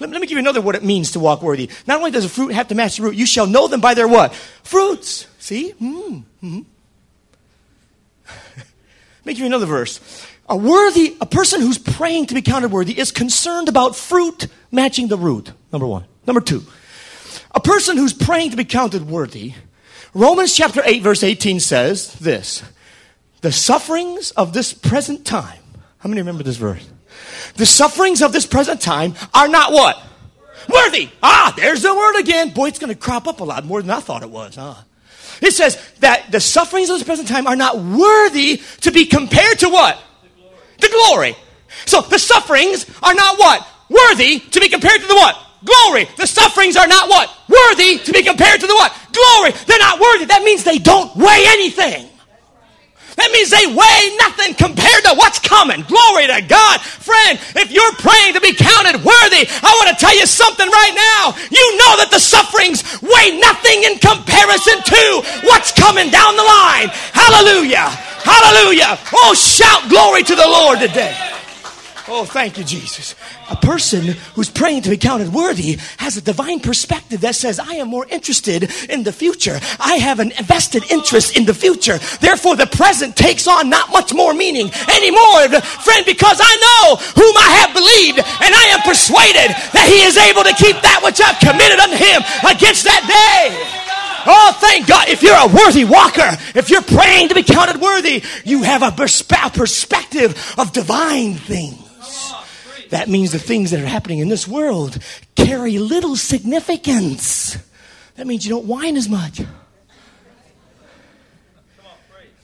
Let, 0.00 0.10
let, 0.10 0.20
me 0.20 0.26
give 0.26 0.32
you 0.32 0.40
another 0.40 0.60
what 0.60 0.74
it 0.74 0.82
means 0.82 1.12
to 1.12 1.20
walk 1.20 1.40
worthy. 1.40 1.70
Not 1.86 1.98
only 1.98 2.10
does 2.10 2.24
a 2.24 2.28
fruit 2.28 2.52
have 2.52 2.66
to 2.68 2.74
match 2.74 2.96
the 2.96 3.04
root, 3.04 3.14
you 3.14 3.26
shall 3.26 3.46
know 3.46 3.68
them 3.68 3.80
by 3.80 3.94
their 3.94 4.08
what? 4.08 4.34
Fruits. 4.34 5.28
See? 5.38 5.72
Mm. 5.80 6.24
Mm-hmm. 6.42 6.60
me 9.24 9.32
give 9.32 9.38
you 9.38 9.46
another 9.46 9.66
verse. 9.66 10.00
A 10.48 10.56
worthy, 10.56 11.16
a 11.20 11.26
person 11.26 11.60
who's 11.60 11.78
praying 11.78 12.26
to 12.26 12.34
be 12.34 12.42
counted 12.42 12.72
worthy 12.72 12.98
is 12.98 13.12
concerned 13.12 13.68
about 13.68 13.94
fruit 13.94 14.48
matching 14.72 15.06
the 15.06 15.16
root. 15.16 15.52
Number 15.72 15.86
one. 15.86 16.04
Number 16.26 16.40
two. 16.40 16.64
A 17.54 17.60
person 17.60 17.96
who's 17.96 18.12
praying 18.12 18.50
to 18.50 18.56
be 18.56 18.64
counted 18.64 19.08
worthy, 19.08 19.54
Romans 20.12 20.56
chapter 20.56 20.82
8 20.84 21.02
verse 21.02 21.22
18 21.22 21.60
says 21.60 22.14
this. 22.14 22.64
The 23.42 23.52
sufferings 23.52 24.32
of 24.32 24.52
this 24.52 24.72
present 24.72 25.24
time. 25.24 25.60
How 25.98 26.08
many 26.08 26.20
remember 26.20 26.42
this 26.42 26.56
verse? 26.56 26.84
The 27.54 27.66
sufferings 27.66 28.22
of 28.22 28.32
this 28.32 28.46
present 28.46 28.80
time 28.80 29.14
are 29.32 29.48
not 29.48 29.72
what? 29.72 30.02
Worthy. 30.68 31.08
Ah, 31.22 31.54
there's 31.56 31.82
the 31.82 31.94
word 31.94 32.18
again. 32.18 32.50
Boy, 32.50 32.68
it's 32.68 32.78
going 32.78 32.92
to 32.92 32.98
crop 32.98 33.26
up 33.26 33.40
a 33.40 33.44
lot 33.44 33.64
more 33.64 33.80
than 33.80 33.90
I 33.90 34.00
thought 34.00 34.22
it 34.22 34.30
was, 34.30 34.56
huh? 34.56 34.74
It 35.40 35.52
says 35.52 35.80
that 36.00 36.32
the 36.32 36.40
sufferings 36.40 36.90
of 36.90 36.98
this 36.98 37.06
present 37.06 37.28
time 37.28 37.46
are 37.46 37.56
not 37.56 37.78
worthy 37.78 38.62
to 38.80 38.90
be 38.90 39.06
compared 39.06 39.58
to 39.60 39.68
what? 39.68 39.98
The 40.22 40.28
glory. 40.34 40.56
The 40.80 40.88
glory. 40.88 41.36
So 41.84 42.00
the 42.00 42.18
sufferings 42.18 42.86
are 43.02 43.14
not 43.14 43.38
what? 43.38 43.66
Worthy 43.88 44.40
to 44.40 44.60
be 44.60 44.68
compared 44.68 45.00
to 45.00 45.06
the 45.06 45.14
what? 45.14 45.36
Glory. 45.64 46.08
The 46.16 46.26
sufferings 46.26 46.76
are 46.76 46.86
not 46.86 47.08
what? 47.08 47.30
Worthy 47.48 47.98
to 47.98 48.12
be 48.12 48.22
compared 48.22 48.60
to 48.60 48.66
the 48.66 48.74
what? 48.74 48.96
Glory. 49.12 49.52
They're 49.66 49.78
not 49.78 50.00
worthy. 50.00 50.24
That 50.26 50.42
means 50.42 50.64
they 50.64 50.78
don't 50.78 51.14
weigh 51.16 51.44
anything. 51.48 52.08
That 53.16 53.32
means 53.32 53.48
they 53.48 53.64
weigh 53.64 54.16
nothing 54.20 54.52
compared 54.54 55.04
to 55.08 55.16
what's 55.16 55.40
coming. 55.40 55.82
Glory 55.88 56.28
to 56.28 56.44
God. 56.44 56.80
Friend, 56.80 57.40
if 57.56 57.72
you're 57.72 57.96
praying 57.96 58.36
to 58.36 58.40
be 58.44 58.52
counted 58.52 59.00
worthy, 59.00 59.48
I 59.48 59.70
want 59.80 59.88
to 59.88 59.96
tell 59.96 60.12
you 60.12 60.28
something 60.28 60.68
right 60.68 60.94
now. 60.94 61.32
You 61.48 61.64
know 61.80 61.92
that 61.96 62.12
the 62.12 62.20
sufferings 62.20 62.84
weigh 63.00 63.40
nothing 63.40 63.88
in 63.88 63.96
comparison 63.98 64.84
to 64.84 65.02
what's 65.48 65.72
coming 65.72 66.12
down 66.12 66.36
the 66.36 66.44
line. 66.44 66.92
Hallelujah. 67.16 67.88
Hallelujah. 68.20 69.00
Oh, 69.24 69.32
shout 69.32 69.88
glory 69.88 70.22
to 70.22 70.36
the 70.36 70.46
Lord 70.46 70.78
today. 70.78 71.35
Oh, 72.08 72.24
thank 72.24 72.56
you, 72.56 72.62
Jesus. 72.62 73.16
A 73.50 73.56
person 73.56 74.14
who's 74.34 74.48
praying 74.48 74.82
to 74.82 74.90
be 74.90 74.96
counted 74.96 75.32
worthy 75.32 75.78
has 75.98 76.16
a 76.16 76.22
divine 76.22 76.60
perspective 76.60 77.20
that 77.22 77.34
says, 77.34 77.58
I 77.58 77.82
am 77.82 77.88
more 77.88 78.06
interested 78.06 78.70
in 78.88 79.02
the 79.02 79.12
future. 79.12 79.58
I 79.80 79.96
have 79.96 80.20
an 80.20 80.30
vested 80.44 80.88
interest 80.92 81.36
in 81.36 81.46
the 81.46 81.54
future. 81.54 81.98
Therefore, 82.20 82.54
the 82.54 82.68
present 82.68 83.16
takes 83.16 83.48
on 83.48 83.68
not 83.68 83.90
much 83.90 84.14
more 84.14 84.34
meaning 84.34 84.70
anymore, 84.86 85.48
friend, 85.82 86.06
because 86.06 86.38
I 86.38 86.54
know 86.62 86.96
whom 87.18 87.34
I 87.36 87.50
have 87.58 87.74
believed 87.74 88.18
and 88.22 88.54
I 88.54 88.70
am 88.70 88.82
persuaded 88.86 89.50
that 89.74 89.86
he 89.90 90.06
is 90.06 90.14
able 90.16 90.46
to 90.46 90.54
keep 90.54 90.78
that 90.86 91.02
which 91.02 91.18
I've 91.18 91.42
committed 91.42 91.80
unto 91.82 91.98
him 91.98 92.22
against 92.46 92.84
that 92.86 93.02
day. 93.02 93.50
Oh, 94.28 94.56
thank 94.60 94.86
God. 94.86 95.08
If 95.08 95.22
you're 95.22 95.34
a 95.34 95.46
worthy 95.46 95.84
walker, 95.84 96.38
if 96.54 96.70
you're 96.70 96.82
praying 96.82 97.28
to 97.28 97.34
be 97.34 97.42
counted 97.42 97.80
worthy, 97.80 98.22
you 98.44 98.62
have 98.62 98.82
a 98.82 98.90
perspe- 98.90 99.54
perspective 99.54 100.54
of 100.56 100.72
divine 100.72 101.34
things. 101.34 101.85
That 102.90 103.08
means 103.08 103.32
the 103.32 103.38
things 103.38 103.70
that 103.70 103.80
are 103.80 103.86
happening 103.86 104.18
in 104.18 104.28
this 104.28 104.46
world 104.46 104.98
carry 105.34 105.78
little 105.78 106.16
significance. 106.16 107.56
That 108.16 108.26
means 108.26 108.44
you 108.44 108.50
don't 108.50 108.66
whine 108.66 108.96
as 108.96 109.08
much. 109.08 109.40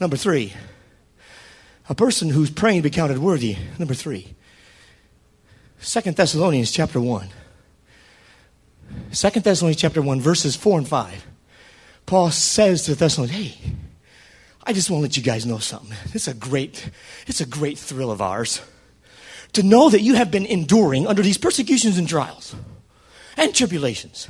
Number 0.00 0.16
three, 0.16 0.52
a 1.88 1.94
person 1.94 2.28
who's 2.28 2.50
praying 2.50 2.82
to 2.82 2.88
be 2.88 2.90
counted 2.90 3.18
worthy. 3.18 3.56
Number 3.78 3.94
three, 3.94 4.34
Second 5.78 6.16
Thessalonians 6.16 6.72
chapter 6.72 7.00
1. 7.00 7.28
Second 9.12 9.44
Thessalonians 9.44 9.80
chapter 9.80 10.02
1, 10.02 10.20
verses 10.20 10.56
4 10.56 10.78
and 10.78 10.88
5. 10.88 11.26
Paul 12.06 12.30
says 12.30 12.84
to 12.84 12.92
the 12.92 12.96
Thessalonians, 12.96 13.38
hey, 13.38 13.72
I 14.64 14.72
just 14.72 14.90
want 14.90 15.00
to 15.00 15.02
let 15.02 15.16
you 15.16 15.22
guys 15.22 15.46
know 15.46 15.58
something. 15.58 15.96
It's 16.12 16.28
a 16.28 16.34
great, 16.34 16.90
it's 17.26 17.40
a 17.40 17.46
great 17.46 17.78
thrill 17.78 18.10
of 18.10 18.20
ours 18.20 18.60
to 19.54 19.62
know 19.62 19.90
that 19.90 20.00
you 20.00 20.14
have 20.14 20.30
been 20.30 20.46
enduring 20.46 21.06
under 21.06 21.22
these 21.22 21.38
persecutions 21.38 21.98
and 21.98 22.08
trials 22.08 22.54
and 23.36 23.54
tribulations. 23.54 24.28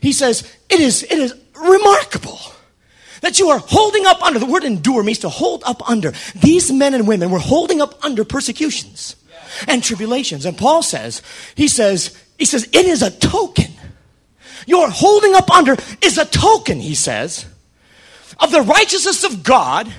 He 0.00 0.12
says, 0.12 0.50
it 0.68 0.80
is, 0.80 1.02
it 1.02 1.18
is 1.18 1.34
remarkable 1.54 2.40
that 3.20 3.38
you 3.38 3.48
are 3.50 3.58
holding 3.58 4.06
up 4.06 4.22
under. 4.22 4.38
The 4.38 4.46
word 4.46 4.64
endure 4.64 5.02
means 5.02 5.20
to 5.20 5.28
hold 5.28 5.62
up 5.64 5.88
under. 5.88 6.12
These 6.34 6.70
men 6.72 6.94
and 6.94 7.08
women 7.08 7.30
were 7.30 7.38
holding 7.38 7.80
up 7.80 8.04
under 8.04 8.24
persecutions 8.24 9.16
and 9.66 9.82
tribulations. 9.82 10.44
And 10.44 10.58
Paul 10.58 10.82
says, 10.82 11.22
he 11.54 11.68
says, 11.68 12.20
he 12.38 12.44
says, 12.44 12.64
it 12.72 12.86
is 12.86 13.02
a 13.02 13.10
token 13.10 13.74
your 14.66 14.90
holding 14.90 15.34
up 15.34 15.50
under 15.50 15.76
is 16.02 16.18
a 16.18 16.24
token, 16.24 16.80
he 16.80 16.94
says, 16.94 17.46
of 18.38 18.50
the 18.50 18.62
righteousness 18.62 19.24
of 19.24 19.42
God. 19.42 19.92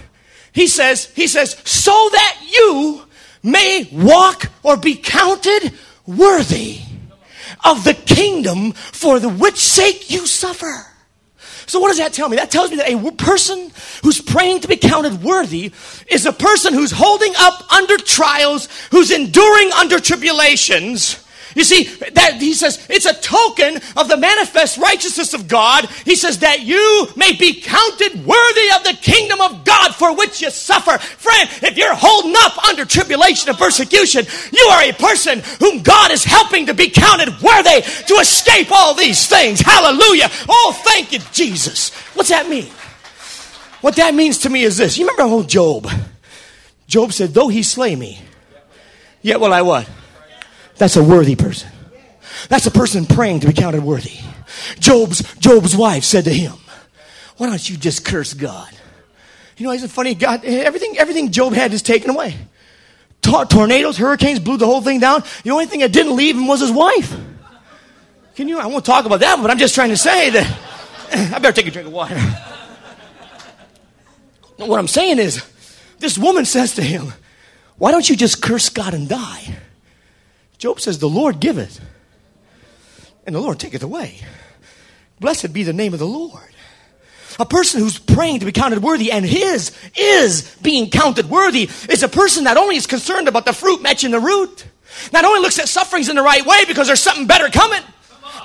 He 0.52 0.68
says, 0.68 1.12
he 1.14 1.28
says, 1.28 1.62
so 1.66 1.92
that 1.92 2.38
you 2.50 3.04
may 3.46 3.88
walk 3.92 4.52
or 4.64 4.76
be 4.76 4.96
counted 4.96 5.72
worthy 6.06 6.80
of 7.64 7.84
the 7.84 7.94
kingdom 7.94 8.74
for 8.74 9.20
the 9.20 9.30
which 9.30 9.58
sake 9.58 10.10
you 10.10 10.28
suffer. 10.28 10.88
So 11.68 11.80
what 11.80 11.88
does 11.88 11.98
that 11.98 12.14
tell 12.14 12.30
me? 12.30 12.38
That 12.38 12.52
tells 12.52 12.70
me 12.70 12.78
that 12.78 12.92
a 12.92 13.12
person 13.14 13.72
who's 14.04 14.22
praying 14.22 14.62
to 14.62 14.68
be 14.68 14.78
counted 14.78 15.24
worthy 15.24 15.72
is 16.08 16.26
a 16.26 16.34
person 16.34 16.74
who's 16.74 16.92
holding 16.92 17.34
up 17.38 17.72
under 17.72 17.98
trials, 17.98 18.68
who's 18.92 19.10
enduring 19.12 19.72
under 19.72 20.00
tribulations, 20.00 21.25
you 21.56 21.64
see, 21.64 21.86
that 21.86 22.36
he 22.40 22.54
says 22.54 22.86
it's 22.90 23.06
a 23.06 23.14
token 23.22 23.80
of 23.96 24.10
the 24.10 24.18
manifest 24.18 24.78
righteousness 24.78 25.34
of 25.34 25.48
God. 25.48 25.86
He 26.04 26.16
says 26.16 26.40
that 26.40 26.62
you 26.62 27.08
may 27.16 27.32
be 27.32 27.62
counted 27.62 28.26
worthy 28.26 28.70
of 28.76 28.84
the 28.84 28.98
kingdom 29.02 29.40
of 29.40 29.64
God 29.64 29.96
for 29.96 30.16
which 30.16 30.42
you 30.42 30.52
suffer. 30.52 30.98
Friend, 31.00 31.50
if 31.64 31.78
you're 31.78 31.96
holding 31.96 32.36
up 32.38 32.62
under 32.68 32.84
tribulation 32.84 33.50
and 33.50 33.58
persecution, 33.58 34.26
you 34.52 34.66
are 34.66 34.84
a 34.84 34.94
person 34.94 35.42
whom 35.60 35.82
God 35.82 36.12
is 36.12 36.26
helping 36.26 36.66
to 36.66 36.74
be 36.74 36.90
counted 36.90 37.30
worthy 37.42 37.82
to 37.82 38.14
escape 38.16 38.68
all 38.72 38.94
these 38.94 39.26
things. 39.28 39.62
Hallelujah. 39.62 40.30
Oh, 40.50 40.80
thank 40.84 41.14
you, 41.14 41.20
Jesus. 41.32 41.94
What's 42.14 42.30
that 42.30 42.50
mean? 42.50 42.70
What 43.80 43.96
that 43.96 44.14
means 44.14 44.40
to 44.40 44.50
me 44.50 44.64
is 44.64 44.76
this. 44.76 44.98
You 44.98 45.08
remember 45.08 45.34
old 45.34 45.48
Job? 45.48 45.88
Job 46.88 47.14
said, 47.14 47.34
though 47.34 47.48
he 47.48 47.64
slay 47.64 47.96
me, 47.96 48.20
yet 49.22 49.40
will 49.40 49.54
I 49.54 49.62
what? 49.62 49.90
That's 50.78 50.96
a 50.96 51.04
worthy 51.04 51.36
person. 51.36 51.70
That's 52.50 52.66
a 52.66 52.72
person 52.72 53.06
praying 53.06 53.42
to 53.42 53.48
be 53.48 53.54
counted 53.54 53.84
worthy. 53.84 54.20
Job's, 54.80 55.22
Job's 55.36 55.76
wife 55.76 56.04
said 56.04 56.26
to 56.26 56.34
him, 56.34 56.54
why 57.38 57.48
don't 57.48 57.70
you 57.70 57.78
just 57.78 58.06
curse 58.06 58.34
God? 58.34 58.70
You 59.58 59.66
know, 59.66 59.74
isn't 59.74 59.90
funny? 59.90 60.16
God, 60.16 60.44
everything, 60.44 60.98
everything 60.98 61.32
Job 61.32 61.54
had 61.54 61.74
is 61.74 61.82
taken 61.82 62.10
away. 62.10 62.36
Tor- 63.22 63.46
tornadoes, 63.46 63.98
hurricanes 63.98 64.40
blew 64.40 64.58
the 64.58 64.66
whole 64.66 64.82
thing 64.82 65.00
down. 65.00 65.24
The 65.44 65.52
only 65.52 65.66
thing 65.66 65.80
that 65.80 65.92
didn't 65.92 66.16
leave 66.16 66.36
him 66.36 66.48
was 66.48 66.62
his 66.62 66.72
wife. 66.72 67.16
Can 68.36 68.48
you? 68.48 68.60
I 68.60 68.66
won't 68.68 68.86
talk 68.86 69.06
about 69.06 69.22
that, 69.22 69.42
but 69.42 69.50
I'm 69.50 69.58
just 69.58 69.76
trying 69.76 69.90
to 69.90 69.98
say 69.98 70.30
that. 70.32 70.60
I 71.34 71.40
better 71.40 71.54
take 71.54 71.68
a 71.68 71.72
drink 71.72 71.88
of 71.88 71.94
water. 71.94 72.20
what 74.58 74.78
I'm 74.78 74.88
saying 74.88 75.20
is, 75.20 75.44
this 76.00 76.18
woman 76.18 76.44
says 76.44 76.76
to 76.76 76.84
him, 76.84 77.14
Why 77.78 77.92
don't 77.92 78.10
you 78.10 78.18
just 78.18 78.42
curse 78.42 78.70
God 78.70 78.94
and 78.94 79.08
die? 79.08 79.56
Job 80.58 80.80
says, 80.80 81.00
The 81.00 81.10
Lord 81.10 81.40
giveth, 81.40 81.80
and 83.26 83.36
the 83.36 83.40
Lord 83.40 83.60
taketh 83.60 83.84
away. 83.84 84.20
Blessed 85.20 85.54
be 85.54 85.64
the 85.64 85.74
name 85.74 85.94
of 85.94 86.00
the 86.00 86.08
Lord. 86.08 86.44
A 87.40 87.46
person 87.46 87.82
who's 87.82 87.98
praying 87.98 88.40
to 88.40 88.46
be 88.46 88.52
counted 88.52 88.82
worthy 88.82 89.12
and 89.12 89.26
his 89.26 89.78
is 89.98 90.56
being 90.62 90.90
counted 90.90 91.30
worthy 91.30 91.70
is 91.90 92.02
a 92.04 92.08
person 92.08 92.46
that 92.46 92.56
only 92.56 92.78
is 92.78 92.88
concerned 92.88 93.28
about 93.28 93.46
the 93.46 93.54
fruit 93.54 93.82
matching 93.82 94.12
the 94.12 94.20
root. 94.20 94.66
Not 95.12 95.26
only 95.26 95.42
looks 95.42 95.60
at 95.60 95.68
sufferings 95.68 96.08
in 96.08 96.16
the 96.16 96.22
right 96.22 96.46
way 96.46 96.64
because 96.66 96.88
there's 96.88 97.02
something 97.02 97.28
better 97.28 97.50
coming, 97.50 97.82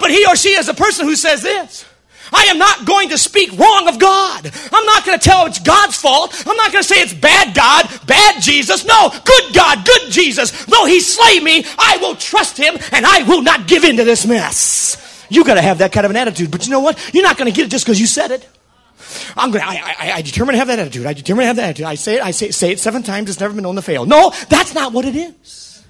but 0.00 0.10
he 0.10 0.26
or 0.26 0.34
she 0.34 0.50
is 0.50 0.68
a 0.68 0.74
person 0.74 1.06
who 1.06 1.14
says 1.14 1.42
this 1.42 1.84
I 2.32 2.44
am 2.44 2.58
not 2.58 2.86
going 2.86 3.10
to 3.10 3.18
speak 3.18 3.58
wrong 3.58 3.88
of 3.88 3.98
God. 3.98 4.50
I'm 4.72 4.86
not 4.86 5.04
going 5.04 5.18
to 5.18 5.24
tell 5.24 5.46
it's 5.46 5.58
God's 5.58 5.96
fault. 5.96 6.34
I'm 6.46 6.56
not 6.56 6.72
going 6.72 6.82
to 6.82 6.88
say 6.88 7.00
it's 7.00 7.14
bad 7.14 7.54
God, 7.54 7.88
bad 8.06 8.42
Jesus. 8.42 8.84
No, 8.84 9.10
good 9.24 9.54
God, 9.54 9.84
good 9.84 10.10
Jesus. 10.10 10.64
Though 10.66 10.86
he 10.86 11.00
slay 11.00 11.40
me, 11.40 11.64
I 11.78 11.98
will 12.00 12.16
trust 12.16 12.56
him 12.56 12.76
and 12.92 13.06
I 13.06 13.22
will 13.24 13.42
not 13.42 13.66
give 13.66 13.84
in 13.84 13.96
to 13.96 14.04
this 14.04 14.26
mess. 14.26 15.26
You 15.28 15.44
got 15.44 15.54
to 15.54 15.62
have 15.62 15.78
that 15.78 15.92
kind 15.92 16.04
of 16.04 16.10
an 16.10 16.16
attitude. 16.16 16.50
But 16.50 16.66
you 16.66 16.72
know 16.72 16.80
what? 16.80 16.98
You're 17.14 17.22
not 17.22 17.38
going 17.38 17.50
to 17.50 17.56
get 17.56 17.66
it 17.66 17.70
just 17.70 17.84
because 17.84 18.00
you 18.00 18.06
said 18.06 18.30
it. 18.32 18.48
I'm 19.36 19.50
going 19.50 19.62
to, 19.62 19.68
I, 19.68 19.94
I, 19.98 20.12
I 20.12 20.22
determine 20.22 20.54
to 20.54 20.58
have 20.58 20.68
that 20.68 20.78
attitude. 20.78 21.06
I 21.06 21.12
determine 21.12 21.42
to 21.42 21.46
have 21.46 21.56
that 21.56 21.70
attitude. 21.70 21.86
I 21.86 21.94
say 21.94 22.16
it, 22.16 22.22
I 22.22 22.30
say, 22.32 22.46
it, 22.46 22.54
say 22.54 22.72
it 22.72 22.78
seven 22.78 23.02
times. 23.02 23.30
It's 23.30 23.40
never 23.40 23.54
been 23.54 23.62
known 23.62 23.76
to 23.76 23.82
fail. 23.82 24.06
No, 24.06 24.32
that's 24.48 24.74
not 24.74 24.92
what 24.92 25.04
it 25.04 25.16
is. 25.16 25.84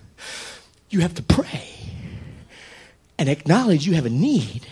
You 0.90 1.00
have 1.00 1.14
to 1.14 1.22
pray 1.22 1.68
and 3.18 3.29
acknowledge 3.29 3.87
you 3.87 3.94
have 3.94 4.07
a 4.07 4.11
need 4.11 4.66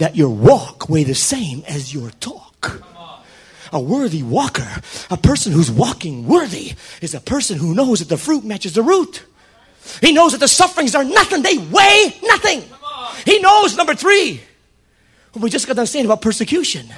that 0.00 0.16
your 0.16 0.30
walk 0.30 0.88
weigh 0.88 1.04
the 1.04 1.14
same 1.14 1.62
as 1.68 1.92
your 1.92 2.10
talk. 2.20 2.82
A 3.70 3.78
worthy 3.78 4.22
walker, 4.22 4.66
a 5.10 5.16
person 5.16 5.52
who's 5.52 5.70
walking 5.70 6.26
worthy, 6.26 6.72
is 7.02 7.14
a 7.14 7.20
person 7.20 7.58
who 7.58 7.74
knows 7.74 8.00
that 8.00 8.08
the 8.08 8.16
fruit 8.16 8.42
matches 8.42 8.72
the 8.72 8.82
root. 8.82 9.22
He 10.00 10.12
knows 10.12 10.32
that 10.32 10.38
the 10.38 10.48
sufferings 10.48 10.94
are 10.94 11.04
nothing, 11.04 11.42
they 11.42 11.58
weigh 11.58 12.16
nothing. 12.22 12.64
He 13.26 13.40
knows, 13.40 13.76
number 13.76 13.94
three, 13.94 14.40
what 15.32 15.42
we 15.42 15.50
just 15.50 15.66
got 15.66 15.74
to 15.74 15.80
understand 15.80 16.06
about 16.06 16.22
persecution, 16.22 16.88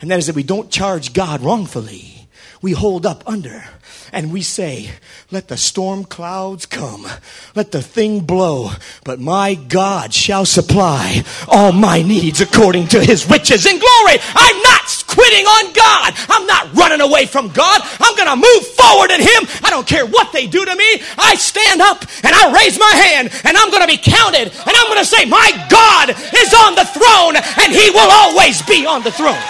and 0.00 0.10
that 0.10 0.20
is 0.20 0.28
that 0.28 0.36
we 0.36 0.44
don't 0.44 0.70
charge 0.70 1.12
God 1.12 1.42
wrongfully. 1.42 2.28
We 2.62 2.72
hold 2.72 3.04
up 3.04 3.24
under 3.26 3.64
and 4.12 4.30
we 4.30 4.42
say, 4.42 4.90
let 5.30 5.48
the 5.48 5.56
storm 5.56 6.04
clouds 6.04 6.66
come. 6.66 7.06
Let 7.54 7.72
the 7.72 7.80
thing 7.80 8.20
blow. 8.20 8.72
But 9.04 9.20
my 9.20 9.54
God 9.54 10.12
shall 10.12 10.44
supply 10.44 11.24
all 11.48 11.72
my 11.72 12.02
needs 12.02 12.42
according 12.42 12.88
to 12.88 13.00
his 13.02 13.28
riches 13.30 13.64
in 13.64 13.78
glory. 13.78 14.16
I'm 14.34 14.60
not 14.60 15.04
quitting 15.08 15.46
on 15.46 15.72
God. 15.72 16.12
I'm 16.28 16.46
not 16.46 16.74
running 16.74 17.00
away 17.00 17.24
from 17.24 17.48
God. 17.48 17.80
I'm 18.00 18.14
going 18.14 18.28
to 18.28 18.36
move 18.36 18.66
forward 18.76 19.10
in 19.10 19.20
him. 19.20 19.48
I 19.64 19.70
don't 19.70 19.86
care 19.86 20.04
what 20.04 20.30
they 20.32 20.46
do 20.46 20.62
to 20.62 20.76
me. 20.76 21.00
I 21.16 21.34
stand 21.36 21.80
up 21.80 22.04
and 22.22 22.34
I 22.34 22.52
raise 22.52 22.78
my 22.78 22.92
hand 22.92 23.32
and 23.44 23.56
I'm 23.56 23.70
going 23.70 23.82
to 23.82 23.88
be 23.88 23.96
counted 23.96 24.52
and 24.52 24.74
I'm 24.76 24.88
going 24.88 25.00
to 25.00 25.08
say, 25.08 25.24
my 25.24 25.50
God 25.70 26.10
is 26.10 26.52
on 26.52 26.74
the 26.76 26.84
throne 26.84 27.36
and 27.64 27.72
he 27.72 27.88
will 27.90 28.10
always 28.12 28.60
be 28.62 28.84
on 28.84 29.02
the 29.02 29.12
throne. 29.12 29.40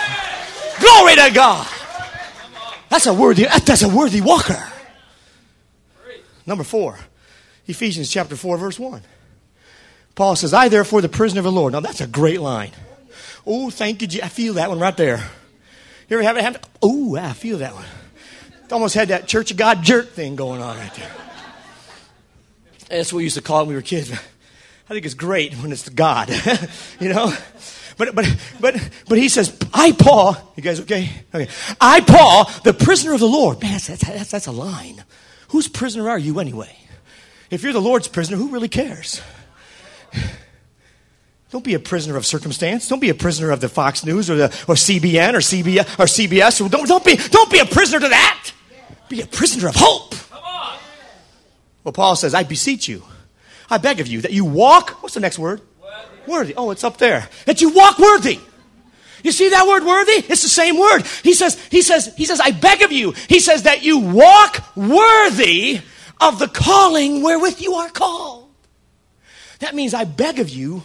Glory 0.78 1.16
to 1.16 1.34
God. 1.34 1.71
That's 2.92 3.06
a 3.06 3.14
worthy, 3.14 3.44
that's 3.44 3.80
a 3.80 3.88
worthy 3.88 4.20
walker. 4.20 4.62
Number 6.44 6.62
four, 6.62 6.98
Ephesians 7.66 8.10
chapter 8.10 8.36
4, 8.36 8.58
verse 8.58 8.78
1. 8.78 9.00
Paul 10.14 10.36
says, 10.36 10.52
I 10.52 10.68
therefore, 10.68 11.00
the 11.00 11.08
prisoner 11.08 11.38
of 11.38 11.44
the 11.44 11.52
Lord. 11.52 11.72
Now 11.72 11.80
that's 11.80 12.02
a 12.02 12.06
great 12.06 12.42
line. 12.42 12.72
Oh, 13.46 13.70
thank 13.70 14.02
you. 14.02 14.20
I 14.22 14.28
feel 14.28 14.54
that 14.54 14.68
one 14.68 14.78
right 14.78 14.94
there. 14.94 15.16
You 16.10 16.18
ever 16.18 16.22
have 16.22 16.36
it 16.36 16.42
happen? 16.42 16.60
Oh, 16.82 17.16
I 17.16 17.32
feel 17.32 17.56
that 17.58 17.72
one. 17.72 17.86
Almost 18.70 18.94
had 18.94 19.08
that 19.08 19.26
Church 19.26 19.50
of 19.50 19.56
God 19.56 19.82
jerk 19.82 20.10
thing 20.10 20.36
going 20.36 20.60
on 20.60 20.76
right 20.76 20.94
there. 20.94 21.10
That's 22.90 23.10
what 23.10 23.18
we 23.18 23.24
used 23.24 23.36
to 23.36 23.42
call 23.42 23.60
it 23.60 23.62
when 23.62 23.68
we 23.70 23.74
were 23.76 23.80
kids. 23.80 24.12
I 24.12 24.92
think 24.92 25.06
it's 25.06 25.14
great 25.14 25.54
when 25.54 25.72
it's 25.72 25.88
God, 25.88 26.28
you 27.00 27.08
know? 27.08 27.34
But, 28.02 28.16
but, 28.16 28.36
but, 28.60 28.90
but 29.08 29.16
he 29.16 29.28
says, 29.28 29.56
I, 29.72 29.92
Paul, 29.92 30.36
you 30.56 30.62
guys 30.62 30.80
okay? 30.80 31.08
Okay. 31.32 31.48
I, 31.80 32.00
Paul, 32.00 32.50
the 32.64 32.74
prisoner 32.74 33.14
of 33.14 33.20
the 33.20 33.28
Lord. 33.28 33.62
Man, 33.62 33.70
that's, 33.70 33.86
that's, 33.86 34.30
that's 34.32 34.48
a 34.48 34.52
line. 34.52 35.04
Whose 35.50 35.68
prisoner 35.68 36.10
are 36.10 36.18
you 36.18 36.40
anyway? 36.40 36.76
If 37.48 37.62
you're 37.62 37.72
the 37.72 37.80
Lord's 37.80 38.08
prisoner, 38.08 38.36
who 38.36 38.48
really 38.48 38.68
cares? 38.68 39.22
Don't 41.50 41.62
be 41.62 41.74
a 41.74 41.78
prisoner 41.78 42.16
of 42.16 42.26
circumstance. 42.26 42.88
Don't 42.88 42.98
be 42.98 43.10
a 43.10 43.14
prisoner 43.14 43.52
of 43.52 43.60
the 43.60 43.68
Fox 43.68 44.04
News 44.04 44.28
or, 44.28 44.34
the, 44.34 44.44
or 44.66 44.74
CBN 44.74 45.34
or 45.34 45.38
CBS 45.38 45.82
or 45.96 46.06
CBS. 46.06 46.68
Don't, 46.68 46.88
don't, 46.88 47.04
be, 47.04 47.14
don't 47.14 47.52
be 47.52 47.60
a 47.60 47.66
prisoner 47.66 48.00
to 48.00 48.08
that. 48.08 48.52
Be 49.08 49.20
a 49.20 49.26
prisoner 49.26 49.68
of 49.68 49.76
hope. 49.76 50.16
Well, 51.84 51.92
Paul 51.92 52.16
says, 52.16 52.34
I 52.34 52.42
beseech 52.42 52.88
you, 52.88 53.04
I 53.70 53.78
beg 53.78 54.00
of 54.00 54.08
you 54.08 54.22
that 54.22 54.32
you 54.32 54.44
walk. 54.44 55.02
What's 55.02 55.14
the 55.14 55.20
next 55.20 55.38
word? 55.38 55.60
Worthy. 56.26 56.54
Oh, 56.56 56.70
it's 56.70 56.84
up 56.84 56.98
there. 56.98 57.28
That 57.46 57.60
you 57.60 57.70
walk 57.70 57.98
worthy. 57.98 58.38
You 59.22 59.32
see 59.32 59.50
that 59.50 59.66
word 59.66 59.84
worthy? 59.84 60.12
It's 60.12 60.42
the 60.42 60.48
same 60.48 60.78
word. 60.78 61.02
He 61.22 61.34
says, 61.34 61.62
he 61.66 61.82
says, 61.82 62.12
he 62.16 62.24
says, 62.24 62.40
I 62.40 62.50
beg 62.50 62.82
of 62.82 62.90
you. 62.90 63.12
He 63.28 63.40
says 63.40 63.64
that 63.64 63.82
you 63.82 63.98
walk 63.98 64.76
worthy 64.76 65.80
of 66.20 66.38
the 66.38 66.48
calling 66.48 67.22
wherewith 67.22 67.60
you 67.60 67.74
are 67.74 67.88
called. 67.88 68.50
That 69.60 69.74
means 69.74 69.94
I 69.94 70.04
beg 70.04 70.40
of 70.40 70.48
you 70.48 70.82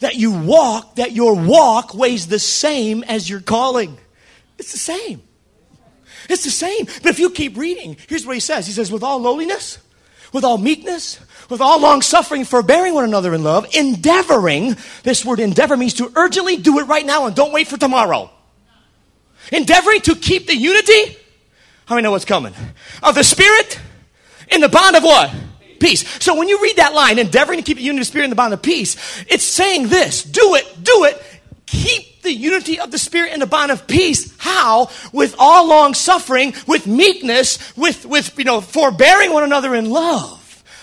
that 0.00 0.16
you 0.16 0.32
walk, 0.32 0.96
that 0.96 1.12
your 1.12 1.34
walk 1.34 1.94
weighs 1.94 2.26
the 2.26 2.38
same 2.38 3.02
as 3.04 3.28
your 3.28 3.40
calling. 3.40 3.98
It's 4.58 4.72
the 4.72 4.78
same. 4.78 5.22
It's 6.28 6.44
the 6.44 6.50
same. 6.50 6.84
But 6.84 7.06
if 7.06 7.18
you 7.18 7.30
keep 7.30 7.56
reading, 7.56 7.96
here's 8.06 8.26
what 8.26 8.34
he 8.34 8.40
says 8.40 8.66
He 8.66 8.72
says, 8.72 8.92
with 8.92 9.02
all 9.02 9.18
lowliness, 9.18 9.78
with 10.32 10.44
all 10.44 10.58
meekness, 10.58 11.18
with 11.48 11.60
all 11.60 11.80
long 11.80 12.02
suffering, 12.02 12.44
forbearing 12.44 12.94
one 12.94 13.04
another 13.04 13.34
in 13.34 13.42
love, 13.42 13.66
endeavoring. 13.74 14.76
This 15.02 15.24
word 15.24 15.40
endeavor 15.40 15.76
means 15.76 15.94
to 15.94 16.12
urgently 16.14 16.56
do 16.56 16.78
it 16.78 16.84
right 16.84 17.04
now 17.04 17.26
and 17.26 17.34
don't 17.34 17.52
wait 17.52 17.68
for 17.68 17.76
tomorrow. 17.76 18.30
Endeavoring 19.52 20.02
to 20.02 20.14
keep 20.14 20.46
the 20.46 20.56
unity. 20.56 21.16
How 21.86 21.94
many 21.94 22.02
know 22.02 22.10
what's 22.10 22.24
coming? 22.24 22.54
Of 23.02 23.14
the 23.14 23.24
Spirit 23.24 23.80
in 24.48 24.60
the 24.60 24.68
bond 24.68 24.96
of 24.96 25.02
what? 25.02 25.34
peace. 25.78 26.06
So 26.22 26.36
when 26.36 26.48
you 26.48 26.60
read 26.62 26.76
that 26.76 26.94
line, 26.94 27.18
endeavoring 27.18 27.60
to 27.60 27.64
keep 27.64 27.76
the 27.76 27.82
unity 27.82 28.00
of 28.00 28.06
the 28.06 28.10
Spirit 28.10 28.24
in 28.24 28.30
the 28.30 28.36
bond 28.36 28.52
of 28.52 28.62
peace, 28.62 28.96
it's 29.28 29.44
saying 29.44 29.88
this 29.88 30.22
do 30.22 30.54
it, 30.54 30.82
do 30.82 31.04
it, 31.04 31.22
keep 31.66 32.22
the 32.22 32.32
unity 32.32 32.80
of 32.80 32.90
the 32.90 32.98
Spirit 32.98 33.32
in 33.32 33.40
the 33.40 33.46
bond 33.46 33.70
of 33.70 33.86
peace. 33.86 34.36
How? 34.38 34.90
With 35.12 35.34
all 35.38 35.68
long 35.68 35.94
suffering, 35.94 36.54
with 36.66 36.86
meekness, 36.86 37.76
with, 37.76 38.04
with, 38.04 38.36
you 38.38 38.44
know, 38.44 38.60
forbearing 38.60 39.32
one 39.32 39.44
another 39.44 39.74
in 39.74 39.90
love. 39.90 40.37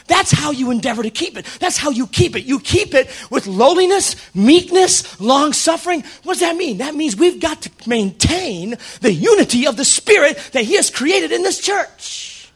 That's 0.07 0.31
how 0.31 0.51
you 0.51 0.69
endeavor 0.69 1.01
to 1.01 1.09
keep 1.09 1.37
it. 1.37 1.45
That's 1.59 1.77
how 1.77 1.89
you 1.89 2.05
keep 2.07 2.35
it. 2.35 2.43
You 2.45 2.59
keep 2.59 2.93
it 2.93 3.09
with 3.31 3.47
lowliness, 3.47 4.15
meekness, 4.35 5.19
long 5.19 5.51
suffering. 5.51 6.03
What 6.23 6.33
does 6.33 6.41
that 6.41 6.55
mean? 6.55 6.77
That 6.77 6.93
means 6.93 7.15
we've 7.15 7.39
got 7.39 7.63
to 7.63 7.71
maintain 7.89 8.77
the 9.01 9.11
unity 9.11 9.65
of 9.65 9.77
the 9.77 9.85
Spirit 9.85 10.37
that 10.53 10.63
He 10.63 10.75
has 10.75 10.91
created 10.91 11.31
in 11.31 11.41
this 11.41 11.59
church. 11.59 12.51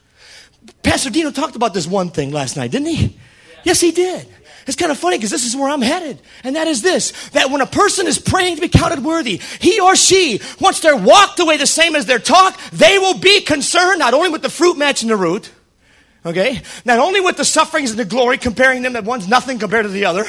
Pastor 0.82 1.10
Dino 1.10 1.30
talked 1.30 1.56
about 1.56 1.74
this 1.74 1.86
one 1.86 2.10
thing 2.10 2.30
last 2.30 2.56
night, 2.56 2.70
didn't 2.70 2.88
he? 2.88 3.16
Yes, 3.64 3.80
he 3.80 3.90
did. 3.90 4.26
It's 4.66 4.76
kind 4.76 4.92
of 4.92 4.98
funny 4.98 5.16
because 5.16 5.30
this 5.30 5.44
is 5.44 5.56
where 5.56 5.68
I'm 5.68 5.82
headed. 5.82 6.20
And 6.44 6.56
that 6.56 6.68
is 6.68 6.82
this 6.82 7.30
that 7.30 7.50
when 7.50 7.60
a 7.60 7.66
person 7.66 8.06
is 8.06 8.18
praying 8.18 8.56
to 8.56 8.60
be 8.60 8.68
counted 8.68 9.04
worthy, 9.04 9.40
he 9.58 9.80
or 9.80 9.96
she, 9.96 10.40
once 10.60 10.80
they're 10.80 10.96
walked 10.96 11.40
away 11.40 11.56
the 11.56 11.66
same 11.66 11.96
as 11.96 12.06
their 12.06 12.18
talk, 12.18 12.58
they 12.70 12.98
will 12.98 13.18
be 13.18 13.40
concerned 13.40 13.98
not 13.98 14.14
only 14.14 14.28
with 14.28 14.42
the 14.42 14.50
fruit 14.50 14.78
matching 14.78 15.08
the 15.08 15.16
root, 15.16 15.50
okay, 16.24 16.62
not 16.84 16.98
only 16.98 17.20
with 17.20 17.36
the 17.36 17.44
sufferings 17.44 17.90
and 17.90 17.98
the 17.98 18.04
glory, 18.04 18.38
comparing 18.38 18.82
them 18.82 18.94
that 18.94 19.04
one's 19.04 19.28
nothing 19.28 19.58
compared 19.58 19.84
to 19.84 19.90
the 19.90 20.04
other, 20.04 20.24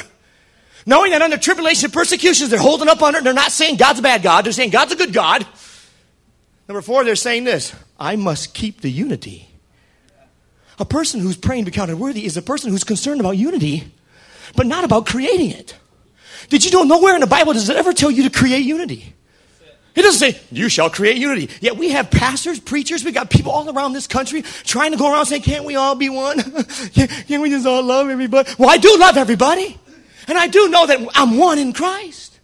knowing 0.86 1.12
that 1.12 1.22
under 1.22 1.36
tribulation 1.36 1.86
and 1.86 1.94
persecutions, 1.94 2.50
they're 2.50 2.58
holding 2.58 2.88
up 2.88 3.02
under 3.02 3.20
they're 3.20 3.32
not 3.32 3.52
saying 3.52 3.76
God's 3.76 4.00
a 4.00 4.02
bad 4.02 4.22
God, 4.22 4.44
they're 4.44 4.52
saying 4.52 4.70
God's 4.70 4.92
a 4.92 4.96
good 4.96 5.12
God. 5.12 5.46
Number 6.68 6.82
four, 6.82 7.04
they're 7.04 7.16
saying 7.16 7.44
this 7.44 7.74
I 7.98 8.16
must 8.16 8.54
keep 8.54 8.80
the 8.80 8.90
unity 8.90 9.48
a 10.82 10.84
person 10.84 11.20
who's 11.20 11.36
praying 11.36 11.64
to 11.64 11.70
be 11.70 11.74
counted 11.74 11.96
worthy 11.96 12.24
is 12.24 12.36
a 12.36 12.42
person 12.42 12.70
who's 12.70 12.84
concerned 12.84 13.20
about 13.20 13.36
unity, 13.36 13.84
but 14.56 14.66
not 14.66 14.82
about 14.84 15.06
creating 15.06 15.50
it. 15.50 15.76
Did 16.48 16.64
you 16.64 16.72
know 16.72 16.82
nowhere 16.82 17.14
in 17.14 17.20
the 17.20 17.26
Bible 17.26 17.52
does 17.52 17.68
it 17.68 17.76
ever 17.76 17.92
tell 17.92 18.10
you 18.10 18.24
to 18.24 18.30
create 18.30 18.64
unity? 18.64 19.14
It 19.94 20.02
doesn't 20.02 20.20
say, 20.20 20.40
you 20.50 20.68
shall 20.68 20.88
create 20.88 21.18
unity. 21.18 21.50
Yet 21.60 21.76
we 21.76 21.90
have 21.90 22.10
pastors, 22.10 22.58
preachers, 22.58 23.04
we 23.04 23.12
got 23.12 23.28
people 23.28 23.52
all 23.52 23.68
around 23.68 23.92
this 23.92 24.06
country 24.06 24.42
trying 24.42 24.92
to 24.92 24.96
go 24.96 25.12
around 25.12 25.26
saying, 25.26 25.42
can't 25.42 25.64
we 25.64 25.76
all 25.76 25.94
be 25.94 26.08
one? 26.08 26.40
can't 26.94 27.42
we 27.42 27.50
just 27.50 27.66
all 27.66 27.82
love 27.82 28.08
everybody? 28.08 28.50
Well, 28.58 28.70
I 28.70 28.78
do 28.78 28.96
love 28.98 29.16
everybody. 29.16 29.78
And 30.28 30.38
I 30.38 30.46
do 30.46 30.68
know 30.68 30.86
that 30.86 31.06
I'm 31.14 31.36
one 31.36 31.58
in 31.58 31.72
Christ. 31.72 32.38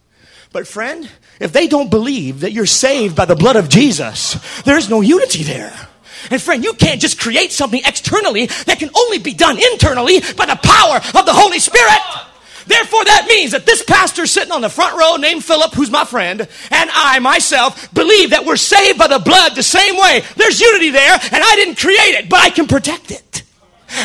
But 0.52 0.66
friend, 0.66 1.08
if 1.40 1.52
they 1.52 1.68
don't 1.68 1.90
believe 1.90 2.40
that 2.40 2.52
you're 2.52 2.66
saved 2.66 3.16
by 3.16 3.24
the 3.24 3.36
blood 3.36 3.56
of 3.56 3.68
Jesus, 3.68 4.34
there's 4.62 4.90
no 4.90 5.00
unity 5.00 5.42
there. 5.42 5.88
And 6.30 6.42
friend, 6.42 6.64
you 6.64 6.74
can't 6.74 7.00
just 7.00 7.18
create 7.18 7.52
something 7.52 7.80
externally 7.84 8.46
that 8.46 8.78
can 8.78 8.90
only 8.94 9.18
be 9.18 9.34
done 9.34 9.58
internally 9.72 10.20
by 10.36 10.46
the 10.46 10.58
power 10.62 10.96
of 10.96 11.26
the 11.26 11.32
Holy 11.32 11.60
Spirit. 11.60 12.27
Therefore, 12.68 13.04
that 13.04 13.26
means 13.26 13.52
that 13.52 13.66
this 13.66 13.82
pastor 13.82 14.26
sitting 14.26 14.52
on 14.52 14.60
the 14.60 14.68
front 14.68 14.96
row 14.96 15.16
named 15.16 15.44
Philip, 15.44 15.72
who's 15.74 15.90
my 15.90 16.04
friend, 16.04 16.40
and 16.42 16.90
I 16.92 17.18
myself 17.18 17.92
believe 17.94 18.30
that 18.30 18.44
we're 18.44 18.56
saved 18.56 18.98
by 18.98 19.08
the 19.08 19.18
blood 19.18 19.54
the 19.54 19.62
same 19.62 19.96
way. 19.96 20.22
There's 20.36 20.60
unity 20.60 20.90
there, 20.90 21.14
and 21.14 21.42
I 21.42 21.54
didn't 21.56 21.78
create 21.78 22.14
it, 22.14 22.28
but 22.28 22.40
I 22.40 22.50
can 22.50 22.66
protect 22.66 23.10
it. 23.10 23.42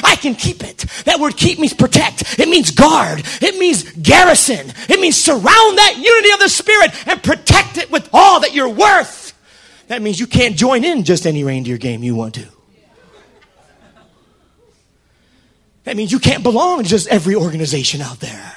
I 0.03 0.15
can 0.15 0.35
keep 0.35 0.63
it. 0.63 0.85
That 1.03 1.19
word 1.19 1.35
keep 1.35 1.59
means 1.59 1.73
protect. 1.73 2.39
It 2.39 2.47
means 2.47 2.71
guard. 2.71 3.21
It 3.41 3.57
means 3.59 3.83
garrison. 3.91 4.71
It 4.87 4.99
means 4.99 5.21
surround 5.21 5.43
that 5.77 5.95
unity 5.97 6.31
of 6.31 6.39
the 6.39 6.49
Spirit 6.49 6.91
and 7.07 7.21
protect 7.21 7.77
it 7.77 7.91
with 7.91 8.09
all 8.13 8.39
that 8.39 8.53
you're 8.53 8.69
worth. 8.69 9.33
That 9.87 10.01
means 10.01 10.19
you 10.19 10.27
can't 10.27 10.55
join 10.55 10.85
in 10.85 11.03
just 11.03 11.27
any 11.27 11.43
reindeer 11.43 11.77
game 11.77 12.01
you 12.01 12.15
want 12.15 12.35
to. 12.35 12.47
That 15.83 15.97
means 15.97 16.11
you 16.11 16.19
can't 16.19 16.43
belong 16.43 16.83
to 16.83 16.89
just 16.89 17.07
every 17.07 17.35
organization 17.35 18.01
out 18.01 18.19
there. 18.19 18.53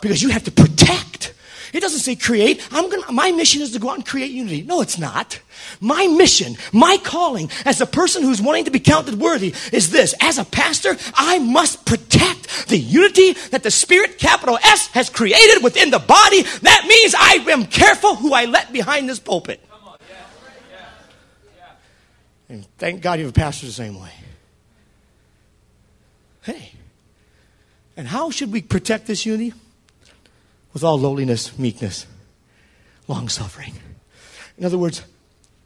Because 0.00 0.22
you 0.22 0.30
have 0.30 0.44
to 0.44 0.50
protect. 0.50 1.34
It 1.72 1.80
doesn't 1.80 2.00
say 2.00 2.16
create. 2.16 2.66
I'm 2.72 2.88
gonna, 2.88 3.12
my 3.12 3.32
mission 3.32 3.60
is 3.60 3.72
to 3.72 3.78
go 3.78 3.90
out 3.90 3.96
and 3.96 4.06
create 4.06 4.30
unity. 4.30 4.62
No, 4.62 4.80
it's 4.80 4.98
not. 4.98 5.40
My 5.80 6.06
mission, 6.06 6.56
my 6.72 6.96
calling 7.02 7.50
as 7.64 7.80
a 7.80 7.86
person 7.86 8.22
who's 8.22 8.40
wanting 8.40 8.64
to 8.64 8.70
be 8.70 8.80
counted 8.80 9.18
worthy 9.18 9.54
is 9.72 9.90
this. 9.90 10.14
As 10.20 10.38
a 10.38 10.44
pastor, 10.44 10.96
I 11.14 11.38
must 11.38 11.84
protect 11.84 12.68
the 12.68 12.78
unity 12.78 13.32
that 13.50 13.62
the 13.62 13.70
Spirit, 13.70 14.18
capital 14.18 14.58
S, 14.62 14.86
has 14.88 15.10
created 15.10 15.62
within 15.62 15.90
the 15.90 15.98
body. 15.98 16.42
That 16.42 16.86
means 16.88 17.14
I 17.18 17.44
am 17.50 17.66
careful 17.66 18.14
who 18.14 18.32
I 18.32 18.46
let 18.46 18.72
behind 18.72 19.08
this 19.08 19.18
pulpit. 19.18 19.60
And 22.48 22.64
thank 22.78 23.02
God 23.02 23.18
you 23.18 23.24
have 23.26 23.34
a 23.34 23.38
pastor 23.38 23.66
the 23.66 23.72
same 23.72 24.00
way. 24.00 24.12
Hey. 26.46 26.72
And 27.96 28.06
how 28.06 28.30
should 28.30 28.52
we 28.52 28.62
protect 28.62 29.08
this 29.08 29.26
unity? 29.26 29.52
With 30.72 30.84
all 30.84 30.96
lowliness, 30.96 31.58
meekness, 31.58 32.06
long 33.08 33.28
suffering. 33.28 33.74
In 34.56 34.64
other 34.64 34.78
words, 34.78 35.02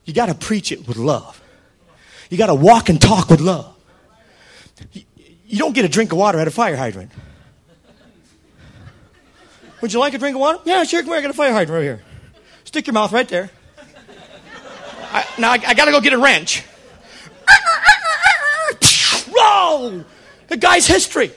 you 0.06 0.14
got 0.14 0.26
to 0.26 0.34
preach 0.34 0.72
it 0.72 0.88
with 0.88 0.96
love. 0.96 1.42
You 2.30 2.38
got 2.38 2.46
to 2.46 2.54
walk 2.54 2.88
and 2.88 3.00
talk 3.00 3.28
with 3.28 3.40
love. 3.40 3.76
You 5.46 5.58
don't 5.58 5.74
get 5.74 5.84
a 5.84 5.88
drink 5.88 6.12
of 6.12 6.18
water 6.18 6.38
at 6.38 6.48
a 6.48 6.50
fire 6.50 6.76
hydrant. 6.76 7.10
Would 9.82 9.92
you 9.92 9.98
like 9.98 10.14
a 10.14 10.18
drink 10.18 10.36
of 10.36 10.40
water? 10.40 10.60
Yeah, 10.64 10.84
sure. 10.84 11.02
Come 11.02 11.10
here. 11.10 11.18
I 11.18 11.20
got 11.20 11.30
a 11.30 11.34
fire 11.34 11.52
hydrant 11.52 11.76
right 11.76 11.82
here. 11.82 12.02
Stick 12.64 12.86
your 12.86 12.94
mouth 12.94 13.12
right 13.12 13.28
there. 13.28 13.50
I, 15.12 15.26
now 15.38 15.50
I, 15.50 15.54
I 15.54 15.74
got 15.74 15.86
to 15.86 15.90
go 15.90 16.00
get 16.00 16.14
a 16.14 16.18
wrench. 16.18 16.60
Whoa! 19.28 20.04
The 20.50 20.56
guy's 20.56 20.86
history. 20.86 21.30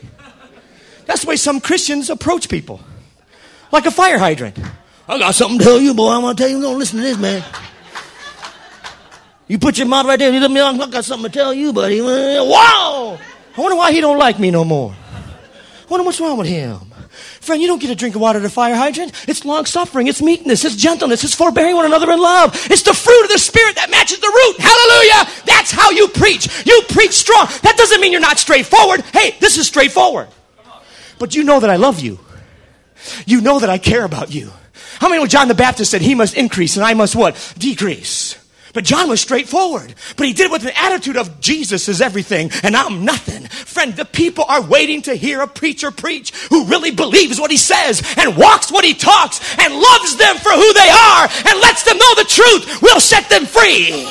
That's 1.06 1.22
the 1.22 1.28
way 1.28 1.36
some 1.36 1.62
Christians 1.62 2.10
approach 2.10 2.50
people. 2.50 2.82
Like 3.72 3.86
a 3.86 3.92
fire 3.92 4.18
hydrant. 4.18 4.58
I 5.08 5.20
got 5.20 5.36
something 5.36 5.60
to 5.60 5.64
tell 5.64 5.80
you, 5.80 5.94
boy. 5.94 6.10
I'm 6.10 6.22
going 6.22 6.36
to 6.36 6.42
tell 6.42 6.50
you. 6.50 6.60
Don't 6.60 6.80
listen 6.80 6.98
to 6.98 7.04
this, 7.04 7.18
man. 7.18 7.44
You 9.48 9.60
put 9.60 9.78
your 9.78 9.88
mouth 9.88 10.08
right 10.08 10.18
there. 10.18 10.34
You 10.34 10.40
let 10.40 10.50
me 10.50 10.60
I 10.60 10.76
got 10.88 11.06
something 11.06 11.32
to 11.32 11.38
tell 11.38 11.54
you, 11.54 11.74
buddy. 11.74 12.02
Wow! 12.02 13.20
I 13.56 13.62
wonder 13.62 13.76
why 13.76 13.92
he 13.92 14.02
don't 14.02 14.18
like 14.18 14.40
me 14.40 14.50
no 14.50 14.66
more. 14.66 14.96
I 15.14 15.86
wonder 15.90 16.06
what's 16.06 16.20
wrong 16.20 16.38
with 16.38 16.48
him. 16.48 16.93
Friend, 17.44 17.62
you 17.62 17.68
don't 17.68 17.82
get 17.82 17.90
a 17.90 17.96
drink 17.96 18.16
of 18.16 18.22
water 18.22 18.40
at 18.40 18.46
a 18.46 18.50
fire 18.50 18.74
hydrant. 18.74 19.12
It's 19.28 19.44
long 19.44 19.66
suffering, 19.66 20.08
it's 20.08 20.22
meekness, 20.22 20.64
it's 20.64 20.78
gentleness, 20.78 21.26
it's 21.26 21.36
forbearing 21.36 21.76
one 21.76 21.86
another 21.86 22.10
in 22.10 22.18
love. 22.18 22.54
It's 22.72 22.84
the 22.84 22.94
fruit 22.94 23.24
of 23.26 23.32
the 23.32 23.38
Spirit 23.38 23.76
that 23.76 23.92
matches 23.92 24.20
the 24.20 24.28
root. 24.28 24.56
Hallelujah! 24.60 25.44
That's 25.46 25.70
how 25.70 25.92
you 25.92 26.08
preach. 26.08 26.66
You 26.66 26.84
preach 26.88 27.12
strong. 27.12 27.48
That 27.64 27.76
doesn't 27.76 28.00
mean 28.00 28.14
you're 28.14 28.22
not 28.22 28.40
straightforward. 28.40 29.02
Hey, 29.12 29.36
this 29.42 29.58
is 29.58 29.68
straightforward. 29.68 30.30
But 31.20 31.36
you 31.36 31.44
know 31.44 31.60
that 31.60 31.70
I 31.70 31.76
love 31.76 32.00
you. 32.00 32.18
You 33.26 33.42
know 33.42 33.60
that 33.60 33.70
I 33.70 33.78
care 33.78 34.06
about 34.06 34.34
you. 34.34 34.50
How 35.00 35.10
many 35.10 35.22
know 35.22 35.28
John 35.28 35.50
the 35.50 35.54
Baptist 35.54 35.92
said 35.92 36.02
he 36.02 36.16
must 36.16 36.36
increase 36.36 36.78
and 36.78 36.86
I 36.86 36.94
must 36.94 37.14
what? 37.14 37.36
Decrease. 37.58 38.38
But 38.74 38.84
John 38.84 39.08
was 39.08 39.22
straightforward. 39.22 39.94
But 40.18 40.26
he 40.26 40.34
did 40.34 40.48
it 40.48 40.52
with 40.52 40.66
an 40.66 40.74
attitude 40.76 41.16
of 41.16 41.40
Jesus 41.40 41.88
is 41.88 42.02
everything 42.02 42.52
and 42.64 42.76
I'm 42.76 43.06
nothing. 43.06 43.44
Friend, 43.48 43.96
the 43.96 44.06
people 44.06 44.46
are 44.48 44.62
waiting 44.62 45.04
to 45.04 45.14
hear 45.14 45.42
a 45.42 45.48
preacher 45.48 45.92
preach 45.92 46.32
who 46.50 46.66
really 46.66 46.90
believes 46.90 47.40
what 47.40 47.52
he 47.52 47.58
says 47.58 48.02
and 48.18 48.36
walks 48.36 48.72
what 48.72 48.84
he 48.84 48.96
talks 48.96 49.40
and 49.60 49.74
loves 49.74 50.18
them 50.18 50.38
for 50.38 50.52
who 50.52 50.74
they 50.74 50.90
are 50.90 51.30
and 51.48 51.62
lets 51.62 51.84
them 51.84 51.98
know 51.98 52.16
the 52.16 52.26
truth 52.28 52.82
will 52.82 53.00
set 53.00 53.30
them 53.30 53.46
free. 53.46 54.08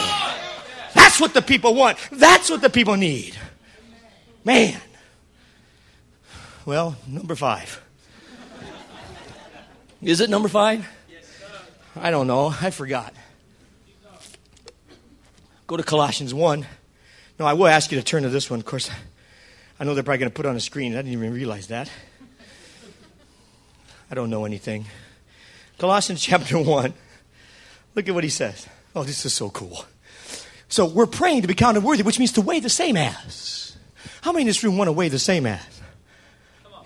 That's 0.95 1.21
what 1.21 1.35
the 1.35 1.43
people 1.43 1.75
want. 1.75 1.99
That's 2.13 2.49
what 2.49 2.61
the 2.61 2.71
people 2.71 2.95
need. 2.97 3.37
Man. 4.45 4.81
Well, 6.65 6.97
number 7.09 7.35
five. 7.35 7.83
Is 10.01 10.21
it 10.21 10.31
number 10.31 10.49
five? 10.49 10.89
I 11.97 12.11
don't 12.11 12.27
know. 12.27 12.55
I 12.61 12.71
forgot. 12.71 13.13
Go 15.73 15.79
to 15.79 15.83
Colossians 15.83 16.35
1. 16.35 16.67
No, 17.39 17.47
I 17.47 17.55
will 17.55 17.67
ask 17.67 17.91
you 17.91 17.99
to 17.99 18.05
turn 18.05 18.25
to 18.25 18.29
this 18.29 18.51
one. 18.51 18.61
Of 18.61 18.67
course, 18.67 18.91
I 19.81 19.85
know 19.85 19.95
they're 19.95 20.03
probably 20.03 20.19
going 20.19 20.31
to 20.31 20.35
put 20.35 20.45
on 20.45 20.55
a 20.55 20.61
screen. 20.61 20.93
I 20.93 20.97
didn't 20.97 21.13
even 21.13 21.33
realize 21.33 21.69
that. 21.69 21.91
I 24.11 24.15
don't 24.15 24.29
know 24.29 24.45
anything. 24.45 24.85
Colossians 25.79 26.21
chapter 26.23 26.59
1. 26.59 26.93
Look 27.95 28.07
at 28.07 28.15
what 28.15 28.23
he 28.23 28.29
says. 28.29 28.67
Oh, 28.95 29.03
this 29.03 29.25
is 29.25 29.33
so 29.33 29.49
cool. 29.49 29.87
So 30.69 30.85
we're 30.85 31.07
praying 31.07 31.41
to 31.41 31.49
be 31.49 31.55
counted 31.55 31.83
worthy, 31.83 32.03
which 32.03 32.19
means 32.19 32.33
to 32.33 32.43
weigh 32.43 32.61
the 32.61 32.69
same 32.69 32.99
as. 32.99 33.75
How 34.21 34.33
many 34.33 34.43
in 34.43 34.49
this 34.49 34.63
room 34.63 34.77
want 34.77 34.89
to 34.89 34.93
weigh 34.93 35.09
the 35.09 35.19
same 35.19 35.47
as? 35.47 35.81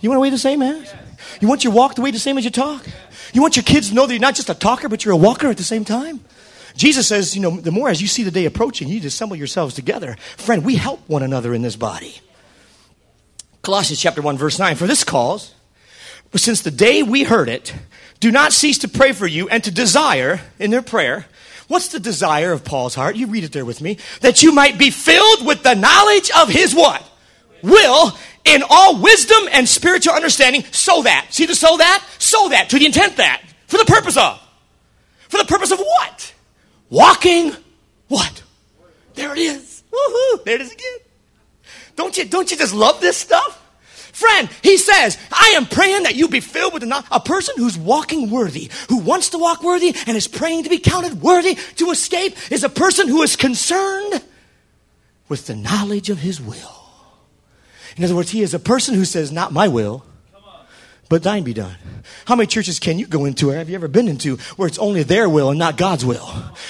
You 0.01 0.11
want 0.11 0.18
to 0.18 0.20
weigh 0.20 0.31
the 0.31 0.38
same 0.38 0.62
as? 0.62 0.94
You 1.40 1.49
want 1.49 1.64
your 1.64 1.72
walk 1.72 1.96
to 1.96 2.03
weigh 2.03 2.12
the 2.12 2.20
same 2.20 2.38
as 2.38 2.44
your 2.44 2.53
talk? 2.53 2.87
You 3.33 3.42
want 3.42 3.57
your 3.57 3.64
kids 3.64 3.88
to 3.88 3.96
know 3.96 4.07
that 4.07 4.12
you're 4.12 4.20
not 4.20 4.37
just 4.37 4.49
a 4.49 4.55
talker, 4.55 4.88
but 4.88 5.05
you're 5.05 5.14
a 5.14 5.16
walker 5.16 5.49
at 5.49 5.57
the 5.57 5.64
same 5.64 5.85
time? 5.85 6.20
Jesus 6.77 7.07
says, 7.07 7.35
you 7.35 7.43
know, 7.43 7.59
the 7.59 7.73
more 7.73 7.89
as 7.89 8.01
you 8.01 8.09
see 8.09 8.23
the 8.23 8.31
day 8.31 8.45
approaching, 8.45 8.89
you 8.89 9.05
assemble 9.07 9.37
yourselves 9.37 9.75
together. 9.75 10.17
Friend, 10.37 10.65
we 10.65 10.77
help 10.77 11.01
one 11.09 11.23
another 11.23 11.55
in 11.55 11.62
this 11.62 11.77
body. 11.77 12.21
Colossians 13.62 14.01
chapter 14.01 14.23
1, 14.23 14.37
verse 14.37 14.59
9. 14.59 14.77
For 14.77 14.87
this 14.87 15.03
cause, 15.03 15.55
since 16.35 16.62
the 16.62 16.71
day 16.71 17.03
we 17.03 17.25
heard 17.25 17.49
it, 17.49 17.75
do 18.21 18.31
not 18.31 18.53
cease 18.53 18.79
to 18.79 18.89
pray 18.89 19.12
for 19.12 19.27
you 19.27 19.49
and 19.49 19.65
to 19.65 19.71
desire 19.71 20.41
in 20.59 20.71
their 20.71 20.83
prayer. 20.83 21.27
What's 21.69 21.89
the 21.89 21.99
desire 21.99 22.53
of 22.53 22.65
Paul's 22.65 22.95
heart? 22.95 23.17
You 23.17 23.27
read 23.27 23.45
it 23.45 23.53
there 23.53 23.65
with 23.65 23.81
me. 23.81 23.99
That 24.21 24.43
you 24.43 24.53
might 24.53 24.79
be 24.79 24.91
filled 24.91 25.47
with 25.47 25.62
the 25.62 25.75
knowledge 25.75 26.31
of 26.31 26.49
his 26.49 26.75
what? 26.75 27.03
Will 27.62 28.17
in 28.45 28.62
all 28.69 29.03
wisdom 29.03 29.49
and 29.51 29.69
spiritual 29.69 30.15
understanding, 30.15 30.62
so 30.71 31.03
that. 31.03 31.27
See 31.31 31.47
the 31.47 31.57
so 31.57 31.77
that? 31.79 32.07
So 32.19 32.51
that. 32.51 32.71
To 32.71 32.79
the 32.79 32.87
intent 32.87 33.17
that. 33.17 33.43
For 33.67 33.79
the 33.79 33.85
purpose 33.85 34.17
of. 34.17 34.41
For 35.29 35.39
the 35.39 35.45
purpose 35.45 35.73
of 35.73 35.81
what? 35.81 36.35
Walking 36.90 37.53
what? 38.09 38.42
There 39.14 39.33
it 39.33 39.38
is. 39.38 39.83
Woohoo! 39.90 40.44
There 40.44 40.55
it 40.55 40.61
is 40.61 40.72
again. 40.72 40.99
Don't 41.96 42.16
you, 42.16 42.25
don't 42.27 42.51
you 42.51 42.57
just 42.57 42.75
love 42.75 43.01
this 43.01 43.16
stuff? 43.16 43.62
Friend, 44.12 44.49
he 44.62 44.79
says, 44.79 45.18
I 45.31 45.55
am 45.57 45.66
praying 45.66 46.05
that 46.05 46.14
you 46.14 46.29
be 46.29 46.40
filled 46.40 46.72
with 46.72 46.83
a 46.83 47.20
person 47.20 47.55
who's 47.59 47.77
walking 47.77 48.31
worthy, 48.31 48.70
who 48.88 48.99
wants 48.99 49.31
to 49.31 49.38
walk 49.38 49.62
worthy 49.62 49.94
and 50.07 50.16
is 50.16 50.27
praying 50.27 50.64
to 50.64 50.70
be 50.70 50.79
counted 50.79 51.20
worthy 51.20 51.59
to 51.77 51.90
escape, 51.90 52.35
is 52.51 52.64
a 52.64 52.70
person 52.70 53.09
who 53.09 53.22
is 53.22 53.37
concerned 53.37 54.22
with 55.29 55.46
the 55.46 55.55
knowledge 55.55 56.09
of 56.09 56.20
his 56.20 56.40
will. 56.40 56.83
In 57.96 58.05
other 58.05 58.14
words, 58.14 58.31
he 58.31 58.42
is 58.42 58.55
a 58.55 58.59
person 58.59 58.94
who 58.94 59.05
says, 59.05 59.33
Not 59.33 59.53
my 59.53 59.68
will, 59.68 60.05
but 61.09 61.23
thine 61.23 61.45
be 61.45 61.55
done. 61.55 61.77
How 62.27 62.35
many 62.35 62.47
churches 62.47 62.79
can 62.79 62.99
you 62.99 63.07
go 63.07 63.25
into, 63.25 63.51
or 63.51 63.55
have 63.55 63.69
you 63.69 63.75
ever 63.75 63.88
been 63.88 64.09
into, 64.09 64.37
where 64.57 64.66
it's 64.66 64.79
only 64.79 65.03
their 65.03 65.29
will 65.29 65.51
and 65.51 65.59
not 65.59 65.77
God's 65.77 66.05
will? 66.05 66.29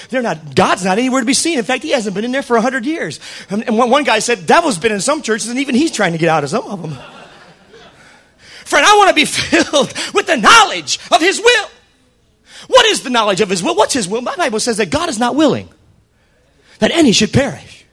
They're 0.09 0.21
not, 0.21 0.55
God's 0.55 0.85
not 0.85 0.97
anywhere 0.97 1.21
to 1.21 1.25
be 1.25 1.33
seen. 1.33 1.57
In 1.57 1.65
fact, 1.65 1.83
he 1.83 1.91
hasn't 1.91 2.15
been 2.15 2.25
in 2.25 2.31
there 2.31 2.43
for 2.43 2.57
a 2.57 2.61
hundred 2.61 2.85
years. 2.85 3.19
And 3.49 3.77
one 3.77 4.03
guy 4.03 4.19
said, 4.19 4.45
devil's 4.45 4.77
been 4.77 4.91
in 4.91 5.01
some 5.01 5.21
churches, 5.21 5.49
and 5.49 5.59
even 5.59 5.75
he's 5.75 5.91
trying 5.91 6.11
to 6.11 6.17
get 6.17 6.29
out 6.29 6.43
of 6.43 6.49
some 6.49 6.65
of 6.65 6.81
them. 6.81 6.97
Friend, 8.65 8.85
I 8.85 8.97
want 8.97 9.09
to 9.09 9.15
be 9.15 9.25
filled 9.25 9.93
with 10.13 10.27
the 10.27 10.37
knowledge 10.37 10.99
of 11.11 11.21
his 11.21 11.39
will. 11.39 11.69
What 12.67 12.85
is 12.85 13.03
the 13.03 13.09
knowledge 13.09 13.41
of 13.41 13.49
his 13.49 13.63
will? 13.63 13.75
What's 13.75 13.93
his 13.93 14.07
will? 14.07 14.21
My 14.21 14.35
Bible 14.35 14.59
says 14.59 14.77
that 14.77 14.89
God 14.89 15.09
is 15.09 15.19
not 15.19 15.35
willing 15.35 15.69
that 16.79 16.91
any 16.91 17.11
should 17.11 17.33
perish. 17.33 17.85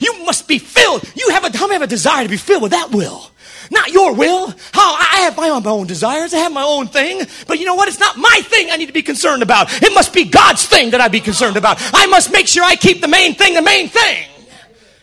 You 0.00 0.24
must 0.24 0.46
be 0.46 0.58
filled. 0.58 1.04
You 1.14 1.30
have 1.30 1.44
a, 1.44 1.56
how 1.56 1.66
many 1.66 1.74
have 1.74 1.82
a 1.82 1.86
desire 1.86 2.24
to 2.24 2.28
be 2.28 2.36
filled 2.36 2.62
with 2.62 2.72
that 2.72 2.90
will? 2.90 3.29
Not 3.70 3.90
your 3.90 4.14
will. 4.14 4.54
How 4.72 4.94
I 4.94 5.22
have 5.24 5.36
my 5.36 5.50
own, 5.50 5.62
my 5.62 5.70
own 5.70 5.86
desires. 5.86 6.32
I 6.32 6.38
have 6.38 6.52
my 6.52 6.62
own 6.62 6.88
thing. 6.88 7.26
But 7.46 7.58
you 7.58 7.66
know 7.66 7.74
what? 7.74 7.88
It's 7.88 8.00
not 8.00 8.16
my 8.16 8.40
thing 8.44 8.70
I 8.70 8.76
need 8.76 8.86
to 8.86 8.92
be 8.92 9.02
concerned 9.02 9.42
about. 9.42 9.68
It 9.82 9.92
must 9.92 10.14
be 10.14 10.24
God's 10.24 10.64
thing 10.66 10.90
that 10.90 11.00
I 11.00 11.08
be 11.08 11.20
concerned 11.20 11.56
about. 11.56 11.78
I 11.92 12.06
must 12.06 12.32
make 12.32 12.46
sure 12.46 12.64
I 12.64 12.76
keep 12.76 13.00
the 13.00 13.08
main 13.08 13.34
thing 13.34 13.54
the 13.54 13.62
main 13.62 13.88
thing 13.88 14.29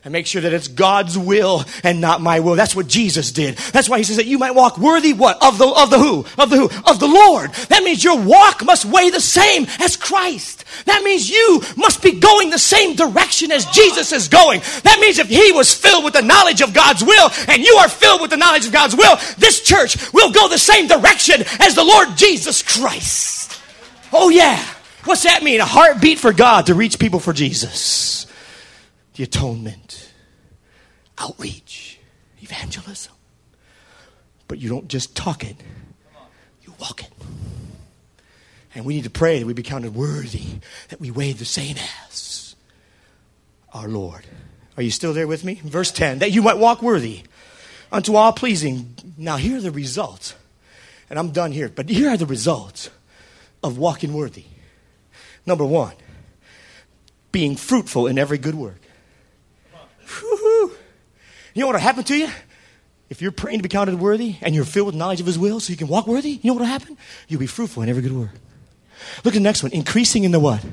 and 0.07 0.13
make 0.13 0.25
sure 0.25 0.41
that 0.41 0.53
it's 0.53 0.69
God's 0.69 1.17
will 1.17 1.65
and 1.83 1.99
not 1.99 2.21
my 2.21 2.39
will. 2.39 2.55
That's 2.55 2.73
what 2.73 2.87
Jesus 2.87 3.33
did. 3.33 3.57
That's 3.57 3.89
why 3.89 3.97
he 3.97 4.05
says 4.05 4.15
that 4.15 4.25
you 4.25 4.37
might 4.37 4.55
walk 4.55 4.77
worthy 4.77 5.11
what? 5.11 5.43
Of 5.43 5.57
the, 5.57 5.67
of 5.67 5.89
the 5.89 5.99
who? 5.99 6.25
Of 6.41 6.49
the 6.49 6.55
who? 6.55 6.69
Of 6.89 7.01
the 7.01 7.09
Lord. 7.09 7.51
That 7.67 7.83
means 7.83 8.01
your 8.01 8.17
walk 8.17 8.63
must 8.63 8.85
weigh 8.85 9.09
the 9.09 9.19
same 9.19 9.67
as 9.81 9.97
Christ. 9.97 10.63
That 10.85 11.03
means 11.03 11.29
you 11.29 11.61
must 11.75 12.01
be 12.01 12.21
going 12.21 12.51
the 12.51 12.57
same 12.57 12.95
direction 12.95 13.51
as 13.51 13.65
Jesus 13.65 14.13
is 14.13 14.29
going. 14.29 14.61
That 14.83 14.99
means 15.01 15.19
if 15.19 15.27
he 15.27 15.51
was 15.51 15.73
filled 15.73 16.05
with 16.05 16.13
the 16.13 16.21
knowledge 16.21 16.61
of 16.61 16.73
God's 16.73 17.03
will 17.03 17.29
and 17.49 17.61
you 17.61 17.75
are 17.75 17.89
filled 17.89 18.21
with 18.21 18.29
the 18.29 18.37
knowledge 18.37 18.65
of 18.65 18.71
God's 18.71 18.95
will, 18.95 19.17
this 19.37 19.61
church 19.61 20.13
will 20.13 20.31
go 20.31 20.47
the 20.47 20.57
same 20.57 20.87
direction 20.87 21.43
as 21.59 21.75
the 21.75 21.83
Lord 21.83 22.15
Jesus 22.15 22.63
Christ. 22.63 23.59
Oh 24.13 24.29
yeah. 24.29 24.65
What's 25.03 25.23
that 25.23 25.43
mean? 25.43 25.59
A 25.59 25.65
heartbeat 25.65 26.17
for 26.17 26.31
God 26.31 26.67
to 26.67 26.75
reach 26.75 26.97
people 26.97 27.19
for 27.19 27.33
Jesus. 27.33 28.26
The 29.17 29.23
atonement 29.23 30.13
outreach, 31.17 31.99
evangelism. 32.39 33.13
But 34.47 34.60
you 34.60 34.69
don't 34.69 34.88
just 34.88 35.15
talk 35.15 35.43
it, 35.43 35.58
you 36.62 36.73
walk 36.80 37.01
it. 37.01 37.12
And 38.75 38.86
we 38.86 38.93
need 38.93 39.06
to 39.06 39.10
pray 39.10 39.39
that 39.39 39.45
we 39.45 39.53
be 39.53 39.63
counted 39.63 39.95
worthy, 39.95 40.60
that 40.89 41.01
we 41.01 41.10
weigh 41.10 41.34
the 41.34 41.45
same 41.45 41.77
as 42.08 42.56
our 43.73 43.88
Lord. 43.88 44.23
Are 44.77 44.84
you 44.84 44.91
still 44.91 45.13
there 45.13 45.27
with 45.27 45.43
me? 45.43 45.56
Verse 45.63 45.91
10 45.91 46.19
that 46.19 46.32
you 46.32 46.43
might 46.43 46.60
walk 46.60 46.84
worthy 46.84 47.23
unto 47.91 48.15
all 48.15 48.32
pleasing. 48.34 48.95
Now, 49.17 49.38
here 49.38 49.58
are 49.58 49.62
the 49.62 49.71
results. 49.71 50.36
And 51.10 51.17
I'm 51.17 51.32
done 51.32 51.51
here, 51.51 51.69
but 51.69 51.89
here 51.89 52.12
are 52.12 52.17
the 52.17 52.27
results 52.27 52.91
of 53.63 53.80
walking 53.80 54.13
worthy. 54.13 54.45
Number 55.45 55.65
one, 55.65 55.93
being 57.32 57.56
fruitful 57.56 58.06
in 58.06 58.19
every 58.19 58.38
good 58.38 58.56
work. 58.56 58.82
Woo-hoo. 60.07 60.71
You 61.53 61.61
know 61.61 61.67
what 61.67 61.73
will 61.73 61.81
happen 61.81 62.03
to 62.05 62.15
you? 62.15 62.29
If 63.09 63.21
you're 63.21 63.31
praying 63.31 63.59
to 63.59 63.63
be 63.63 63.69
counted 63.69 63.99
worthy 63.99 64.35
and 64.41 64.53
you're 64.53 64.65
filled 64.65 64.87
with 64.87 64.95
knowledge 64.95 65.19
of 65.19 65.25
His 65.25 65.39
will 65.39 65.59
so 65.59 65.71
you 65.71 65.77
can 65.77 65.87
walk 65.87 66.07
worthy, 66.07 66.31
you 66.31 66.39
know 66.43 66.53
what 66.53 66.61
will 66.61 66.67
happen? 66.67 66.97
You'll 67.27 67.39
be 67.39 67.47
fruitful 67.47 67.83
in 67.83 67.89
every 67.89 68.01
good 68.01 68.11
work. 68.11 68.31
Look 69.23 69.33
at 69.33 69.37
the 69.37 69.39
next 69.39 69.63
one. 69.63 69.71
Increasing 69.71 70.23
in 70.23 70.31
the 70.31 70.39
what? 70.39 70.63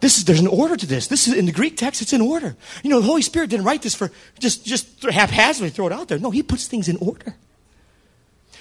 This 0.00 0.18
is, 0.18 0.24
there's 0.24 0.40
an 0.40 0.46
order 0.46 0.76
to 0.76 0.86
this. 0.86 1.08
This 1.08 1.26
is 1.26 1.34
in 1.34 1.46
the 1.46 1.52
Greek 1.52 1.76
text, 1.76 2.02
it's 2.02 2.12
in 2.12 2.20
order. 2.20 2.56
You 2.84 2.90
know, 2.90 3.00
the 3.00 3.06
Holy 3.06 3.22
Spirit 3.22 3.50
didn't 3.50 3.64
write 3.64 3.82
this 3.82 3.94
for 3.94 4.12
just, 4.38 4.64
just 4.64 5.02
haphazardly 5.02 5.70
throw 5.70 5.86
it 5.86 5.92
out 5.92 6.08
there. 6.08 6.18
No, 6.18 6.30
He 6.30 6.42
puts 6.42 6.68
things 6.68 6.88
in 6.88 6.96
order. 6.98 7.34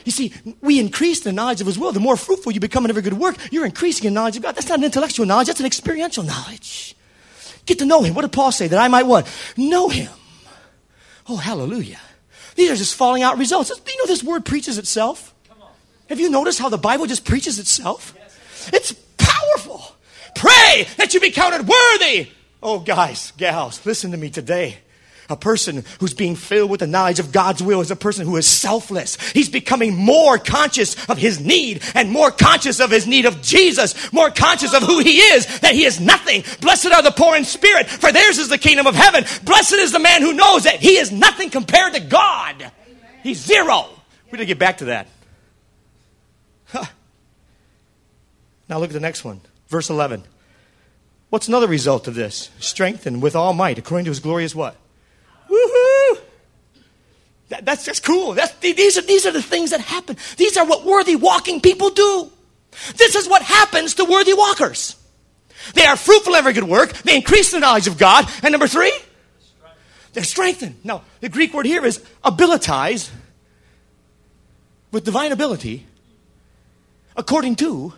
You 0.03 0.11
see, 0.11 0.33
we 0.61 0.79
increase 0.79 1.19
the 1.19 1.33
knowledge 1.33 1.61
of 1.61 1.67
His 1.67 1.77
will. 1.77 1.91
The 1.91 1.99
more 1.99 2.17
fruitful 2.17 2.53
you 2.53 2.59
become 2.59 2.85
in 2.85 2.89
every 2.89 3.03
good 3.03 3.13
work, 3.13 3.35
you're 3.51 3.65
increasing 3.65 4.07
in 4.07 4.13
knowledge 4.13 4.37
of 4.37 4.43
God. 4.43 4.55
That's 4.55 4.69
not 4.69 4.79
an 4.79 4.85
intellectual 4.85 5.25
knowledge, 5.25 5.47
that's 5.47 5.59
an 5.59 5.65
experiential 5.65 6.23
knowledge. 6.23 6.95
Get 7.67 7.79
to 7.79 7.85
know 7.85 8.01
Him. 8.01 8.15
What 8.15 8.23
did 8.23 8.31
Paul 8.31 8.51
say? 8.51 8.67
That 8.67 8.79
I 8.79 8.87
might 8.87 9.03
what? 9.03 9.27
Know 9.55 9.89
Him. 9.89 10.09
Oh, 11.29 11.37
hallelujah. 11.37 11.99
These 12.55 12.71
are 12.71 12.75
just 12.75 12.95
falling 12.95 13.21
out 13.21 13.37
results. 13.37 13.69
You 13.69 13.97
know 13.97 14.07
this 14.07 14.23
word 14.23 14.45
preaches 14.45 14.79
itself? 14.79 15.35
Have 16.09 16.19
you 16.19 16.29
noticed 16.29 16.57
how 16.57 16.69
the 16.69 16.77
Bible 16.77 17.05
just 17.05 17.25
preaches 17.25 17.59
itself? 17.59 18.15
It's 18.73 18.93
powerful. 19.17 19.95
Pray 20.35 20.87
that 20.97 21.13
you 21.13 21.19
be 21.19 21.31
counted 21.31 21.67
worthy. 21.67 22.29
Oh, 22.63 22.79
guys, 22.79 23.31
gals, 23.37 23.85
listen 23.85 24.11
to 24.11 24.17
me 24.17 24.29
today. 24.29 24.77
A 25.29 25.35
person 25.35 25.83
who's 25.99 26.13
being 26.13 26.35
filled 26.35 26.71
with 26.71 26.79
the 26.79 26.87
knowledge 26.87 27.19
of 27.19 27.33
God's 27.33 27.61
will 27.61 27.81
is 27.81 27.91
a 27.91 27.97
person 27.97 28.25
who 28.25 28.37
is 28.37 28.47
selfless. 28.47 29.17
He's 29.31 29.49
becoming 29.49 29.93
more 29.93 30.37
conscious 30.37 30.95
of 31.09 31.17
his 31.17 31.39
need 31.39 31.83
and 31.95 32.09
more 32.09 32.31
conscious 32.31 32.79
of 32.79 32.91
his 32.91 33.05
need 33.05 33.25
of 33.25 33.41
Jesus, 33.41 34.13
more 34.13 34.31
conscious 34.31 34.73
of 34.73 34.83
who 34.83 34.99
he 34.99 35.17
is, 35.17 35.59
that 35.59 35.75
he 35.75 35.83
is 35.83 35.99
nothing. 35.99 36.43
Blessed 36.61 36.87
are 36.87 37.01
the 37.01 37.11
poor 37.11 37.35
in 37.35 37.43
spirit, 37.43 37.87
for 37.87 38.11
theirs 38.11 38.37
is 38.37 38.47
the 38.47 38.57
kingdom 38.57 38.87
of 38.87 38.95
heaven. 38.95 39.25
Blessed 39.43 39.73
is 39.73 39.91
the 39.91 39.99
man 39.99 40.21
who 40.21 40.33
knows 40.33 40.63
that 40.63 40.79
he 40.79 40.97
is 40.97 41.11
nothing 41.11 41.49
compared 41.49 41.93
to 41.93 41.99
God. 41.99 42.71
He's 43.21 43.43
zero. 43.43 43.89
We're 44.27 44.37
going 44.37 44.39
to 44.39 44.45
get 44.45 44.59
back 44.59 44.77
to 44.77 44.85
that. 44.85 45.07
Huh. 46.67 46.85
Now 48.69 48.79
look 48.79 48.91
at 48.91 48.93
the 48.93 48.99
next 49.01 49.25
one. 49.25 49.41
Verse 49.67 49.89
11. 49.89 50.23
What's 51.29 51.49
another 51.49 51.67
result 51.67 52.07
of 52.07 52.15
this? 52.15 52.49
Strengthened 52.59 53.21
with 53.21 53.35
all 53.35 53.51
might, 53.51 53.77
according 53.77 54.05
to 54.05 54.11
his 54.11 54.21
glorious 54.21 54.55
what? 54.55 54.77
Woohoo! 55.49 56.19
That, 57.49 57.65
that's 57.65 57.85
just 57.85 58.03
cool. 58.03 58.33
That's, 58.33 58.53
these, 58.55 58.97
are, 58.97 59.01
these 59.01 59.25
are 59.25 59.31
the 59.31 59.41
things 59.41 59.71
that 59.71 59.79
happen. 59.79 60.17
These 60.35 60.57
are 60.57 60.65
what 60.65 60.85
worthy 60.85 61.15
walking 61.15 61.61
people 61.61 61.89
do. 61.89 62.29
This 62.95 63.15
is 63.15 63.27
what 63.27 63.41
happens 63.41 63.95
to 63.95 64.05
worthy 64.05 64.33
walkers. 64.33 64.95
They 65.73 65.85
are 65.85 65.95
fruitful 65.95 66.35
every 66.35 66.53
good 66.53 66.65
work. 66.65 66.93
They 66.93 67.15
increase 67.15 67.51
the 67.51 67.59
knowledge 67.59 67.87
of 67.87 67.97
God. 67.97 68.29
And 68.43 68.51
number 68.51 68.67
three, 68.67 68.93
they're 70.13 70.23
strengthened. 70.23 70.75
Now, 70.83 71.03
the 71.21 71.29
Greek 71.29 71.53
word 71.53 71.65
here 71.65 71.85
is 71.85 72.03
abilitize 72.23 73.09
with 74.91 75.05
divine 75.05 75.31
ability 75.31 75.85
according 77.15 77.55
to 77.57 77.93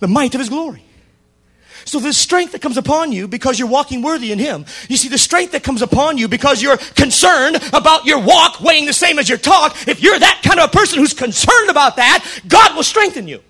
the 0.00 0.08
might 0.08 0.34
of 0.34 0.40
his 0.40 0.48
glory. 0.48 0.84
So 1.88 2.00
the 2.00 2.12
strength 2.12 2.52
that 2.52 2.60
comes 2.60 2.76
upon 2.76 3.12
you 3.12 3.26
because 3.26 3.58
you're 3.58 3.66
walking 3.66 4.02
worthy 4.02 4.30
in 4.30 4.38
him. 4.38 4.66
You 4.90 4.98
see, 4.98 5.08
the 5.08 5.16
strength 5.16 5.52
that 5.52 5.62
comes 5.62 5.80
upon 5.80 6.18
you 6.18 6.28
because 6.28 6.60
you're 6.60 6.76
concerned 6.76 7.56
about 7.72 8.04
your 8.04 8.20
walk 8.20 8.60
weighing 8.60 8.84
the 8.84 8.92
same 8.92 9.18
as 9.18 9.26
your 9.26 9.38
talk. 9.38 9.88
If 9.88 10.02
you're 10.02 10.18
that 10.18 10.42
kind 10.44 10.60
of 10.60 10.68
a 10.68 10.70
person 10.70 10.98
who's 10.98 11.14
concerned 11.14 11.70
about 11.70 11.96
that, 11.96 12.42
God 12.46 12.76
will 12.76 12.82
strengthen 12.82 13.26
you. 13.26 13.42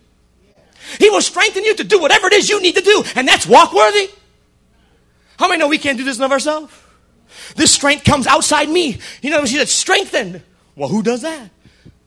He 1.00 1.10
will 1.10 1.20
strengthen 1.20 1.64
you 1.64 1.74
to 1.74 1.82
do 1.82 2.00
whatever 2.00 2.28
it 2.28 2.32
is 2.34 2.48
you 2.48 2.62
need 2.62 2.76
to 2.76 2.80
do, 2.80 3.02
and 3.16 3.26
that's 3.26 3.44
walk 3.44 3.74
worthy. 3.74 4.08
How 5.36 5.48
many 5.48 5.58
know 5.58 5.66
we 5.66 5.78
can't 5.78 5.98
do 5.98 6.04
this 6.04 6.20
of 6.20 6.30
ourselves? 6.30 6.72
This 7.56 7.72
strength 7.72 8.04
comes 8.04 8.28
outside 8.28 8.68
me. 8.68 8.98
You 9.20 9.30
know, 9.30 9.40
he 9.40 9.48
said, 9.48 9.68
strengthened. 9.68 10.42
Well, 10.76 10.88
who 10.88 11.02
does 11.02 11.22
that? 11.22 11.50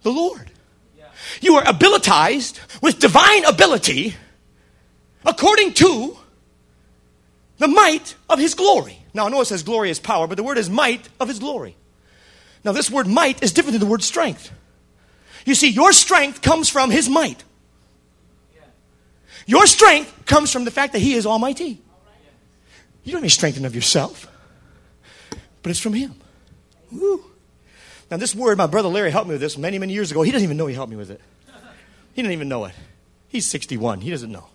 The 0.04 0.12
Lord. 0.12 0.50
You 1.42 1.56
are 1.56 1.68
abilitized 1.68 2.62
with 2.82 3.00
divine 3.00 3.44
ability 3.44 4.16
according 5.26 5.74
to 5.74 6.18
the 7.62 7.68
might 7.68 8.16
of 8.28 8.40
his 8.40 8.56
glory. 8.56 8.98
Now, 9.14 9.28
I 9.28 9.30
know 9.30 9.40
it 9.40 9.46
says 9.46 9.62
glory 9.62 9.92
is 9.92 10.00
power, 10.00 10.26
but 10.26 10.36
the 10.36 10.42
word 10.42 10.58
is 10.58 10.68
might 10.68 11.08
of 11.20 11.28
his 11.28 11.38
glory. 11.38 11.76
Now, 12.64 12.72
this 12.72 12.90
word 12.90 13.06
might 13.06 13.44
is 13.44 13.54
different 13.54 13.74
than 13.74 13.82
the 13.82 13.92
word 13.92 14.02
strength. 14.02 14.52
You 15.46 15.54
see, 15.54 15.70
your 15.70 15.94
strength 15.94 16.42
comes 16.42 16.70
from 16.70 16.90
his 16.90 17.08
might. 17.08 17.44
Your 19.46 19.68
strength 19.68 20.26
comes 20.26 20.52
from 20.52 20.66
the 20.66 20.72
fact 20.72 20.94
that 20.94 21.00
he 21.00 21.14
is 21.14 21.28
almighty. 21.28 21.80
You 23.04 23.12
don't 23.12 23.20
have 23.20 23.24
any 23.24 23.30
strength 23.30 23.64
of 23.64 23.76
yourself, 23.76 24.28
but 25.62 25.70
it's 25.70 25.80
from 25.80 25.94
him. 25.94 26.16
Woo. 26.92 27.24
Now, 28.10 28.18
this 28.18 28.34
word, 28.34 28.58
my 28.58 28.66
brother 28.66 28.90
Larry 28.90 29.12
helped 29.12 29.28
me 29.28 29.36
with 29.36 29.42
this 29.42 29.56
many, 29.56 29.78
many 29.78 29.94
years 29.94 30.10
ago. 30.10 30.24
He 30.24 30.32
doesn't 30.32 30.44
even 30.44 30.58
know 30.58 30.66
he 30.66 30.74
helped 30.74 30.90
me 30.90 30.98
with 30.98 31.12
it. 31.12 31.22
He 32.14 32.24
didn't 32.24 32.34
even 32.34 32.50
know 32.50 32.66
it. 32.66 32.74
He's 33.28 33.46
61. 33.46 34.02
He 34.02 34.10
doesn't 34.10 34.32
know. 34.32 34.48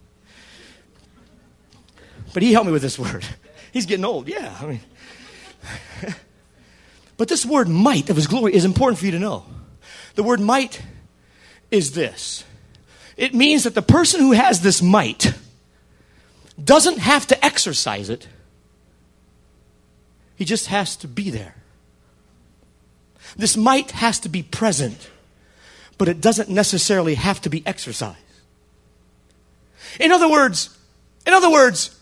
But 2.36 2.42
he 2.42 2.52
helped 2.52 2.66
me 2.66 2.72
with 2.72 2.82
this 2.82 2.98
word. 2.98 3.24
He's 3.72 3.86
getting 3.86 4.04
old. 4.04 4.28
Yeah, 4.28 4.54
I 4.60 4.66
mean. 4.66 4.80
but 7.16 7.28
this 7.28 7.46
word 7.46 7.66
might 7.66 8.10
of 8.10 8.16
his 8.16 8.26
glory 8.26 8.52
is 8.52 8.66
important 8.66 8.98
for 8.98 9.06
you 9.06 9.12
to 9.12 9.18
know. 9.18 9.46
The 10.16 10.22
word 10.22 10.38
might 10.38 10.82
is 11.70 11.92
this 11.92 12.44
it 13.16 13.32
means 13.32 13.64
that 13.64 13.74
the 13.74 13.80
person 13.80 14.20
who 14.20 14.32
has 14.32 14.60
this 14.60 14.82
might 14.82 15.32
doesn't 16.62 16.98
have 16.98 17.26
to 17.28 17.42
exercise 17.42 18.10
it, 18.10 18.28
he 20.36 20.44
just 20.44 20.66
has 20.66 20.94
to 20.96 21.08
be 21.08 21.30
there. 21.30 21.54
This 23.34 23.56
might 23.56 23.92
has 23.92 24.20
to 24.20 24.28
be 24.28 24.42
present, 24.42 25.08
but 25.96 26.06
it 26.06 26.20
doesn't 26.20 26.50
necessarily 26.50 27.14
have 27.14 27.40
to 27.40 27.48
be 27.48 27.66
exercised. 27.66 28.18
In 29.98 30.12
other 30.12 30.28
words, 30.28 30.76
in 31.24 31.32
other 31.32 31.50
words, 31.50 31.95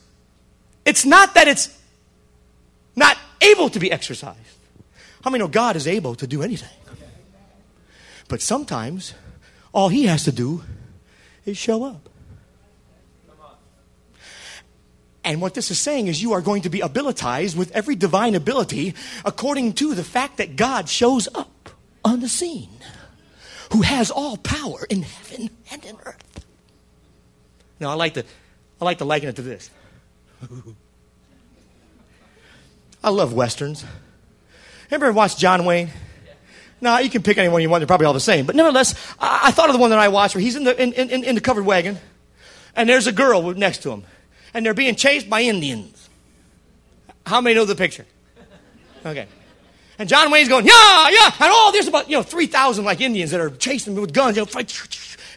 it's 0.84 1.04
not 1.04 1.34
that 1.34 1.48
it's 1.48 1.76
not 2.96 3.16
able 3.40 3.68
to 3.70 3.78
be 3.78 3.90
exercised. 3.90 4.38
How 5.22 5.30
many 5.30 5.42
know 5.42 5.48
God 5.48 5.76
is 5.76 5.86
able 5.86 6.14
to 6.16 6.26
do 6.26 6.42
anything? 6.42 6.68
But 8.28 8.40
sometimes 8.40 9.14
all 9.72 9.88
he 9.88 10.06
has 10.06 10.24
to 10.24 10.32
do 10.32 10.62
is 11.44 11.56
show 11.56 11.84
up. 11.84 12.08
And 15.24 15.40
what 15.40 15.54
this 15.54 15.70
is 15.70 15.78
saying 15.78 16.08
is 16.08 16.22
you 16.22 16.34
are 16.34 16.42
going 16.42 16.62
to 16.62 16.68
be 16.68 16.82
abilitized 16.82 17.56
with 17.56 17.72
every 17.72 17.96
divine 17.96 18.34
ability 18.34 18.94
according 19.24 19.72
to 19.74 19.94
the 19.94 20.04
fact 20.04 20.36
that 20.36 20.56
God 20.56 20.88
shows 20.88 21.28
up 21.34 21.70
on 22.04 22.20
the 22.20 22.28
scene, 22.28 22.68
who 23.72 23.80
has 23.80 24.10
all 24.10 24.36
power 24.36 24.86
in 24.90 25.02
heaven 25.02 25.48
and 25.72 25.84
in 25.86 25.96
earth. 26.04 26.44
Now, 27.80 27.90
I 27.90 27.94
like 27.94 28.14
to, 28.14 28.24
I 28.80 28.84
like 28.84 28.98
to 28.98 29.06
liken 29.06 29.30
it 29.30 29.36
to 29.36 29.42
this. 29.42 29.70
I 33.04 33.10
love 33.10 33.32
westerns. 33.32 33.84
Ever 34.90 35.12
watch 35.12 35.36
John 35.36 35.64
Wayne? 35.64 35.90
Now, 36.80 36.98
you 36.98 37.08
can 37.08 37.22
pick 37.22 37.38
anyone 37.38 37.62
you 37.62 37.70
want, 37.70 37.80
they're 37.80 37.86
probably 37.86 38.06
all 38.06 38.12
the 38.12 38.20
same. 38.20 38.46
But 38.46 38.56
nevertheless, 38.56 38.94
I, 39.18 39.40
I 39.44 39.50
thought 39.50 39.68
of 39.68 39.74
the 39.74 39.80
one 39.80 39.90
that 39.90 39.98
I 39.98 40.08
watched 40.08 40.34
where 40.34 40.42
he's 40.42 40.56
in 40.56 40.64
the, 40.64 40.80
in, 40.80 40.92
in, 40.92 41.24
in 41.24 41.34
the 41.34 41.40
covered 41.40 41.64
wagon, 41.64 41.98
and 42.76 42.88
there's 42.88 43.06
a 43.06 43.12
girl 43.12 43.54
next 43.54 43.82
to 43.82 43.90
him, 43.90 44.04
and 44.52 44.64
they're 44.64 44.74
being 44.74 44.94
chased 44.94 45.30
by 45.30 45.42
Indians. 45.42 46.08
How 47.26 47.40
many 47.40 47.54
know 47.54 47.64
the 47.64 47.74
picture? 47.74 48.06
Okay. 49.04 49.26
And 49.98 50.08
John 50.08 50.30
Wayne's 50.30 50.48
going, 50.48 50.66
yeah, 50.66 51.08
yeah. 51.08 51.26
And 51.26 51.50
oh, 51.52 51.70
there's 51.72 51.88
about, 51.88 52.10
you 52.10 52.16
know, 52.16 52.22
3,000 52.22 52.84
like 52.84 53.00
Indians 53.00 53.30
that 53.30 53.40
are 53.40 53.50
chasing 53.50 53.94
me 53.94 54.00
with 54.00 54.12
guns. 54.12 54.36
You 54.36 54.44
know. 54.44 54.62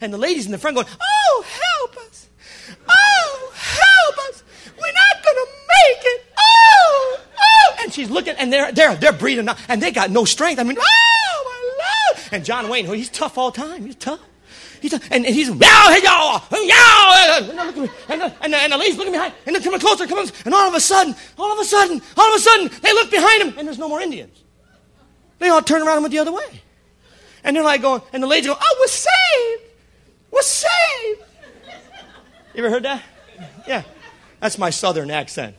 And 0.01 0.13
the 0.13 0.17
ladies 0.17 0.45
in 0.45 0.51
the 0.51 0.57
front 0.57 0.75
going, 0.75 0.87
oh, 0.99 1.45
help 1.45 1.97
us. 2.07 2.27
Oh, 2.89 3.51
help 3.53 4.29
us. 4.29 4.43
We're 4.79 4.93
not 4.93 5.17
it. 5.88 6.25
Oh, 6.38 7.19
oh. 7.39 7.75
And 7.81 7.93
she's 7.93 8.09
looking, 8.09 8.35
and 8.35 8.51
they're, 8.51 8.71
they're, 8.71 8.95
they're 8.95 9.13
breathing, 9.13 9.47
out, 9.47 9.57
and 9.67 9.81
they 9.81 9.91
got 9.91 10.11
no 10.11 10.25
strength. 10.25 10.59
I 10.59 10.63
mean, 10.63 10.77
oh, 10.79 11.43
my 11.45 12.15
Lord. 12.15 12.27
And 12.31 12.45
John 12.45 12.69
Wayne, 12.69 12.85
he's 12.85 13.09
tough 13.09 13.38
all 13.38 13.51
the 13.51 13.61
time. 13.61 13.85
He's 13.85 13.95
tough. 13.95 14.19
He's 14.81 14.91
tough. 14.91 15.07
And, 15.11 15.25
and 15.25 15.33
he's, 15.33 15.49
yow, 15.49 15.55
hey, 15.57 16.03
yow, 16.03 16.41
yow. 16.51 17.38
And, 17.39 17.91
and, 18.09 18.33
and, 18.41 18.53
and, 18.53 18.73
the 18.73 18.77
ladies 18.77 18.97
looking 18.97 19.13
behind, 19.13 19.33
and 19.45 19.55
they're 19.55 19.63
coming 19.63 19.79
closer, 19.79 20.07
coming, 20.07 20.29
and 20.45 20.53
all 20.53 20.67
of 20.67 20.73
a 20.73 20.79
sudden, 20.79 21.15
all 21.38 21.51
of 21.51 21.59
a 21.59 21.65
sudden, 21.65 22.01
all 22.15 22.29
of 22.29 22.35
a 22.35 22.39
sudden, 22.39 22.69
they 22.81 22.93
look 22.93 23.11
behind 23.11 23.43
him, 23.43 23.57
and 23.57 23.67
there's 23.67 23.79
no 23.79 23.89
more 23.89 24.01
Indians. 24.01 24.43
They 25.39 25.49
all 25.49 25.61
turn 25.61 25.81
around 25.81 25.97
and 25.97 26.03
went 26.03 26.11
the 26.11 26.19
other 26.19 26.31
way. 26.31 26.61
And 27.43 27.55
they're 27.55 27.63
like 27.63 27.81
going, 27.81 28.01
and 28.13 28.21
the 28.21 28.27
ladies 28.27 28.47
go, 28.47 28.57
oh, 28.59 28.77
we're 28.79 28.88
saved. 28.88 29.73
We're 30.31 30.41
saved. 30.41 31.23
You 32.53 32.63
ever 32.63 32.69
heard 32.69 32.83
that? 32.83 33.03
Yeah. 33.67 33.83
That's 34.39 34.57
my 34.57 34.69
southern 34.69 35.11
accent. 35.11 35.55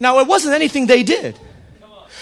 Now, 0.00 0.18
it 0.18 0.26
wasn't 0.26 0.54
anything 0.54 0.86
they 0.86 1.02
did. 1.02 1.38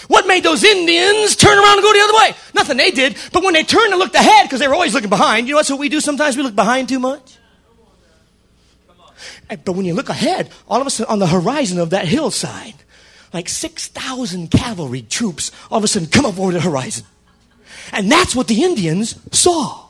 What 0.07 0.27
made 0.27 0.43
those 0.43 0.63
Indians 0.63 1.35
turn 1.35 1.57
around 1.57 1.77
and 1.77 1.83
go 1.83 1.93
the 1.93 1.99
other 1.99 2.17
way? 2.17 2.33
Nothing 2.53 2.77
they 2.77 2.91
did. 2.91 3.15
But 3.31 3.43
when 3.43 3.53
they 3.53 3.63
turned 3.63 3.91
and 3.93 3.99
looked 3.99 4.15
ahead, 4.15 4.45
because 4.45 4.59
they 4.59 4.67
were 4.67 4.73
always 4.73 4.93
looking 4.93 5.09
behind, 5.09 5.47
you 5.47 5.53
know 5.53 5.59
that's 5.59 5.69
what 5.69 5.79
we 5.79 5.89
do 5.89 5.99
sometimes? 5.99 6.35
We 6.35 6.43
look 6.43 6.55
behind 6.55 6.89
too 6.89 6.99
much. 6.99 7.37
But 9.47 9.73
when 9.73 9.85
you 9.85 9.93
look 9.93 10.09
ahead, 10.09 10.49
all 10.67 10.81
of 10.81 10.87
a 10.87 10.89
sudden 10.89 11.11
on 11.11 11.19
the 11.19 11.27
horizon 11.27 11.77
of 11.77 11.89
that 11.91 12.07
hillside, 12.07 12.75
like 13.33 13.49
6,000 13.49 14.49
cavalry 14.49 15.01
troops 15.01 15.51
all 15.69 15.77
of 15.77 15.83
a 15.83 15.87
sudden 15.87 16.07
come 16.07 16.25
up 16.25 16.39
over 16.39 16.51
the 16.51 16.61
horizon. 16.61 17.05
And 17.91 18.11
that's 18.11 18.35
what 18.35 18.47
the 18.47 18.63
Indians 18.63 19.19
saw. 19.31 19.87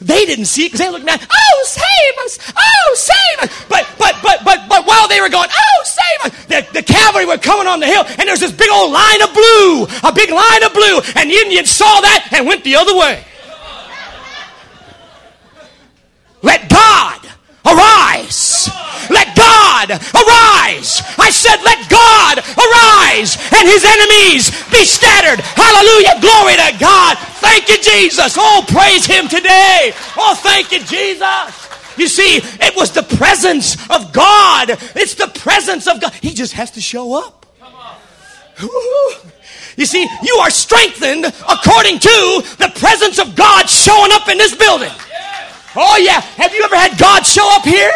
They 0.00 0.26
didn't 0.26 0.46
see 0.46 0.66
it 0.66 0.72
because 0.72 0.80
they 0.80 0.90
looked 0.90 1.08
at, 1.08 1.26
oh, 1.30 1.66
save 1.66 2.24
us! 2.24 2.52
Oh, 2.56 2.94
save 2.94 3.44
us! 3.44 3.64
But, 3.68 3.88
but, 3.98 4.16
but, 4.22 4.44
but, 4.44 4.68
but 4.68 4.86
while 4.86 5.08
they 5.08 5.20
were 5.20 5.28
going, 5.28 5.48
oh, 5.50 5.84
save 5.84 6.32
us! 6.32 6.44
The, 6.46 6.66
the 6.72 6.82
cavalry 6.82 7.26
were 7.26 7.38
coming 7.38 7.66
on 7.66 7.80
the 7.80 7.86
hill 7.86 8.04
and 8.06 8.28
there's 8.28 8.40
this 8.40 8.52
big 8.52 8.70
old 8.70 8.92
line 8.92 9.22
of 9.22 9.32
blue, 9.32 9.84
a 10.02 10.12
big 10.12 10.30
line 10.30 10.62
of 10.62 10.72
blue, 10.72 11.00
and 11.16 11.30
the 11.30 11.34
Indians 11.34 11.70
saw 11.70 12.00
that 12.00 12.28
and 12.32 12.46
went 12.46 12.64
the 12.64 12.76
other 12.76 12.96
way. 12.96 13.24
Let 16.42 16.68
God 16.68 17.20
arise. 17.66 18.59
Let 19.10 19.36
God 19.36 19.90
arise. 19.90 21.02
I 21.18 21.30
said, 21.30 21.62
let 21.62 21.88
God 21.88 22.38
arise 22.38 23.36
and 23.52 23.64
his 23.66 23.84
enemies 23.84 24.50
be 24.70 24.84
scattered. 24.84 25.40
Hallelujah. 25.40 26.20
Glory 26.20 26.56
to 26.56 26.70
God. 26.78 27.18
Thank 27.40 27.68
you, 27.68 27.78
Jesus. 27.78 28.36
Oh, 28.38 28.64
praise 28.68 29.06
him 29.06 29.28
today. 29.28 29.92
Oh, 30.16 30.34
thank 30.34 30.72
you, 30.72 30.80
Jesus. 30.80 31.68
You 31.96 32.08
see, 32.08 32.40
it 32.42 32.76
was 32.76 32.92
the 32.92 33.02
presence 33.02 33.74
of 33.90 34.12
God. 34.12 34.70
It's 34.96 35.14
the 35.14 35.28
presence 35.28 35.86
of 35.86 36.00
God. 36.00 36.14
He 36.14 36.32
just 36.32 36.54
has 36.54 36.70
to 36.72 36.80
show 36.80 37.14
up. 37.14 37.46
You 39.76 39.86
see, 39.86 40.06
you 40.22 40.34
are 40.36 40.50
strengthened 40.50 41.24
according 41.24 41.98
to 42.00 42.42
the 42.58 42.72
presence 42.76 43.18
of 43.18 43.34
God 43.34 43.68
showing 43.68 44.12
up 44.12 44.28
in 44.28 44.36
this 44.38 44.54
building. 44.54 44.92
Oh, 45.76 45.96
yeah. 45.96 46.20
Have 46.20 46.52
you 46.54 46.62
ever 46.64 46.76
had 46.76 46.98
God 46.98 47.24
show 47.24 47.48
up 47.54 47.64
here? 47.64 47.92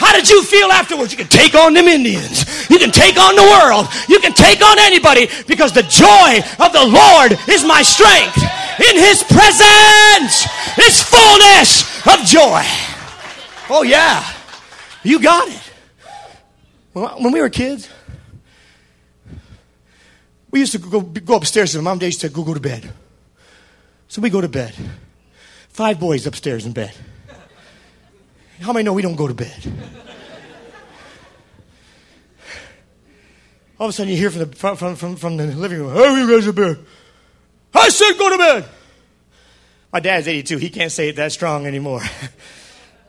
How 0.00 0.16
did 0.16 0.30
you 0.30 0.42
feel 0.42 0.72
afterwards? 0.72 1.12
You 1.12 1.18
can 1.18 1.28
take 1.28 1.54
on 1.54 1.74
them 1.74 1.86
Indians. 1.86 2.48
You 2.70 2.78
can 2.78 2.90
take 2.90 3.18
on 3.20 3.36
the 3.36 3.42
world. 3.42 3.86
You 4.08 4.18
can 4.18 4.32
take 4.32 4.64
on 4.64 4.78
anybody 4.78 5.28
because 5.46 5.72
the 5.72 5.82
joy 5.82 6.40
of 6.58 6.72
the 6.72 6.86
Lord 6.88 7.36
is 7.46 7.64
my 7.64 7.82
strength. 7.82 8.40
In 8.80 8.96
his 8.96 9.22
presence 9.22 10.48
is 10.80 11.02
fullness 11.04 11.84
of 12.06 12.24
joy. 12.24 12.64
Oh, 13.68 13.84
yeah. 13.84 14.24
You 15.02 15.20
got 15.20 15.48
it. 15.48 15.70
When 16.94 17.32
we 17.32 17.42
were 17.42 17.50
kids, 17.50 17.88
we 20.50 20.60
used 20.60 20.72
to 20.72 20.78
go, 20.78 21.02
go 21.02 21.36
upstairs 21.36 21.74
and 21.74 21.84
mom 21.84 21.92
and 21.92 22.00
dad 22.00 22.06
used 22.06 22.22
to 22.22 22.30
go, 22.30 22.42
go 22.42 22.54
to 22.54 22.60
bed. 22.60 22.90
So 24.08 24.22
we 24.22 24.30
go 24.30 24.40
to 24.40 24.48
bed. 24.48 24.74
Five 25.68 26.00
boys 26.00 26.26
upstairs 26.26 26.64
in 26.64 26.72
bed. 26.72 26.94
How 28.60 28.72
many 28.72 28.84
know 28.84 28.92
we 28.92 29.02
don't 29.02 29.16
go 29.16 29.26
to 29.26 29.34
bed? 29.34 29.72
All 33.78 33.86
of 33.86 33.90
a 33.90 33.92
sudden, 33.94 34.12
you 34.12 34.18
hear 34.18 34.30
from 34.30 34.50
the, 34.50 34.56
from, 34.56 34.76
from, 34.96 35.16
from, 35.16 35.36
the 35.38 35.46
living 35.46 35.78
room, 35.78 35.94
Hey, 35.94 36.20
you 36.20 36.28
guys 36.28 36.44
to 36.44 36.52
bed. 36.52 36.78
I 37.74 37.88
said 37.88 38.18
go 38.18 38.28
to 38.30 38.36
bed. 38.36 38.68
My 39.92 40.00
dad's 40.00 40.28
82. 40.28 40.58
He 40.58 40.68
can't 40.68 40.92
say 40.92 41.08
it 41.08 41.16
that 41.16 41.32
strong 41.32 41.66
anymore. 41.66 42.02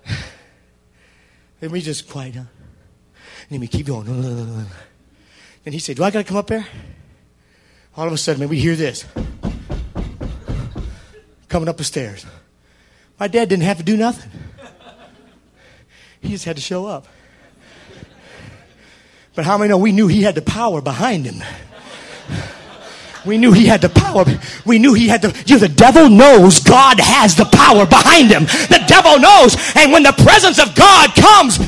and 1.62 1.72
we 1.72 1.82
just 1.82 2.10
quiet 2.10 2.36
down. 2.36 2.48
And 3.50 3.50
then 3.50 3.60
we 3.60 3.68
keep 3.68 3.86
going. 3.86 4.68
And 5.66 5.74
he 5.74 5.80
said, 5.80 5.98
Do 5.98 6.04
I 6.04 6.12
got 6.12 6.20
to 6.20 6.24
come 6.24 6.38
up 6.38 6.48
there? 6.48 6.66
All 7.96 8.08
of 8.08 8.14
a 8.14 8.18
sudden, 8.18 8.40
man, 8.40 8.50
we 8.50 8.58
hear 8.58 8.76
this 8.76 9.06
coming 11.48 11.68
up 11.68 11.78
the 11.78 11.84
stairs. 11.84 12.26
My 13.20 13.28
dad 13.28 13.50
didn't 13.50 13.66
have 13.66 13.78
to 13.78 13.84
do 13.84 13.98
nothing, 13.98 14.32
he 16.22 16.30
just 16.30 16.46
had 16.46 16.56
to 16.56 16.62
show 16.62 16.86
up. 16.86 17.08
But 19.34 19.46
how 19.46 19.58
many 19.58 19.70
know 19.70 19.78
we 19.78 19.92
knew 19.92 20.08
he 20.08 20.24
had 20.24 20.36
the 20.36 20.42
power 20.42 20.82
behind 20.82 21.26
him? 21.26 21.44
We 23.26 23.38
knew 23.38 23.52
he 23.52 23.66
had 23.66 23.82
the 23.82 23.90
power. 23.90 24.26
We 24.66 24.80
knew 24.80 24.94
he 24.94 25.08
had 25.08 25.22
the. 25.22 25.44
You, 25.46 25.60
the 25.60 25.70
devil 25.70 26.10
knows 26.10 26.60
God 26.60 27.00
has 27.00 27.36
the 27.36 27.46
power 27.46 27.86
behind 27.86 28.30
him. 28.32 28.46
The 28.46 28.84
devil 28.88 29.20
knows. 29.20 29.56
And 29.76 29.92
when 29.92 30.04
the 30.04 30.12
presence 30.12 30.58
of 30.58 30.74
God 30.76 31.14
comes, 31.14 31.60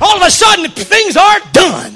all 0.00 0.16
of 0.16 0.22
a 0.22 0.30
sudden 0.30 0.70
things 0.70 1.16
are 1.16 1.40
done. 1.52 1.94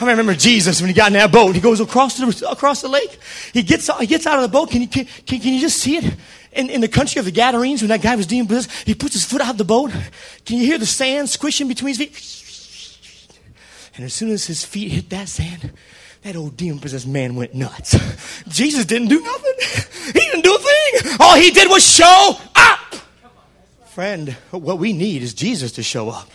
I 0.00 0.06
remember 0.06 0.34
Jesus 0.34 0.80
when 0.80 0.88
he 0.88 0.94
got 0.94 1.08
in 1.08 1.12
that 1.14 1.30
boat. 1.30 1.54
He 1.54 1.60
goes 1.60 1.80
across 1.80 2.16
the, 2.16 2.48
across 2.48 2.80
the 2.80 2.88
lake. 2.88 3.18
He 3.52 3.62
gets, 3.62 3.90
he 3.98 4.06
gets 4.06 4.26
out 4.26 4.36
of 4.36 4.42
the 4.42 4.48
boat. 4.48 4.70
Can 4.70 4.82
you, 4.82 4.88
can, 4.88 5.04
can, 5.04 5.40
can 5.40 5.52
you 5.52 5.60
just 5.60 5.78
see 5.78 5.98
it? 5.98 6.14
In, 6.52 6.68
in 6.68 6.80
the 6.80 6.88
country 6.88 7.18
of 7.20 7.24
the 7.24 7.30
Gadarenes, 7.30 7.80
when 7.80 7.88
that 7.90 8.02
guy 8.02 8.16
was 8.16 8.26
dealing 8.26 8.48
with 8.48 8.66
this, 8.66 8.82
he 8.82 8.94
puts 8.94 9.14
his 9.14 9.24
foot 9.24 9.40
out 9.40 9.50
of 9.50 9.58
the 9.58 9.64
boat. 9.64 9.92
Can 10.44 10.58
you 10.58 10.66
hear 10.66 10.78
the 10.78 10.86
sand 10.86 11.28
squishing 11.28 11.68
between 11.68 11.94
his 11.94 11.98
feet? 11.98 12.36
And 13.96 14.04
as 14.04 14.14
soon 14.14 14.30
as 14.30 14.46
his 14.46 14.64
feet 14.64 14.90
hit 14.90 15.10
that 15.10 15.28
sand, 15.28 15.72
that 16.22 16.36
old 16.36 16.56
demon 16.56 16.80
possessed 16.80 17.06
man 17.06 17.34
went 17.36 17.54
nuts. 17.54 17.96
Jesus 18.48 18.84
didn't 18.84 19.08
do 19.08 19.20
nothing. 19.20 19.52
He 20.06 20.20
didn't 20.20 20.42
do 20.42 20.54
a 20.54 20.58
thing. 20.58 21.16
All 21.20 21.36
he 21.36 21.50
did 21.50 21.68
was 21.68 21.84
show 21.84 22.36
up. 22.54 22.94
Friend, 23.86 24.30
what 24.50 24.78
we 24.78 24.92
need 24.92 25.22
is 25.22 25.34
Jesus 25.34 25.72
to 25.72 25.82
show 25.82 26.10
up. 26.10 26.30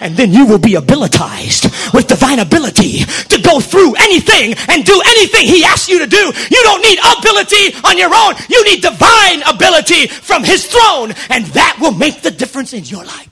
And 0.00 0.16
then 0.16 0.32
you 0.32 0.46
will 0.46 0.58
be 0.58 0.74
abilitized 0.74 1.64
with 1.92 2.06
divine 2.06 2.38
ability 2.38 3.04
to 3.04 3.40
go 3.42 3.60
through 3.60 3.94
anything 3.96 4.54
and 4.68 4.84
do 4.84 5.00
anything 5.06 5.46
he 5.46 5.64
asks 5.64 5.88
you 5.88 5.98
to 5.98 6.06
do. 6.06 6.16
You 6.16 6.62
don't 6.62 6.82
need 6.82 6.98
ability 7.18 7.74
on 7.84 7.98
your 7.98 8.14
own. 8.14 8.34
You 8.48 8.64
need 8.64 8.82
divine 8.82 9.42
ability 9.42 10.06
from 10.08 10.44
his 10.44 10.66
throne. 10.66 11.12
And 11.30 11.46
that 11.46 11.78
will 11.80 11.94
make 11.94 12.22
the 12.22 12.30
difference 12.30 12.72
in 12.72 12.84
your 12.84 13.04
life. 13.04 13.28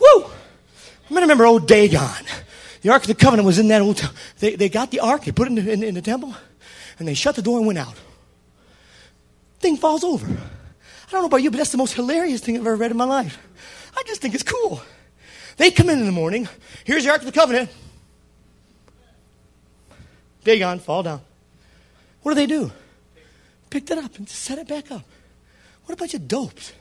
Woo! 0.00 0.24
I 1.10 1.20
remember 1.20 1.46
old 1.46 1.66
Dagon. 1.66 2.24
The 2.82 2.90
Ark 2.90 3.02
of 3.02 3.08
the 3.08 3.14
Covenant 3.14 3.46
was 3.46 3.58
in 3.58 3.68
that 3.68 3.82
old. 3.82 4.08
They, 4.38 4.54
they 4.54 4.68
got 4.68 4.90
the 4.90 5.00
Ark, 5.00 5.24
they 5.24 5.32
put 5.32 5.48
it 5.48 5.58
in 5.58 5.64
the, 5.64 5.72
in, 5.72 5.82
in 5.82 5.94
the 5.94 6.02
temple, 6.02 6.34
and 6.98 7.08
they 7.08 7.14
shut 7.14 7.34
the 7.34 7.42
door 7.42 7.58
and 7.58 7.66
went 7.66 7.78
out. 7.78 7.94
Thing 9.58 9.76
falls 9.76 10.04
over. 10.04 10.26
I 10.26 11.10
don't 11.10 11.22
know 11.22 11.26
about 11.26 11.42
you, 11.42 11.50
but 11.50 11.56
that's 11.56 11.72
the 11.72 11.78
most 11.78 11.94
hilarious 11.94 12.40
thing 12.40 12.56
I've 12.56 12.62
ever 12.62 12.76
read 12.76 12.90
in 12.90 12.96
my 12.96 13.04
life. 13.04 13.38
I 13.96 14.02
just 14.06 14.20
think 14.20 14.34
it's 14.34 14.42
cool. 14.42 14.80
They 15.56 15.70
come 15.70 15.88
in 15.88 15.98
in 15.98 16.06
the 16.06 16.12
morning. 16.12 16.48
Here's 16.84 17.04
the 17.04 17.10
Ark 17.10 17.20
of 17.20 17.26
the 17.26 17.32
Covenant. 17.32 17.70
Dagon, 20.44 20.78
fall 20.78 21.02
down. 21.02 21.20
What 22.22 22.32
do 22.32 22.34
they 22.36 22.46
do? 22.46 22.70
Picked 23.70 23.90
it 23.90 23.98
up 23.98 24.16
and 24.16 24.28
set 24.28 24.58
it 24.58 24.68
back 24.68 24.90
up. 24.90 25.02
What 25.84 25.94
a 25.94 25.96
bunch 25.96 26.14
of 26.14 26.28
dopes. 26.28 26.72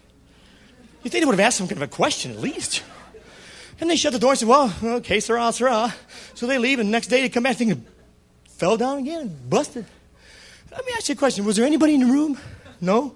You 1.03 1.09
think 1.09 1.21
they 1.21 1.25
would 1.25 1.33
have 1.33 1.47
asked 1.47 1.57
some 1.57 1.67
kind 1.67 1.77
of 1.77 1.89
a 1.89 1.91
question 1.91 2.31
at 2.31 2.39
least. 2.39 2.83
And 3.79 3.89
they 3.89 3.95
shut 3.95 4.13
the 4.13 4.19
door 4.19 4.31
and 4.31 4.39
said, 4.39 4.47
well, 4.47 4.73
okay, 4.83 5.19
sirrah, 5.19 5.51
sirrah. 5.51 5.93
So 6.33 6.47
they 6.47 6.57
leave, 6.57 6.79
and 6.79 6.89
the 6.89 6.91
next 6.91 7.07
day 7.07 7.21
they 7.21 7.29
come 7.29 7.43
back 7.43 7.57
thinking, 7.57 7.85
fell 8.45 8.77
down 8.77 8.99
again 8.99 9.21
and 9.21 9.49
busted. 9.49 9.85
Let 10.71 10.85
me 10.85 10.93
ask 10.95 11.09
you 11.09 11.13
a 11.13 11.17
question. 11.17 11.45
Was 11.45 11.55
there 11.55 11.65
anybody 11.65 11.95
in 11.95 12.01
the 12.01 12.11
room? 12.11 12.37
No? 12.81 13.15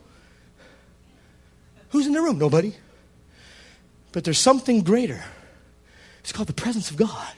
Who's 1.90 2.08
in 2.08 2.14
the 2.14 2.22
room? 2.22 2.38
Nobody. 2.38 2.74
But 4.12 4.24
there's 4.24 4.40
something 4.40 4.82
greater. 4.82 5.24
It's 6.20 6.32
called 6.32 6.48
the 6.48 6.54
presence 6.54 6.92
of 6.92 6.98
God. 6.98 7.34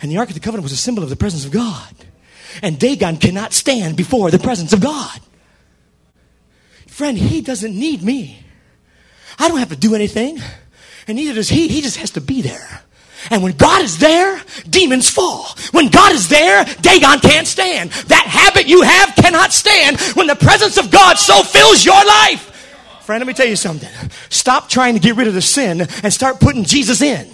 And 0.00 0.10
the 0.10 0.18
Ark 0.18 0.28
of 0.28 0.34
the 0.34 0.40
Covenant 0.40 0.64
was 0.64 0.72
a 0.72 0.76
symbol 0.76 1.02
of 1.02 1.10
the 1.10 1.16
presence 1.16 1.44
of 1.44 1.52
God. 1.52 1.94
And 2.62 2.78
Dagon 2.78 3.16
cannot 3.16 3.52
stand 3.52 3.96
before 3.96 4.30
the 4.30 4.38
presence 4.38 4.72
of 4.72 4.80
God. 4.80 5.20
Friend, 6.86 7.16
he 7.16 7.40
doesn't 7.40 7.74
need 7.74 8.02
me. 8.02 8.38
I 9.38 9.48
don't 9.48 9.58
have 9.58 9.70
to 9.70 9.76
do 9.76 9.94
anything. 9.94 10.38
And 11.08 11.16
neither 11.16 11.34
does 11.34 11.48
he. 11.48 11.68
He 11.68 11.80
just 11.80 11.96
has 11.96 12.10
to 12.12 12.20
be 12.20 12.42
there. 12.42 12.82
And 13.30 13.42
when 13.42 13.52
God 13.56 13.82
is 13.82 13.98
there, 13.98 14.40
demons 14.68 15.08
fall. 15.08 15.46
When 15.70 15.88
God 15.88 16.12
is 16.12 16.28
there, 16.28 16.64
Dagon 16.80 17.20
can't 17.20 17.46
stand. 17.46 17.90
That 18.08 18.26
habit 18.26 18.66
you 18.66 18.82
have 18.82 19.14
cannot 19.14 19.52
stand 19.52 20.00
when 20.14 20.26
the 20.26 20.36
presence 20.36 20.76
of 20.76 20.90
God 20.90 21.18
so 21.18 21.42
fills 21.42 21.84
your 21.84 22.04
life. 22.04 22.48
Friend, 23.02 23.20
let 23.20 23.26
me 23.26 23.32
tell 23.32 23.46
you 23.46 23.56
something. 23.56 23.90
Stop 24.28 24.68
trying 24.68 24.94
to 24.94 25.00
get 25.00 25.16
rid 25.16 25.28
of 25.28 25.34
the 25.34 25.42
sin 25.42 25.86
and 26.02 26.12
start 26.12 26.40
putting 26.40 26.64
Jesus 26.64 27.00
in. 27.00 27.28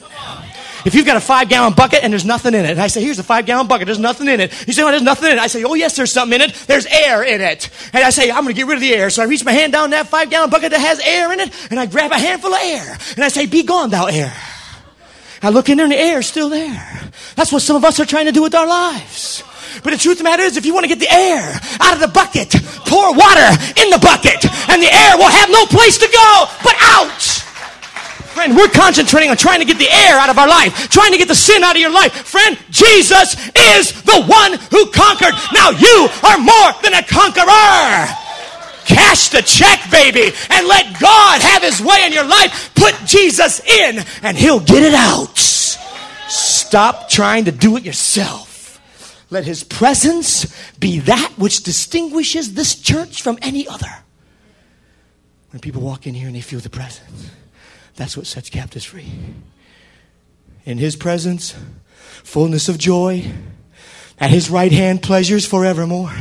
If 0.85 0.95
you've 0.95 1.07
got 1.07 1.17
a 1.17 1.21
five 1.21 1.49
gallon 1.49 1.73
bucket 1.75 2.05
and 2.05 2.13
there's 2.13 2.25
nothing 2.25 2.55
in 2.55 2.65
it, 2.65 2.71
and 2.71 2.81
I 2.81 2.87
say, 2.87 3.03
here's 3.03 3.19
a 3.19 3.25
five 3.25 3.47
gallon 3.47 3.67
bucket, 3.67 3.87
there's 3.87 3.99
nothing 3.99 4.29
in 4.29 4.41
it. 4.41 4.53
You 4.67 4.73
say, 4.73 4.83
well, 4.83 4.93
there's 4.93 5.03
nothing 5.03 5.31
in 5.31 5.39
it. 5.39 5.41
I 5.41 5.49
say, 5.49 5.65
oh, 5.65 5.75
yes, 5.75 5.97
there's 5.97 6.13
something 6.13 6.41
in 6.41 6.51
it. 6.51 6.55
There's 6.67 6.87
air 6.87 7.23
in 7.25 7.41
it. 7.41 7.69
And 7.93 8.05
I 8.05 8.11
say, 8.11 8.31
I'm 8.31 8.45
going 8.45 8.55
to 8.55 8.61
get 8.61 8.67
rid 8.67 8.77
of 8.77 8.81
the 8.81 8.95
air. 8.95 9.11
So 9.11 9.23
I 9.23 9.27
reach 9.27 9.45
my 9.45 9.53
hand 9.53 9.73
down 9.73 9.91
that 9.91 10.07
five 10.07 10.31
gallon 10.31 10.51
bucket 10.51 10.71
that 10.71 10.81
has 10.81 11.01
air 11.01 11.33
in 11.33 11.41
it, 11.41 11.53
and 11.71 11.81
I 11.81 11.87
grab 11.87 12.13
a 12.13 12.19
handful 12.19 12.55
of 12.55 12.61
air. 12.63 12.99
And 13.17 13.25
I 13.25 13.29
say, 13.29 13.47
be 13.47 13.65
gone, 13.65 13.91
thou 13.91 14.07
air. 14.07 14.33
I 15.43 15.51
look 15.51 15.69
in 15.69 15.77
there 15.77 15.85
and 15.85 15.93
the 15.93 15.99
air 15.99 16.19
is 16.19 16.27
still 16.27 16.49
there. 16.49 17.11
That's 17.37 17.53
what 17.53 17.63
some 17.63 17.77
of 17.77 17.85
us 17.85 18.01
are 18.01 18.05
trying 18.05 18.27
to 18.27 18.33
do 18.33 18.43
with 18.43 18.55
our 18.55 18.67
lives. 18.67 19.43
But 19.85 19.91
the 19.91 19.97
truth 19.99 20.15
of 20.15 20.19
the 20.19 20.25
matter 20.25 20.43
is, 20.43 20.57
if 20.57 20.67
you 20.67 20.75
want 20.75 20.85
to 20.85 20.89
get 20.89 20.99
the 20.99 21.13
air 21.13 21.61
out 21.81 21.95
of 21.95 22.01
the 22.01 22.09
bucket, 22.09 22.51
pour 22.87 23.15
water 23.15 23.49
in 23.79 23.91
the 23.91 24.01
bucket, 24.03 24.43
and 24.69 24.83
the 24.83 24.91
air 24.91 25.17
will 25.17 25.31
have 25.31 25.51
no 25.51 25.67
place 25.67 25.99
to 25.99 26.09
go 26.11 26.47
but 26.65 26.75
out. 26.81 27.48
Friend, 28.39 28.55
we're 28.55 28.69
concentrating 28.69 29.31
on 29.31 29.37
trying 29.37 29.59
to 29.59 29.65
get 29.65 29.79
the 29.79 29.91
air 29.91 30.17
out 30.17 30.31
of 30.31 30.39
our 30.39 30.47
life, 30.47 30.89
trying 30.91 31.11
to 31.11 31.19
get 31.19 31.27
the 31.27 31.35
sin 31.35 31.65
out 31.65 31.75
of 31.75 31.81
your 31.81 31.91
life. 31.91 32.13
Friend, 32.13 32.57
Jesus 32.71 33.35
is 33.75 34.01
the 34.03 34.23
one 34.27 34.53
who 34.71 34.93
conquered. 34.93 35.35
Now 35.53 35.71
you 35.71 36.09
are 36.23 36.39
more 36.39 36.71
than 36.81 36.95
a 36.95 37.03
conqueror. 37.03 38.07
Cash 38.87 39.31
the 39.31 39.43
check, 39.43 39.91
baby, 39.91 40.33
and 40.51 40.69
let 40.69 41.01
God 41.01 41.41
have 41.41 41.65
his 41.65 41.83
way 41.83 42.05
in 42.07 42.13
your 42.13 42.29
life. 42.29 42.73
Put 42.77 42.95
Jesus 43.05 43.59
in, 43.59 44.05
and 44.23 44.39
he'll 44.39 44.61
get 44.61 44.85
it 44.85 44.95
out. 44.95 45.37
Stop 46.29 47.09
trying 47.09 47.47
to 47.47 47.51
do 47.51 47.77
it 47.77 47.83
yourself. 47.83 48.81
Let 49.31 49.47
his 49.47 49.65
presence 49.65 50.47
be 50.79 51.01
that 51.01 51.33
which 51.39 51.65
distinguishes 51.65 52.55
this 52.55 52.77
church 52.77 53.21
from 53.21 53.37
any 53.43 53.67
other. 53.67 53.91
When 55.51 55.59
people 55.59 55.83
walk 55.83 56.07
in 56.07 56.15
here 56.15 56.29
and 56.29 56.37
they 56.37 56.41
feel 56.41 56.61
the 56.61 56.71
presence. 56.71 57.33
That's 57.99 58.17
what 58.17 58.29
sets 58.29 58.49
captives 58.49 58.85
free. 58.85 59.13
In 60.65 60.79
his 60.79 60.95
presence, 60.95 61.57
fullness 62.23 62.69
of 62.69 62.79
joy. 62.79 63.29
At 64.21 64.31
his 64.31 64.51
right 64.51 64.71
hand, 64.71 65.03
pleasures 65.03 65.45
forevermore. 65.45 66.13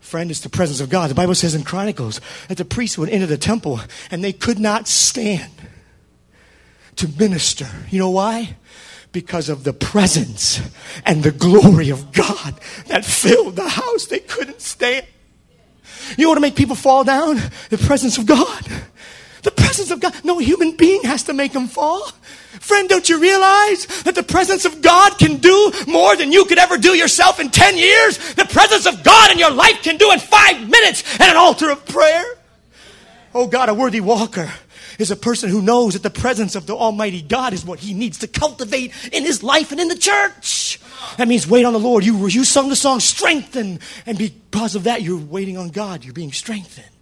Friend, 0.00 0.30
it's 0.30 0.40
the 0.40 0.48
presence 0.48 0.80
of 0.80 0.88
God. 0.88 1.10
The 1.10 1.14
Bible 1.14 1.34
says 1.34 1.54
in 1.54 1.64
Chronicles 1.64 2.22
that 2.48 2.56
the 2.56 2.64
priests 2.64 2.96
would 2.96 3.10
enter 3.10 3.26
the 3.26 3.36
temple 3.36 3.80
and 4.10 4.24
they 4.24 4.32
could 4.32 4.58
not 4.58 4.88
stand 4.88 5.52
to 6.96 7.08
minister. 7.18 7.66
You 7.90 7.98
know 7.98 8.10
why? 8.10 8.56
Because 9.12 9.50
of 9.50 9.64
the 9.64 9.74
presence 9.74 10.62
and 11.04 11.22
the 11.22 11.30
glory 11.30 11.90
of 11.90 12.10
God 12.12 12.58
that 12.86 13.04
filled 13.04 13.56
the 13.56 13.68
house. 13.68 14.06
They 14.06 14.20
couldn't 14.20 14.62
stand. 14.62 15.04
You 16.16 16.28
want 16.28 16.38
to 16.38 16.42
make 16.42 16.56
people 16.56 16.76
fall 16.76 17.04
down? 17.04 17.36
The 17.68 17.76
presence 17.76 18.16
of 18.16 18.24
God. 18.24 18.66
The 19.46 19.52
presence 19.52 19.92
of 19.92 20.00
God. 20.00 20.12
No 20.24 20.38
human 20.38 20.72
being 20.72 21.04
has 21.04 21.22
to 21.22 21.32
make 21.32 21.52
them 21.52 21.68
fall. 21.68 22.08
Friend, 22.58 22.88
don't 22.88 23.08
you 23.08 23.20
realize 23.20 23.86
that 24.02 24.16
the 24.16 24.24
presence 24.24 24.64
of 24.64 24.82
God 24.82 25.18
can 25.18 25.36
do 25.36 25.72
more 25.86 26.16
than 26.16 26.32
you 26.32 26.46
could 26.46 26.58
ever 26.58 26.76
do 26.76 26.96
yourself 26.96 27.38
in 27.38 27.50
10 27.50 27.78
years? 27.78 28.18
The 28.34 28.46
presence 28.46 28.86
of 28.86 29.04
God 29.04 29.30
in 29.30 29.38
your 29.38 29.52
life 29.52 29.84
can 29.84 29.98
do 29.98 30.10
in 30.10 30.18
five 30.18 30.68
minutes 30.68 31.20
at 31.20 31.28
an 31.28 31.36
altar 31.36 31.70
of 31.70 31.86
prayer. 31.86 32.24
Oh 33.32 33.46
God, 33.46 33.68
a 33.68 33.74
worthy 33.74 34.00
walker 34.00 34.50
is 34.98 35.12
a 35.12 35.16
person 35.16 35.48
who 35.48 35.62
knows 35.62 35.92
that 35.92 36.02
the 36.02 36.10
presence 36.10 36.56
of 36.56 36.66
the 36.66 36.74
Almighty 36.74 37.22
God 37.22 37.52
is 37.52 37.64
what 37.64 37.78
he 37.78 37.94
needs 37.94 38.18
to 38.18 38.26
cultivate 38.26 38.92
in 39.12 39.22
his 39.22 39.44
life 39.44 39.70
and 39.70 39.80
in 39.80 39.86
the 39.86 39.96
church. 39.96 40.80
That 41.18 41.28
means 41.28 41.46
wait 41.46 41.64
on 41.64 41.72
the 41.72 41.78
Lord. 41.78 42.04
You, 42.04 42.26
you 42.26 42.42
sung 42.42 42.68
the 42.68 42.74
song 42.74 42.98
strengthen, 42.98 43.78
and 44.06 44.18
because 44.18 44.74
of 44.74 44.84
that, 44.84 45.02
you're 45.02 45.20
waiting 45.20 45.56
on 45.56 45.68
God. 45.68 46.04
You're 46.04 46.14
being 46.14 46.32
strengthened. 46.32 46.95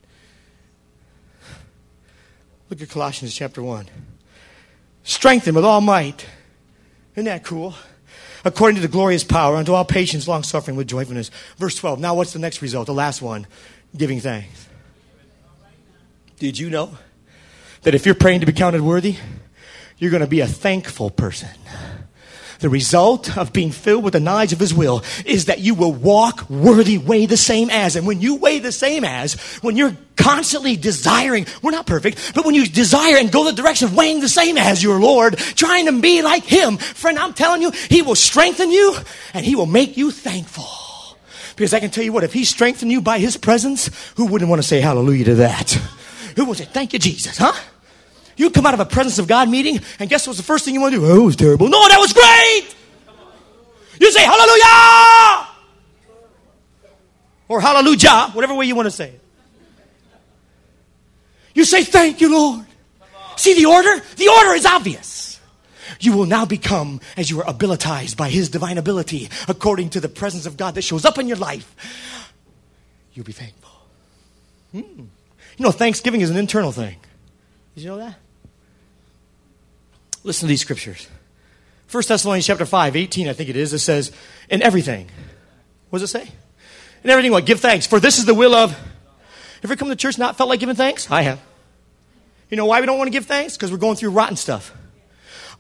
Look 2.75 2.83
at 2.83 2.91
Colossians 2.91 3.33
chapter 3.33 3.63
1. 3.63 3.87
Strengthened 5.05 5.55
with 5.55 5.65
all 5.65 5.81
might. 5.81 6.27
Isn't 7.15 7.27
that 7.27 7.45
cool? 7.45 7.73
According 8.45 8.75
to 8.75 8.83
the 8.83 8.89
glorious 8.89 9.23
power, 9.23 9.55
unto 9.55 9.73
all 9.73 9.85
patience, 9.85 10.27
long 10.27 10.43
suffering 10.43 10.77
with 10.77 10.89
joyfulness. 10.89 11.31
Verse 11.57 11.77
12. 11.77 12.01
Now, 12.01 12.17
what's 12.17 12.33
the 12.33 12.41
next 12.41 12.63
result? 12.63 12.87
The 12.87 12.93
last 12.93 13.23
one 13.23 13.47
giving 13.97 14.19
thanks. 14.19 14.67
Did 16.41 16.59
you 16.59 16.69
know 16.69 16.99
that 17.83 17.95
if 17.95 18.07
you're 18.07 18.17
praying 18.17 18.41
to 18.41 18.47
be 18.47 18.53
counted 18.53 18.81
worthy, 18.81 19.19
you're 19.99 20.11
going 20.11 20.23
to 20.23 20.27
be 20.27 20.41
a 20.41 20.49
thankful 20.49 21.11
person. 21.11 21.51
The 22.65 22.71
result 22.71 23.37
of 23.37 23.53
being 23.53 23.73
filled 23.73 24.05
with 24.05 24.15
the 24.15 24.21
knowledge 24.21 24.55
of 24.55 24.59
His 24.59 24.73
will 24.73 25.05
is 25.27 25.45
that 25.45 25.59
you 25.59 25.75
will 25.75 25.93
walk 25.93 26.49
worthy, 26.49 26.97
weigh 26.97 27.27
the 27.27 27.37
same 27.37 27.69
as. 27.69 27.95
And 27.95 28.07
when 28.07 28.23
you 28.23 28.37
weigh 28.37 28.59
the 28.59 28.73
same 28.73 29.05
as, 29.05 29.35
when 29.61 29.77
you're 29.77 29.95
constantly 30.17 30.75
desiring, 30.75 31.47
we're 31.61 31.73
not 31.73 31.87
perfect, 31.87 32.33
but 32.35 32.47
when 32.47 32.55
you 32.55 32.65
desire 32.65 33.19
and 33.19 33.31
go 33.31 33.45
the 33.45 33.53
direction 33.53 33.89
of 33.89 33.95
weighing 33.95 34.21
the 34.21 34.31
same 34.31 34.57
as 34.57 34.83
your 34.83 34.99
Lord, 34.99 35.37
trying 35.37 35.85
to 35.85 36.01
be 36.01 36.23
like 36.23 36.45
Him, 36.45 36.79
friend, 36.79 37.19
I'm 37.19 37.35
telling 37.35 37.61
you, 37.61 37.71
He 37.71 38.01
will 38.01 38.15
strengthen 38.15 38.71
you 38.71 38.97
and 39.35 39.45
He 39.45 39.57
will 39.57 39.67
make 39.67 39.99
you 39.99 40.11
thankful. 40.11 40.65
Because 41.57 41.75
I 41.75 41.81
can 41.81 41.91
tell 41.91 42.03
you 42.03 42.15
what, 42.15 42.25
if 42.25 42.33
He 42.33 42.47
strengthened 42.47 42.91
you 42.91 43.03
by 43.03 43.19
His 43.19 43.37
presence, 43.37 43.91
who 44.17 44.25
wouldn't 44.25 44.49
want 44.49 44.63
to 44.63 44.67
say 44.67 44.81
hallelujah 44.81 45.27
to 45.27 45.35
that? 45.35 45.73
Who 46.37 46.47
would 46.47 46.57
say, 46.57 46.65
thank 46.65 46.95
you, 46.95 46.99
Jesus, 46.99 47.37
huh? 47.37 47.53
You 48.37 48.51
come 48.51 48.67
out 48.67 48.75
of 48.75 48.81
a 48.81 48.85
presence 48.85 49.19
of 49.19 49.27
God 49.27 49.49
meeting, 49.49 49.81
and 49.99 50.11
guess 50.11 50.27
what's 50.27 50.39
the 50.39 50.45
first 50.45 50.65
thing 50.65 50.75
you 50.75 50.81
want 50.81 50.95
to 50.95 51.01
do? 51.01 51.07
Oh, 51.07 51.23
it 51.23 51.25
was 51.25 51.37
terrible. 51.37 51.69
No, 51.69 51.89
that 51.89 51.99
was 51.99 52.13
great. 52.13 52.75
You 54.01 54.11
say 54.11 54.23
hallelujah 54.23 55.49
or 57.49 57.61
hallelujah, 57.61 58.31
whatever 58.33 58.55
way 58.55 58.67
you 58.67 58.75
want 58.75 58.87
to 58.87 58.91
say 58.91 59.11
it. 59.11 59.21
You 61.55 61.65
say 61.65 61.85
thank 61.85 62.21
you, 62.21 62.33
Lord. 62.33 62.67
See 63.37 63.55
the 63.55 63.67
order? 63.67 64.03
The 64.17 64.29
order 64.29 64.53
is 64.55 64.67
obvious. 64.67 65.41
You 66.01 66.17
will 66.17 66.27
now 66.27 66.45
become 66.45 67.01
as 67.17 67.31
you 67.31 67.41
are 67.41 67.49
abilitized 67.49 68.17
by 68.17 68.29
His 68.29 68.49
divine 68.49 68.79
ability, 68.79 69.29
according 69.49 69.91
to 69.91 70.01
the 70.01 70.09
presence 70.09 70.47
of 70.47 70.57
God 70.57 70.75
that 70.75 70.83
shows 70.83 71.05
up 71.05 71.19
in 71.19 71.29
your 71.29 71.37
life. 71.37 72.33
You'll 73.13 73.25
be 73.25 73.33
thankful. 73.33 73.71
Hmm. 74.73 75.05
You 75.57 75.65
know, 75.65 75.71
Thanksgiving 75.71 76.21
is 76.21 76.31
an 76.31 76.37
internal 76.37 76.73
thing. 76.73 76.97
Did 77.75 77.85
you 77.85 77.91
know 77.91 77.99
that? 77.99 78.17
Listen 80.25 80.47
to 80.47 80.49
these 80.49 80.63
scriptures. 80.63 81.07
1 81.91 82.03
Thessalonians 82.09 82.47
chapter 82.47 82.67
5, 82.67 82.97
18, 82.97 83.29
I 83.29 83.35
think 83.35 83.51
it 83.51 83.57
is, 83.57 83.73
it 83.73 83.79
says, 83.79 84.11
in 84.49 84.63
everything. 84.63 85.09
What 85.91 86.01
does 86.01 86.13
it 86.15 86.19
say? 86.19 86.33
In 87.05 87.11
everything, 87.11 87.31
what? 87.31 87.45
Give 87.45 87.61
thanks. 87.61 87.87
For 87.87 88.01
this 88.01 88.19
is 88.19 88.25
the 88.25 88.35
will 88.35 88.55
of. 88.55 88.77
Ever 89.63 89.77
come 89.77 89.89
to 89.89 89.97
church 89.97 90.19
not 90.19 90.37
felt 90.37 90.49
like 90.49 90.61
giving 90.61 90.75
thanks? 90.75 91.11
I 91.11 91.23
have. 91.23 91.41
You 92.51 92.57
know 92.57 92.67
why 92.67 92.81
we 92.81 92.87
don't 92.87 92.99
want 92.99 93.09
to 93.09 93.13
give 93.13 93.27
thanks? 93.27 93.57
Because 93.57 93.71
we're 93.71 93.79
going 93.79 93.97
through 93.97 94.11
rotten 94.11 94.37
stuff. 94.37 94.73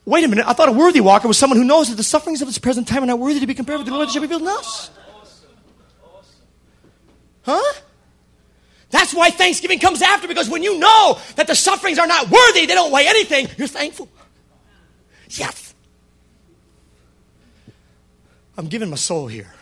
Wait 0.06 0.24
a 0.24 0.28
minute. 0.28 0.46
I 0.46 0.54
thought 0.54 0.68
a 0.68 0.72
worthy 0.72 1.00
walker 1.00 1.28
was 1.28 1.38
someone 1.38 1.58
who 1.58 1.64
knows 1.64 1.88
that 1.88 1.96
the 1.96 2.02
sufferings 2.02 2.42
of 2.42 2.48
this 2.48 2.58
present 2.58 2.88
time 2.88 3.02
are 3.02 3.06
not 3.06 3.18
worthy 3.18 3.40
to 3.40 3.46
be 3.46 3.54
compared 3.54 3.78
with 3.78 3.86
the 3.86 3.90
glory 3.90 4.06
that 4.06 4.12
shall 4.12 4.20
be 4.20 4.26
revealed 4.26 4.42
in 4.42 4.48
us. 4.48 4.90
Huh? 7.42 7.80
That's 8.90 9.12
why 9.12 9.30
Thanksgiving 9.30 9.78
comes 9.78 10.02
after, 10.02 10.28
because 10.28 10.48
when 10.48 10.62
you 10.62 10.78
know 10.78 11.18
that 11.36 11.46
the 11.46 11.54
sufferings 11.54 11.98
are 11.98 12.06
not 12.06 12.30
worthy, 12.30 12.66
they 12.66 12.74
don't 12.74 12.92
weigh 12.92 13.08
anything, 13.08 13.48
you're 13.58 13.68
thankful. 13.68 14.08
Yes. 15.30 15.74
I'm 18.56 18.66
giving 18.66 18.90
my 18.90 18.96
soul 18.96 19.26
here. 19.26 19.52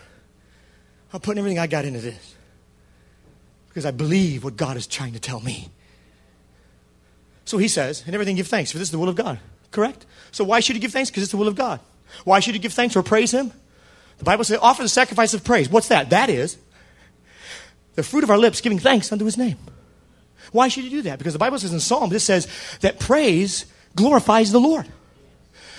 I'm 1.12 1.20
putting 1.20 1.38
everything 1.38 1.58
I 1.58 1.66
got 1.66 1.84
into 1.84 2.00
this. 2.00 2.34
Because 3.68 3.86
I 3.86 3.90
believe 3.90 4.44
what 4.44 4.56
God 4.56 4.76
is 4.76 4.86
trying 4.86 5.14
to 5.14 5.20
tell 5.20 5.40
me. 5.40 5.70
So 7.44 7.58
he 7.58 7.68
says, 7.68 8.04
in 8.06 8.14
everything 8.14 8.36
give 8.36 8.48
thanks, 8.48 8.70
for 8.70 8.78
this 8.78 8.88
is 8.88 8.92
the 8.92 8.98
will 8.98 9.08
of 9.08 9.16
God. 9.16 9.38
Correct? 9.70 10.06
So 10.30 10.44
why 10.44 10.60
should 10.60 10.76
you 10.76 10.82
give 10.82 10.92
thanks? 10.92 11.10
Because 11.10 11.22
it's 11.22 11.32
the 11.32 11.38
will 11.38 11.48
of 11.48 11.54
God. 11.54 11.80
Why 12.24 12.40
should 12.40 12.54
you 12.54 12.60
give 12.60 12.72
thanks 12.72 12.94
or 12.94 13.02
praise 13.02 13.32
him? 13.32 13.52
The 14.18 14.24
Bible 14.24 14.44
says, 14.44 14.58
offer 14.60 14.82
the 14.82 14.88
sacrifice 14.88 15.34
of 15.34 15.42
praise. 15.42 15.68
What's 15.68 15.88
that? 15.88 16.10
That 16.10 16.28
is 16.28 16.58
the 17.94 18.02
fruit 18.02 18.24
of 18.24 18.30
our 18.30 18.38
lips 18.38 18.60
giving 18.60 18.78
thanks 18.78 19.10
unto 19.10 19.24
his 19.24 19.36
name. 19.36 19.56
Why 20.52 20.68
should 20.68 20.84
you 20.84 20.90
do 20.90 21.02
that? 21.02 21.18
Because 21.18 21.32
the 21.32 21.38
Bible 21.38 21.58
says 21.58 21.72
in 21.72 21.80
Psalms, 21.80 22.12
it 22.12 22.20
says 22.20 22.46
that 22.80 23.00
praise 23.00 23.64
glorifies 23.96 24.52
the 24.52 24.60
Lord. 24.60 24.86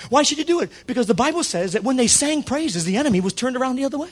Why 0.09 0.23
should 0.23 0.37
you 0.37 0.43
do 0.43 0.61
it? 0.61 0.71
Because 0.87 1.07
the 1.07 1.13
Bible 1.13 1.43
says 1.43 1.73
that 1.73 1.83
when 1.83 1.95
they 1.95 2.07
sang 2.07 2.43
praises, 2.43 2.85
the 2.85 2.97
enemy 2.97 3.21
was 3.21 3.33
turned 3.33 3.55
around 3.55 3.75
the 3.75 3.85
other 3.85 3.97
way. 3.97 4.09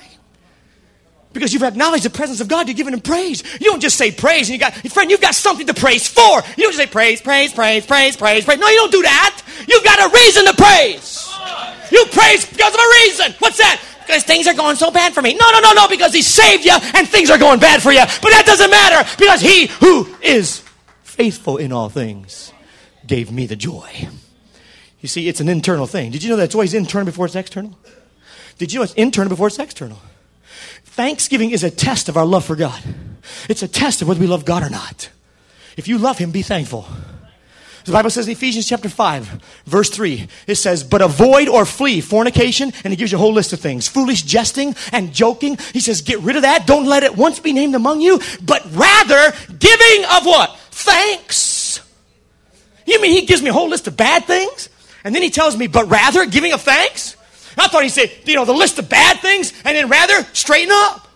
Because 1.34 1.54
you've 1.54 1.64
acknowledged 1.64 2.04
the 2.04 2.10
presence 2.10 2.42
of 2.42 2.48
God, 2.50 2.68
you're 2.68 2.76
giving 2.76 2.94
him 2.94 3.00
praise. 3.00 3.44
You 3.62 3.72
don't 3.72 3.80
just 3.80 3.98
say 3.98 4.12
praise 4.12 4.50
and 4.50 4.54
you 4.54 4.60
got, 4.60 4.74
friend, 4.74 5.10
you've 5.10 5.22
got 5.22 5.34
something 5.34 5.66
to 5.68 5.74
praise 5.74 6.08
for. 6.08 6.42
You 6.58 6.64
don't 6.64 6.74
just 6.74 6.78
say 6.78 6.88
praise, 6.88 7.22
praise, 7.22 7.54
praise, 7.54 7.86
praise, 7.86 8.18
praise, 8.18 8.44
praise. 8.44 8.60
No, 8.60 8.68
you 8.68 8.78
don't 8.78 8.92
do 8.92 9.02
that. 9.04 9.42
You've 9.68 9.84
got 9.84 10.12
a 10.12 10.14
reason 10.14 10.46
to 10.46 10.54
praise. 10.54 11.34
You 11.90 12.06
praise 12.12 12.46
because 12.46 12.74
of 12.74 12.80
a 12.80 12.90
reason. 13.06 13.36
What's 13.40 13.58
that? 13.58 13.82
Because 14.06 14.24
things 14.24 14.46
are 14.48 14.54
going 14.54 14.76
so 14.76 14.92
bad 14.92 15.14
for 15.14 15.22
me. 15.22 15.34
No, 15.34 15.52
no, 15.52 15.62
no, 15.62 15.74
no, 15.74 15.88
because 15.88 16.14
he 16.14 16.22
saved 16.22 16.66
you 16.66 16.74
and 16.96 17.08
things 17.08 17.30
are 17.30 17.38
going 17.38 17.60
bad 17.60 17.82
for 17.82 17.94
you. 17.94 18.04
But 18.22 18.32
that 18.32 18.44
doesn't 18.46 18.70
matter 18.70 19.10
because 19.18 19.40
he 19.40 19.68
who 19.68 20.14
is 20.22 20.64
faithful 21.04 21.58
in 21.58 21.72
all 21.72 21.88
things 21.88 22.52
gave 23.08 23.32
me 23.32 23.46
the 23.46 23.56
joy. 23.56 24.10
You 25.02 25.10
see, 25.10 25.28
it's 25.28 25.40
an 25.40 25.50
internal 25.50 25.88
thing. 25.88 26.12
Did 26.12 26.24
you 26.24 26.30
know 26.30 26.36
that 26.38 26.44
it's 26.44 26.56
always 26.56 26.74
internal 26.74 27.06
before 27.06 27.26
it's 27.26 27.36
external? 27.36 27.78
Did 28.58 28.72
you 28.72 28.80
know 28.80 28.84
it's 28.84 28.94
internal 28.94 29.30
before 29.30 29.48
it's 29.48 29.60
external? 29.60 30.00
Thanksgiving 30.84 31.52
is 31.52 31.64
a 31.64 31.72
test 31.72 32.10
of 32.10 32.18
our 32.18 32.26
love 32.26 32.46
for 32.46 32.56
God. 32.56 32.82
It's 33.50 33.64
a 33.64 33.68
test 33.68 34.02
of 34.02 34.08
whether 34.08 34.20
we 34.20 34.28
love 34.28 34.46
God 34.46 34.62
or 34.62 34.70
not. 34.70 35.10
If 35.76 35.88
you 35.88 35.98
love 35.98 36.18
Him, 36.18 36.32
be 36.32 36.44
thankful. 36.44 36.86
The 37.86 37.92
Bible 37.92 38.12
says 38.12 38.28
in 38.28 38.34
Ephesians 38.34 38.70
chapter 38.70 38.90
5, 38.90 39.64
verse 39.66 39.90
3, 39.90 40.28
it 40.46 40.56
says, 40.56 40.84
But 40.84 41.02
avoid 41.02 41.48
or 41.48 41.66
flee 41.66 42.02
fornication, 42.02 42.72
and 42.84 42.94
it 42.94 42.98
gives 42.98 43.12
you 43.12 43.18
a 43.18 43.22
whole 43.22 43.34
list 43.34 43.54
of 43.54 43.60
things. 43.60 43.88
Foolish 43.88 44.22
jesting 44.22 44.76
and 44.92 45.14
joking. 45.14 45.58
He 45.74 45.80
says, 45.80 46.02
Get 46.02 46.20
rid 46.20 46.36
of 46.36 46.44
that. 46.44 46.68
Don't 46.68 46.86
let 46.86 47.02
it 47.02 47.16
once 47.16 47.40
be 47.40 47.54
named 47.54 47.74
among 47.74 48.02
you, 48.02 48.20
but 48.44 48.64
rather 48.72 49.32
giving 49.58 50.06
of 50.16 50.26
what? 50.26 50.56
Thanks. 50.70 51.82
You 52.86 53.02
mean 53.02 53.12
he 53.12 53.26
gives 53.26 53.42
me 53.42 53.50
a 53.50 53.54
whole 53.54 53.70
list 53.70 53.88
of 53.88 53.98
bad 53.98 54.26
things? 54.26 54.70
And 55.04 55.16
then 55.16 55.24
he 55.24 55.30
tells 55.30 55.58
me, 55.58 55.68
but 55.68 55.90
rather 55.90 56.26
giving 56.26 56.54
of 56.54 56.62
thanks? 56.62 57.16
I 57.58 57.68
thought 57.68 57.84
he 57.84 57.90
said, 57.90 58.12
you 58.26 58.36
know, 58.36 58.46
the 58.46 58.54
list 58.54 58.80
of 58.80 58.88
bad 58.90 59.20
things, 59.20 59.52
and 59.66 59.76
then 59.76 59.90
rather 59.90 60.24
straighten 60.34 60.72
up. 60.72 61.08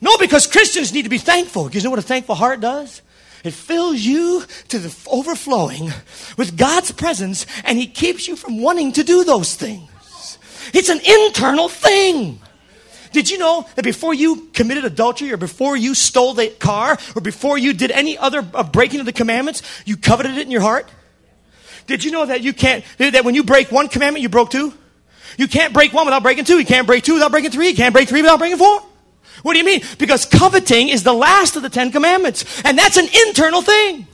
No, 0.00 0.16
because 0.18 0.46
Christians 0.46 0.92
need 0.92 1.02
to 1.02 1.08
be 1.08 1.18
thankful. 1.18 1.70
You 1.70 1.80
know 1.82 1.90
what 1.90 1.98
a 1.98 2.02
thankful 2.02 2.34
heart 2.34 2.60
does? 2.60 3.02
It 3.44 3.52
fills 3.52 4.00
you 4.00 4.44
to 4.68 4.78
the 4.78 4.94
overflowing 5.08 5.92
with 6.36 6.56
God's 6.56 6.92
presence, 6.92 7.46
and 7.64 7.78
He 7.78 7.86
keeps 7.86 8.28
you 8.28 8.36
from 8.36 8.60
wanting 8.60 8.92
to 8.92 9.02
do 9.02 9.24
those 9.24 9.54
things. 9.54 10.38
It's 10.72 10.88
an 10.88 11.00
internal 11.00 11.68
thing. 11.68 12.40
Did 13.12 13.28
you 13.30 13.38
know 13.38 13.66
that 13.74 13.84
before 13.84 14.14
you 14.14 14.48
committed 14.54 14.84
adultery, 14.84 15.32
or 15.32 15.36
before 15.36 15.76
you 15.76 15.94
stole 15.94 16.34
the 16.34 16.48
car, 16.48 16.98
or 17.14 17.20
before 17.20 17.58
you 17.58 17.72
did 17.72 17.90
any 17.90 18.16
other 18.16 18.42
breaking 18.42 19.00
of 19.00 19.06
the 19.06 19.12
commandments, 19.12 19.62
you 19.84 19.96
coveted 19.96 20.38
it 20.38 20.42
in 20.42 20.50
your 20.50 20.62
heart? 20.62 20.88
Did 21.86 22.04
you 22.04 22.10
know 22.10 22.26
that 22.26 22.42
you 22.42 22.52
can't, 22.52 22.84
that 22.98 23.24
when 23.24 23.34
you 23.34 23.44
break 23.44 23.70
one 23.72 23.88
commandment, 23.88 24.22
you 24.22 24.28
broke 24.28 24.50
two? 24.50 24.72
You 25.38 25.48
can't 25.48 25.72
break 25.72 25.92
one 25.92 26.06
without 26.06 26.22
breaking 26.22 26.44
two. 26.44 26.58
You 26.58 26.66
can't 26.66 26.86
break 26.86 27.04
two 27.04 27.14
without 27.14 27.30
breaking 27.30 27.50
three. 27.50 27.68
You 27.68 27.76
can't 27.76 27.92
break 27.92 28.08
three 28.08 28.22
without 28.22 28.38
breaking 28.38 28.58
four. 28.58 28.80
What 29.42 29.54
do 29.54 29.58
you 29.58 29.64
mean? 29.64 29.82
Because 29.98 30.24
coveting 30.24 30.88
is 30.88 31.02
the 31.02 31.12
last 31.12 31.56
of 31.56 31.62
the 31.62 31.70
Ten 31.70 31.90
Commandments. 31.90 32.62
And 32.64 32.78
that's 32.78 32.96
an 32.96 33.08
internal 33.26 33.62
thing. 33.62 34.06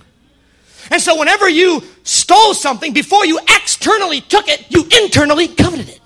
And 0.90 1.02
so 1.02 1.18
whenever 1.18 1.48
you 1.48 1.82
stole 2.04 2.54
something, 2.54 2.92
before 2.92 3.26
you 3.26 3.38
externally 3.38 4.20
took 4.22 4.48
it, 4.48 4.64
you 4.70 4.86
internally 5.02 5.48
coveted 5.48 5.88
it. 5.88 6.00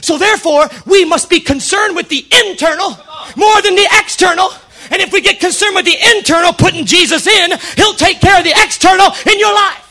So 0.00 0.18
therefore, 0.18 0.68
we 0.86 1.04
must 1.04 1.30
be 1.30 1.40
concerned 1.40 1.94
with 1.94 2.08
the 2.08 2.26
internal 2.46 2.96
more 3.36 3.62
than 3.62 3.76
the 3.76 3.88
external. 4.00 4.50
And 4.90 5.02
if 5.02 5.12
we 5.12 5.20
get 5.20 5.40
concerned 5.40 5.74
with 5.74 5.84
the 5.84 5.96
internal, 6.16 6.52
putting 6.52 6.84
Jesus 6.84 7.26
in, 7.26 7.52
He'll 7.76 7.94
take 7.94 8.20
care 8.20 8.38
of 8.38 8.44
the 8.44 8.54
external 8.56 9.08
in 9.30 9.38
your 9.38 9.54
life. 9.54 9.85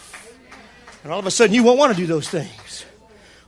And 1.06 1.14
all 1.14 1.20
of 1.20 1.28
a 1.28 1.32
sudden, 1.32 1.54
you 1.54 1.62
won't 1.62 1.78
want 1.78 1.94
to 1.94 2.02
do 2.02 2.08
those 2.08 2.28
things. 2.28 2.84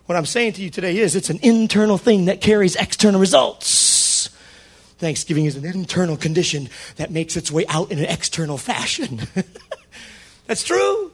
What 0.05 0.15
I'm 0.15 0.27
saying 0.27 0.53
to 0.53 0.61
you 0.61 0.69
today 0.69 0.99
is 0.99 1.15
it's 1.15 1.31
an 1.31 1.39
internal 1.41 1.97
thing 1.97 2.25
that 2.25 2.39
carries 2.39 2.75
external 2.75 3.19
results. 3.19 4.29
Thanksgiving 4.99 5.45
is 5.45 5.55
an 5.55 5.65
internal 5.65 6.17
condition 6.17 6.69
that 6.97 7.09
makes 7.09 7.35
its 7.35 7.51
way 7.51 7.65
out 7.67 7.91
in 7.91 7.97
an 7.97 8.05
external 8.05 8.59
fashion. 8.59 9.21
That's 10.45 10.63
true. 10.63 11.11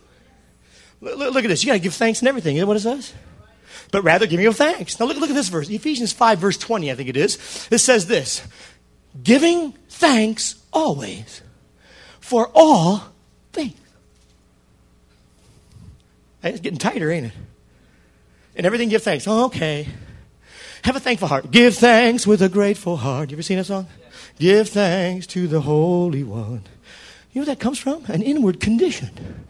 Look, 1.00 1.34
look, 1.34 1.46
at 1.46 1.48
this. 1.48 1.64
You 1.64 1.68
got 1.68 1.76
to 1.76 1.80
give 1.80 1.94
thanks 1.94 2.20
and 2.20 2.28
everything. 2.28 2.58
You 2.58 2.64
know 2.64 2.68
what 2.68 2.76
it 2.76 2.82
says? 2.82 3.14
But 3.94 4.04
rather 4.04 4.28
giving 4.28 4.46
of 4.46 4.58
thanks. 4.58 5.00
Now 5.00 5.06
look, 5.06 5.16
look 5.16 5.30
at 5.30 5.36
this 5.38 5.48
verse. 5.48 5.70
Ephesians 5.70 6.12
5, 6.12 6.40
verse 6.40 6.58
20, 6.58 6.92
I 6.92 6.96
think 6.96 7.08
it 7.08 7.16
is. 7.16 7.70
It 7.72 7.78
says 7.78 8.08
this 8.08 8.46
Giving 9.24 9.72
thanks 9.88 10.56
always 10.74 11.42
for 12.20 12.52
all 12.54 13.02
things. 13.54 13.78
It's 16.44 16.60
getting 16.60 16.80
tighter, 16.80 17.10
ain't 17.10 17.28
it? 17.28 17.34
And 18.56 18.66
everything 18.66 18.90
give 18.90 19.02
thanks. 19.02 19.28
Okay. 19.28 19.88
Have 20.84 20.96
a 20.96 21.00
thankful 21.00 21.30
heart. 21.30 21.50
Give 21.50 21.74
thanks 21.74 22.28
with 22.28 22.42
a 22.42 22.50
grateful 22.50 22.98
heart. 22.98 23.32
You 23.32 23.36
ever 23.36 23.42
seen 23.42 23.58
that 23.58 23.66
song? 23.66 23.88
Give 24.38 24.68
thanks 24.68 25.26
to 25.28 25.48
the 25.48 25.62
Holy 25.62 26.24
One. 26.24 26.64
You 27.32 27.42
know 27.42 27.46
where 27.46 27.56
that 27.56 27.60
comes 27.60 27.80
from? 27.80 28.04
An 28.08 28.22
inward 28.22 28.60
condition. 28.60 29.46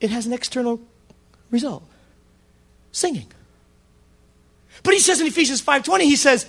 It 0.00 0.10
has 0.10 0.26
an 0.26 0.32
external 0.32 0.80
result. 1.50 1.84
Singing. 2.92 3.26
But 4.82 4.94
he 4.94 5.00
says 5.00 5.20
in 5.20 5.26
Ephesians 5.26 5.62
5:20, 5.62 6.02
he 6.02 6.16
says, 6.16 6.46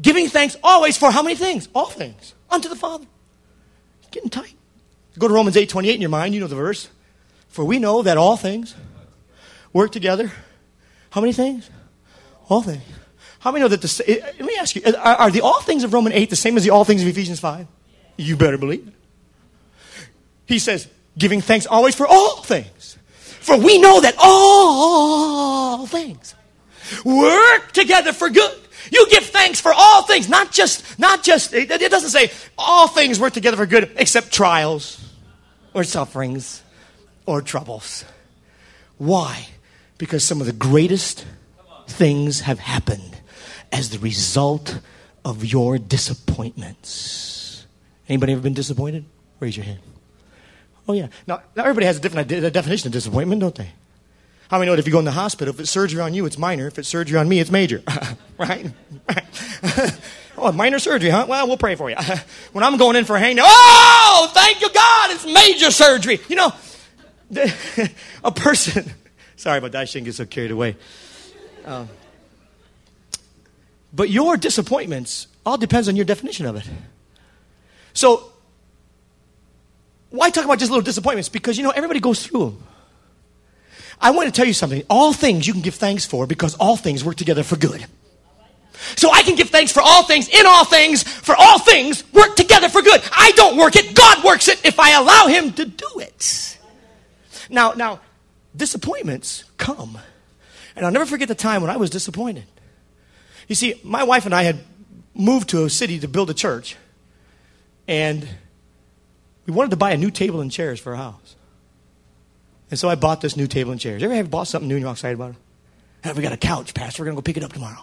giving 0.00 0.28
thanks 0.28 0.56
always 0.62 0.98
for 0.98 1.10
how 1.10 1.22
many 1.22 1.36
things? 1.36 1.68
All 1.74 1.86
things. 1.86 2.34
Unto 2.50 2.68
the 2.68 2.76
Father. 2.76 3.06
Getting 4.10 4.28
tight. 4.30 4.54
Go 5.18 5.28
to 5.28 5.34
Romans 5.34 5.56
8 5.56 5.68
28 5.68 5.94
in 5.94 6.00
your 6.00 6.10
mind. 6.10 6.34
You 6.34 6.40
know 6.40 6.46
the 6.46 6.56
verse. 6.56 6.88
For 7.48 7.64
we 7.64 7.78
know 7.78 8.02
that 8.02 8.16
all 8.16 8.36
things 8.36 8.74
work 9.72 9.92
together. 9.92 10.30
How 11.10 11.20
many 11.20 11.32
things? 11.32 11.68
All 12.48 12.62
things. 12.62 12.82
How 13.40 13.50
many 13.50 13.62
know 13.62 13.68
that 13.68 13.82
the. 13.82 14.04
eh, 14.06 14.20
Let 14.38 14.46
me 14.46 14.56
ask 14.58 14.76
you 14.76 14.82
are, 14.86 15.14
are 15.16 15.30
the 15.30 15.40
all 15.40 15.60
things 15.62 15.82
of 15.84 15.92
Romans 15.92 16.14
8 16.14 16.30
the 16.30 16.36
same 16.36 16.56
as 16.56 16.64
the 16.64 16.70
all 16.70 16.84
things 16.84 17.02
of 17.02 17.08
Ephesians 17.08 17.40
5? 17.40 17.66
You 18.16 18.36
better 18.36 18.58
believe 18.58 18.86
it. 18.86 18.94
He 20.46 20.58
says, 20.58 20.88
giving 21.16 21.40
thanks 21.40 21.66
always 21.66 21.94
for 21.94 22.06
all 22.06 22.42
things. 22.42 22.98
For 23.40 23.56
we 23.56 23.78
know 23.80 24.00
that 24.00 24.14
all 24.18 25.86
things 25.86 26.34
work 27.04 27.72
together 27.72 28.12
for 28.12 28.28
good. 28.28 28.59
You 28.90 29.06
give 29.10 29.24
thanks 29.24 29.60
for 29.60 29.72
all 29.74 30.02
things, 30.02 30.28
not 30.28 30.52
just, 30.52 30.98
not 30.98 31.22
just, 31.22 31.52
it, 31.52 31.70
it 31.70 31.90
doesn't 31.90 32.10
say 32.10 32.30
all 32.56 32.88
things 32.88 33.20
work 33.20 33.32
together 33.32 33.56
for 33.56 33.66
good 33.66 33.90
except 33.96 34.32
trials 34.32 35.04
or 35.74 35.84
sufferings 35.84 36.62
or 37.26 37.42
troubles. 37.42 38.04
Why? 38.98 39.46
Because 39.98 40.24
some 40.24 40.40
of 40.40 40.46
the 40.46 40.52
greatest 40.52 41.26
things 41.86 42.40
have 42.40 42.58
happened 42.58 43.18
as 43.72 43.90
the 43.90 43.98
result 43.98 44.80
of 45.24 45.44
your 45.44 45.78
disappointments. 45.78 47.66
Anybody 48.08 48.32
ever 48.32 48.42
been 48.42 48.54
disappointed? 48.54 49.04
Raise 49.38 49.56
your 49.56 49.64
hand. 49.64 49.80
Oh, 50.88 50.92
yeah. 50.92 51.08
Now, 51.26 51.42
now 51.54 51.62
everybody 51.62 51.86
has 51.86 51.98
a 51.98 52.00
different 52.00 52.28
definition 52.28 52.88
of 52.88 52.92
disappointment, 52.92 53.40
don't 53.40 53.54
they? 53.54 53.70
How 54.50 54.58
many 54.58 54.66
know 54.66 54.72
that 54.72 54.80
if 54.80 54.86
you 54.88 54.92
go 54.92 54.98
in 54.98 55.04
the 55.04 55.12
hospital, 55.12 55.54
if 55.54 55.60
it's 55.60 55.70
surgery 55.70 56.00
on 56.00 56.12
you, 56.12 56.26
it's 56.26 56.36
minor. 56.36 56.66
If 56.66 56.76
it's 56.76 56.88
surgery 56.88 57.16
on 57.16 57.28
me, 57.28 57.38
it's 57.38 57.52
major. 57.52 57.84
right? 58.38 58.66
oh, 60.36 60.50
minor 60.50 60.80
surgery, 60.80 61.08
huh? 61.08 61.26
Well, 61.28 61.46
we'll 61.46 61.56
pray 61.56 61.76
for 61.76 61.88
you. 61.88 61.94
when 62.52 62.64
I'm 62.64 62.76
going 62.76 62.96
in 62.96 63.04
for 63.04 63.14
a 63.14 63.20
hang, 63.20 63.38
oh, 63.40 64.30
thank 64.34 64.60
you, 64.60 64.68
God, 64.72 65.12
it's 65.12 65.24
major 65.24 65.70
surgery. 65.70 66.18
You 66.28 66.34
know, 66.34 66.52
a 68.24 68.32
person, 68.32 68.90
sorry 69.36 69.58
about 69.58 69.70
that, 69.70 69.82
I 69.82 69.84
shouldn't 69.84 70.06
get 70.06 70.16
so 70.16 70.26
carried 70.26 70.50
away. 70.50 70.76
Um, 71.64 71.88
but 73.92 74.10
your 74.10 74.36
disappointments 74.36 75.28
all 75.46 75.58
depends 75.58 75.88
on 75.88 75.94
your 75.94 76.04
definition 76.04 76.46
of 76.46 76.56
it. 76.56 76.68
So, 77.92 78.32
why 80.10 80.30
talk 80.30 80.44
about 80.44 80.58
just 80.58 80.72
little 80.72 80.82
disappointments? 80.82 81.28
Because, 81.28 81.56
you 81.56 81.62
know, 81.62 81.70
everybody 81.70 82.00
goes 82.00 82.26
through 82.26 82.46
them. 82.46 82.64
I 84.00 84.12
want 84.12 84.28
to 84.28 84.32
tell 84.32 84.46
you 84.46 84.54
something. 84.54 84.82
All 84.88 85.12
things 85.12 85.46
you 85.46 85.52
can 85.52 85.62
give 85.62 85.74
thanks 85.74 86.06
for 86.06 86.26
because 86.26 86.54
all 86.54 86.76
things 86.76 87.04
work 87.04 87.16
together 87.16 87.42
for 87.42 87.56
good. 87.56 87.84
So 88.96 89.10
I 89.12 89.22
can 89.22 89.36
give 89.36 89.50
thanks 89.50 89.72
for 89.72 89.80
all 89.80 90.04
things, 90.04 90.28
in 90.28 90.46
all 90.46 90.64
things, 90.64 91.02
for 91.02 91.34
all 91.36 91.58
things 91.58 92.02
work 92.12 92.34
together 92.34 92.68
for 92.68 92.80
good. 92.80 93.02
I 93.12 93.32
don't 93.32 93.58
work 93.58 93.76
it, 93.76 93.94
God 93.94 94.24
works 94.24 94.48
it 94.48 94.64
if 94.64 94.80
I 94.80 94.92
allow 94.92 95.26
Him 95.26 95.52
to 95.52 95.66
do 95.66 95.86
it. 95.98 96.58
Now, 97.50 97.72
now, 97.72 98.00
disappointments 98.56 99.44
come. 99.58 99.98
And 100.74 100.86
I'll 100.86 100.92
never 100.92 101.04
forget 101.04 101.28
the 101.28 101.34
time 101.34 101.60
when 101.60 101.70
I 101.70 101.76
was 101.76 101.90
disappointed. 101.90 102.44
You 103.48 103.54
see, 103.54 103.80
my 103.84 104.04
wife 104.04 104.24
and 104.24 104.34
I 104.34 104.44
had 104.44 104.60
moved 105.14 105.50
to 105.50 105.64
a 105.64 105.70
city 105.70 105.98
to 105.98 106.08
build 106.08 106.30
a 106.30 106.34
church, 106.34 106.76
and 107.86 108.26
we 109.46 109.52
wanted 109.52 109.70
to 109.70 109.76
buy 109.76 109.90
a 109.90 109.96
new 109.96 110.10
table 110.10 110.40
and 110.40 110.50
chairs 110.50 110.80
for 110.80 110.92
our 110.92 110.96
house. 110.96 111.36
And 112.70 112.78
so 112.78 112.88
I 112.88 112.94
bought 112.94 113.20
this 113.20 113.36
new 113.36 113.46
table 113.46 113.72
and 113.72 113.80
chairs. 113.80 114.00
You 114.00 114.06
ever 114.06 114.14
have 114.14 114.30
bought 114.30 114.46
something 114.46 114.68
new 114.68 114.76
and 114.76 114.82
you're 114.82 114.92
excited 114.92 115.16
about 115.16 115.30
it? 115.30 115.36
Hey, 116.02 116.12
we 116.12 116.22
got 116.22 116.32
a 116.32 116.36
couch, 116.36 116.72
Pastor. 116.72 117.02
We're 117.02 117.06
going 117.06 117.16
to 117.16 117.22
go 117.22 117.24
pick 117.24 117.36
it 117.36 117.42
up 117.42 117.52
tomorrow. 117.52 117.82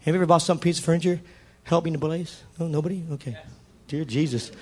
Have 0.00 0.14
you 0.14 0.20
ever 0.20 0.26
bought 0.26 0.38
some 0.38 0.58
piece 0.58 0.78
of 0.78 0.84
furniture? 0.84 1.20
Help 1.64 1.84
me 1.84 1.88
in 1.88 1.92
the 1.92 1.98
blaze? 1.98 2.42
No, 2.58 2.68
nobody? 2.68 3.04
Okay. 3.12 3.36
Dear 3.88 4.04
Jesus. 4.04 4.52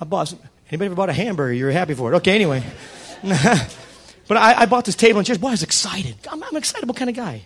I 0.00 0.04
bought 0.04 0.28
some. 0.28 0.38
Anybody 0.68 0.86
ever 0.86 0.94
bought 0.94 1.08
a 1.08 1.14
hamburger? 1.14 1.52
You 1.52 1.64
were 1.64 1.70
happy 1.70 1.94
for 1.94 2.12
it. 2.12 2.16
Okay, 2.16 2.34
anyway. 2.34 2.62
but 3.22 4.36
I, 4.36 4.62
I 4.62 4.66
bought 4.66 4.84
this 4.84 4.96
table 4.96 5.18
and 5.18 5.26
chairs. 5.26 5.38
Boy, 5.38 5.48
I 5.48 5.52
was 5.52 5.62
excited. 5.62 6.16
I'm, 6.30 6.42
I'm 6.42 6.50
an 6.50 6.56
excitable 6.56 6.94
kind 6.94 7.10
of 7.10 7.16
guy. 7.16 7.42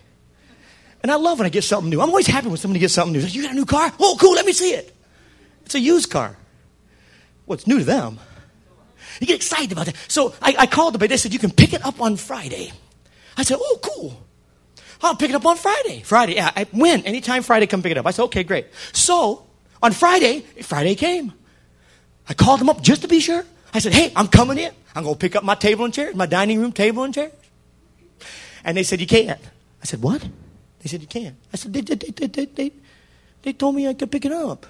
And 1.03 1.11
I 1.11 1.15
love 1.15 1.39
when 1.39 1.45
I 1.45 1.49
get 1.49 1.63
something 1.63 1.89
new. 1.89 2.01
I'm 2.01 2.09
always 2.09 2.27
happy 2.27 2.47
when 2.47 2.57
somebody 2.57 2.79
gets 2.79 2.93
something 2.93 3.13
new. 3.13 3.25
You 3.25 3.43
got 3.43 3.51
a 3.51 3.55
new 3.55 3.65
car? 3.65 3.91
Oh, 3.99 4.17
cool. 4.19 4.33
Let 4.33 4.45
me 4.45 4.53
see 4.53 4.73
it. 4.73 4.95
It's 5.65 5.75
a 5.75 5.79
used 5.79 6.11
car. 6.11 6.37
Well, 7.45 7.55
it's 7.55 7.65
new 7.65 7.79
to 7.79 7.85
them. 7.85 8.19
You 9.19 9.27
get 9.27 9.35
excited 9.35 9.71
about 9.71 9.87
that. 9.87 9.95
So 10.07 10.33
I, 10.41 10.55
I 10.59 10.65
called 10.67 10.93
them. 10.93 10.99
But 10.99 11.09
they 11.09 11.17
said, 11.17 11.33
you 11.33 11.39
can 11.39 11.51
pick 11.51 11.73
it 11.73 11.85
up 11.85 12.01
on 12.01 12.17
Friday. 12.17 12.71
I 13.37 13.43
said, 13.43 13.57
oh, 13.59 13.79
cool. 13.81 14.21
I'll 15.01 15.15
pick 15.15 15.29
it 15.29 15.35
up 15.35 15.45
on 15.45 15.57
Friday. 15.57 16.01
Friday, 16.01 16.35
yeah. 16.35 16.51
I, 16.55 16.65
when? 16.71 17.03
Anytime 17.05 17.43
Friday, 17.43 17.67
come 17.67 17.81
pick 17.81 17.91
it 17.91 17.97
up. 17.97 18.05
I 18.05 18.11
said, 18.11 18.23
okay, 18.23 18.43
great. 18.43 18.67
So 18.93 19.45
on 19.81 19.93
Friday, 19.93 20.41
Friday 20.61 20.95
came. 20.95 21.33
I 22.29 22.33
called 22.33 22.59
them 22.59 22.69
up 22.69 22.81
just 22.81 23.01
to 23.01 23.07
be 23.07 23.19
sure. 23.19 23.43
I 23.73 23.79
said, 23.79 23.93
hey, 23.93 24.11
I'm 24.15 24.27
coming 24.27 24.57
in. 24.57 24.71
I'm 24.95 25.03
going 25.03 25.15
to 25.15 25.19
pick 25.19 25.35
up 25.35 25.43
my 25.43 25.55
table 25.55 25.85
and 25.85 25.93
chairs, 25.93 26.15
my 26.15 26.25
dining 26.25 26.59
room 26.59 26.71
table 26.71 27.03
and 27.03 27.13
chairs. 27.13 27.31
And 28.63 28.77
they 28.77 28.83
said, 28.83 28.99
you 28.99 29.07
can't. 29.07 29.39
I 29.81 29.85
said, 29.85 30.01
what? 30.01 30.21
They 30.79 30.89
said, 30.89 31.01
you 31.01 31.07
can't. 31.07 31.35
I 31.51 31.57
said, 31.57 31.73
they, 31.73 31.81
they, 31.81 31.95
they, 31.95 32.27
they, 32.27 32.45
they, 32.45 32.71
they 33.41 33.53
told 33.53 33.75
me 33.75 33.87
I 33.87 33.93
could 33.93 34.11
pick 34.11 34.25
it 34.25 34.31
up. 34.31 34.65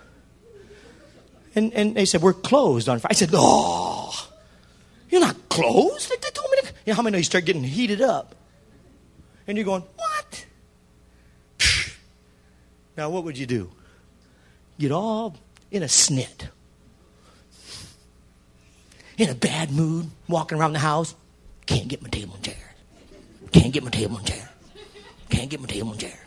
And, 1.55 1.73
and 1.73 1.95
they 1.95 2.05
said, 2.05 2.21
we're 2.21 2.33
closed 2.33 2.87
on 2.87 2.99
Friday. 2.99 3.13
I 3.13 3.15
said, 3.15 3.31
oh, 3.33 4.00
you're 5.11 5.21
not 5.21 5.35
closed? 5.49 6.09
They, 6.09 6.15
they 6.15 6.29
told 6.29 6.49
me 6.51 6.57
to. 6.61 6.67
You 6.85 6.91
know 6.91 6.95
how 6.95 7.01
many 7.03 7.13
know 7.13 7.17
you 7.19 7.23
start 7.23 7.45
getting 7.45 7.63
heated 7.63 8.01
up? 8.01 8.35
And 9.47 9.57
you're 9.57 9.65
going, 9.65 9.83
what? 9.95 10.45
Now, 12.97 13.09
what 13.09 13.23
would 13.23 13.37
you 13.37 13.45
do? 13.45 13.71
Get 14.77 14.91
all 14.91 15.37
in 15.71 15.81
a 15.81 15.87
snit, 15.87 16.49
in 19.17 19.29
a 19.29 19.35
bad 19.35 19.71
mood, 19.71 20.09
walking 20.27 20.57
around 20.57 20.73
the 20.73 20.79
house. 20.79 21.15
Can't 21.65 21.87
get 21.87 22.01
my 22.01 22.09
table 22.09 22.35
and 22.35 22.43
chair. 22.43 22.75
Can't 23.51 23.71
get 23.71 23.83
my 23.83 23.89
table 23.89 24.17
and 24.17 24.27
chair. 24.27 24.49
Can't 25.29 25.49
get 25.49 25.61
my 25.61 25.67
table 25.67 25.91
and 25.91 25.99
chair. 25.99 26.19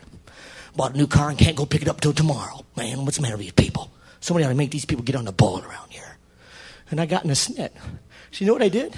Bought 0.75 0.95
a 0.95 0.97
new 0.97 1.07
car 1.07 1.29
and 1.29 1.37
can't 1.37 1.55
go 1.55 1.65
pick 1.65 1.81
it 1.81 1.87
up 1.87 2.01
till 2.01 2.13
tomorrow. 2.13 2.65
Man, 2.75 3.05
what's 3.05 3.17
the 3.17 3.21
matter 3.21 3.37
with 3.37 3.45
these 3.45 3.51
people? 3.53 3.91
Somebody 4.19 4.45
ought 4.45 4.49
to 4.49 4.55
make 4.55 4.71
these 4.71 4.85
people 4.85 5.03
get 5.03 5.15
on 5.15 5.25
the 5.25 5.31
ball 5.31 5.61
around 5.61 5.91
here. 5.91 6.17
And 6.89 6.99
I 6.99 7.05
got 7.05 7.23
in 7.23 7.29
a 7.29 7.33
snit. 7.33 7.71
So 8.35 8.43
you 8.43 8.47
know 8.47 8.53
what 8.53 8.63
I 8.63 8.67
did? 8.67 8.93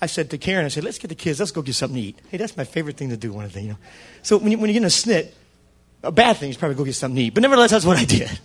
I 0.00 0.06
said 0.06 0.28
to 0.30 0.38
Karen, 0.38 0.64
I 0.64 0.68
said, 0.68 0.82
let's 0.82 0.98
get 0.98 1.06
the 1.06 1.14
kids, 1.14 1.38
let's 1.38 1.52
go 1.52 1.62
get 1.62 1.76
something 1.76 1.94
to 1.94 2.08
eat. 2.08 2.18
Hey, 2.30 2.36
that's 2.36 2.56
my 2.56 2.64
favorite 2.64 2.96
thing 2.96 3.10
to 3.10 3.16
do, 3.16 3.32
one 3.32 3.44
of 3.44 3.52
the 3.52 3.62
you 3.62 3.68
know. 3.68 3.76
So 4.22 4.38
when 4.38 4.50
you, 4.50 4.58
when 4.58 4.70
you 4.70 4.72
get 4.74 4.80
in 4.80 4.86
a 4.86 4.88
snit, 4.88 5.30
a 6.02 6.10
bad 6.10 6.36
thing 6.38 6.50
is 6.50 6.56
probably 6.56 6.74
go 6.74 6.84
get 6.84 6.96
something 6.96 7.14
to 7.14 7.22
eat. 7.22 7.32
But 7.32 7.42
nevertheless, 7.42 7.70
that's 7.70 7.84
what 7.84 7.96
I 7.96 8.04
did. 8.04 8.40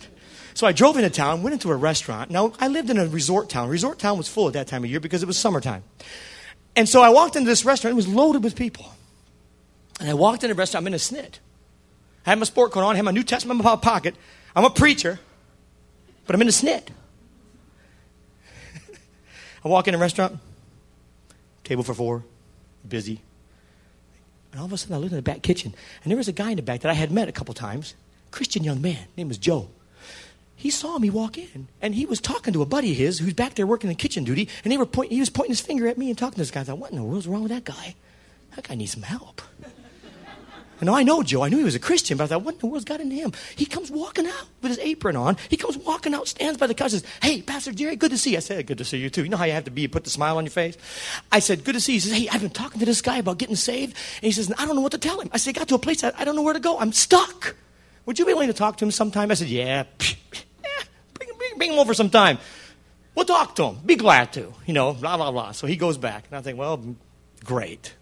So 0.54 0.64
I 0.64 0.70
drove 0.70 0.96
into 0.96 1.10
town, 1.10 1.42
went 1.42 1.54
into 1.54 1.72
a 1.72 1.74
restaurant. 1.74 2.30
Now, 2.30 2.52
I 2.60 2.68
lived 2.68 2.88
in 2.88 2.98
a 2.98 3.08
resort 3.08 3.48
town. 3.48 3.68
Resort 3.68 3.98
town 3.98 4.16
was 4.16 4.28
full 4.28 4.46
at 4.46 4.52
that 4.52 4.68
time 4.68 4.84
of 4.84 4.90
year 4.90 5.00
because 5.00 5.24
it 5.24 5.26
was 5.26 5.36
summertime. 5.36 5.82
And 6.76 6.88
so 6.88 7.02
I 7.02 7.08
walked 7.08 7.34
into 7.34 7.50
this 7.50 7.64
restaurant, 7.64 7.94
it 7.94 7.96
was 7.96 8.06
loaded 8.06 8.44
with 8.44 8.54
people. 8.54 8.92
And 9.98 10.08
I 10.08 10.14
walked 10.14 10.44
into 10.44 10.54
the 10.54 10.58
restaurant, 10.58 10.84
I'm 10.84 10.86
in 10.86 10.94
a 10.94 10.98
snit. 10.98 11.40
I 12.24 12.30
had 12.30 12.38
my 12.38 12.44
sport 12.44 12.70
coat 12.70 12.84
on, 12.84 12.92
I 12.92 12.96
had 12.96 13.04
my 13.04 13.10
New 13.10 13.24
Testament 13.24 13.58
in 13.58 13.64
my 13.64 13.74
pocket. 13.74 14.14
I'm 14.54 14.64
a 14.64 14.70
preacher, 14.70 15.18
but 16.28 16.36
I'm 16.36 16.42
in 16.42 16.48
a 16.48 16.52
snit. 16.52 16.90
I 19.64 19.68
walk 19.68 19.88
in 19.88 19.94
a 19.94 19.98
restaurant, 19.98 20.38
table 21.64 21.82
for 21.82 21.94
four, 21.94 22.24
busy. 22.88 23.20
And 24.52 24.60
all 24.60 24.66
of 24.66 24.72
a 24.72 24.78
sudden, 24.78 24.94
I 24.94 24.98
looked 24.98 25.12
in 25.12 25.16
the 25.16 25.22
back 25.22 25.42
kitchen, 25.42 25.74
and 26.02 26.10
there 26.10 26.16
was 26.16 26.28
a 26.28 26.32
guy 26.32 26.50
in 26.50 26.56
the 26.56 26.62
back 26.62 26.80
that 26.80 26.90
I 26.90 26.94
had 26.94 27.10
met 27.10 27.28
a 27.28 27.32
couple 27.32 27.54
times, 27.54 27.94
Christian 28.30 28.64
young 28.64 28.80
man, 28.80 29.06
name 29.16 29.28
was 29.28 29.38
Joe. 29.38 29.68
He 30.54 30.70
saw 30.70 30.98
me 30.98 31.10
walk 31.10 31.38
in, 31.38 31.68
and 31.80 31.94
he 31.94 32.06
was 32.06 32.20
talking 32.20 32.52
to 32.52 32.62
a 32.62 32.66
buddy 32.66 32.92
of 32.92 32.96
his 32.96 33.18
who's 33.18 33.34
back 33.34 33.54
there 33.54 33.66
working 33.66 33.88
the 33.88 33.94
kitchen 33.94 34.24
duty, 34.24 34.48
and 34.64 34.72
they 34.72 34.76
were 34.76 34.86
point, 34.86 35.12
he 35.12 35.20
was 35.20 35.30
pointing 35.30 35.52
his 35.52 35.60
finger 35.60 35.86
at 35.86 35.98
me 35.98 36.08
and 36.08 36.18
talking 36.18 36.34
to 36.34 36.38
this 36.38 36.50
guy. 36.50 36.62
I 36.62 36.64
thought, 36.64 36.78
what 36.78 36.90
in 36.90 36.96
the 36.96 37.04
world's 37.04 37.28
wrong 37.28 37.42
with 37.42 37.52
that 37.52 37.64
guy? 37.64 37.94
That 38.56 38.66
guy 38.66 38.74
needs 38.74 38.92
some 38.92 39.02
help. 39.02 39.42
And 40.80 40.88
I 40.88 41.02
know 41.02 41.22
Joe. 41.22 41.42
I 41.42 41.48
knew 41.48 41.58
he 41.58 41.64
was 41.64 41.74
a 41.74 41.80
Christian, 41.80 42.16
but 42.16 42.24
I 42.24 42.26
thought, 42.28 42.42
what 42.42 42.54
in 42.54 42.60
the 42.60 42.66
world's 42.66 42.84
got 42.84 43.00
into 43.00 43.16
him? 43.16 43.32
He 43.56 43.66
comes 43.66 43.90
walking 43.90 44.26
out 44.26 44.46
with 44.62 44.70
his 44.70 44.78
apron 44.78 45.16
on. 45.16 45.36
He 45.48 45.56
comes 45.56 45.76
walking 45.76 46.14
out, 46.14 46.28
stands 46.28 46.58
by 46.58 46.66
the 46.66 46.74
couch, 46.74 46.92
says, 46.92 47.04
Hey, 47.20 47.42
Pastor 47.42 47.72
Jerry, 47.72 47.96
good 47.96 48.10
to 48.10 48.18
see 48.18 48.32
you. 48.32 48.36
I 48.36 48.40
said, 48.40 48.66
Good 48.66 48.78
to 48.78 48.84
see 48.84 48.98
you 48.98 49.10
too. 49.10 49.24
You 49.24 49.28
know 49.28 49.36
how 49.36 49.44
you 49.44 49.52
have 49.52 49.64
to 49.64 49.70
be, 49.70 49.88
put 49.88 50.04
the 50.04 50.10
smile 50.10 50.36
on 50.38 50.44
your 50.44 50.50
face? 50.50 50.76
I 51.32 51.40
said, 51.40 51.64
Good 51.64 51.74
to 51.74 51.80
see 51.80 51.92
you. 51.92 51.96
He 51.96 52.00
says, 52.00 52.12
Hey, 52.12 52.28
I've 52.28 52.40
been 52.40 52.50
talking 52.50 52.78
to 52.78 52.86
this 52.86 53.02
guy 53.02 53.18
about 53.18 53.38
getting 53.38 53.56
saved. 53.56 53.96
And 54.16 54.24
he 54.24 54.32
says, 54.32 54.52
I 54.56 54.66
don't 54.66 54.76
know 54.76 54.82
what 54.82 54.92
to 54.92 54.98
tell 54.98 55.20
him. 55.20 55.30
I 55.32 55.38
said, 55.38 55.56
I 55.56 55.58
got 55.58 55.68
to 55.68 55.74
a 55.74 55.78
place 55.78 56.04
I, 56.04 56.12
I 56.16 56.24
don't 56.24 56.36
know 56.36 56.42
where 56.42 56.54
to 56.54 56.60
go. 56.60 56.78
I'm 56.78 56.92
stuck. 56.92 57.56
Would 58.06 58.18
you 58.18 58.24
be 58.24 58.32
willing 58.32 58.48
to 58.48 58.54
talk 58.54 58.76
to 58.78 58.84
him 58.84 58.90
sometime? 58.90 59.30
I 59.30 59.34
said, 59.34 59.48
Yeah. 59.48 59.84
yeah 60.02 60.84
bring, 61.14 61.30
bring, 61.36 61.58
bring 61.58 61.72
him 61.72 61.78
over 61.78 61.92
sometime. 61.94 62.38
We'll 63.14 63.26
talk 63.26 63.56
to 63.56 63.64
him. 63.64 63.78
Be 63.84 63.96
glad 63.96 64.32
to. 64.34 64.54
You 64.64 64.74
know, 64.74 64.92
blah, 64.92 65.16
blah, 65.16 65.32
blah. 65.32 65.50
So 65.52 65.66
he 65.66 65.76
goes 65.76 65.98
back. 65.98 66.26
And 66.30 66.38
I 66.38 66.40
think, 66.40 66.56
Well, 66.56 66.96
great. 67.44 67.94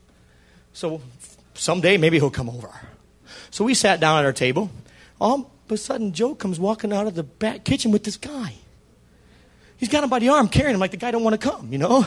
So 0.72 1.00
someday 1.58 1.96
maybe 1.96 2.18
he'll 2.18 2.30
come 2.30 2.48
over. 2.48 2.70
So 3.50 3.64
we 3.64 3.74
sat 3.74 4.00
down 4.00 4.18
at 4.18 4.24
our 4.24 4.32
table. 4.32 4.70
All 5.20 5.50
of 5.64 5.72
a 5.72 5.76
sudden, 5.76 6.12
Joe 6.12 6.34
comes 6.34 6.60
walking 6.60 6.92
out 6.92 7.06
of 7.06 7.14
the 7.14 7.22
back 7.22 7.64
kitchen 7.64 7.90
with 7.90 8.04
this 8.04 8.16
guy. 8.16 8.54
He's 9.78 9.88
got 9.88 10.04
him 10.04 10.10
by 10.10 10.18
the 10.18 10.30
arm, 10.30 10.48
carrying 10.48 10.74
him 10.74 10.80
like 10.80 10.90
the 10.90 10.96
guy 10.96 11.10
don't 11.10 11.24
want 11.24 11.40
to 11.40 11.50
come, 11.50 11.72
you 11.72 11.78
know? 11.78 12.06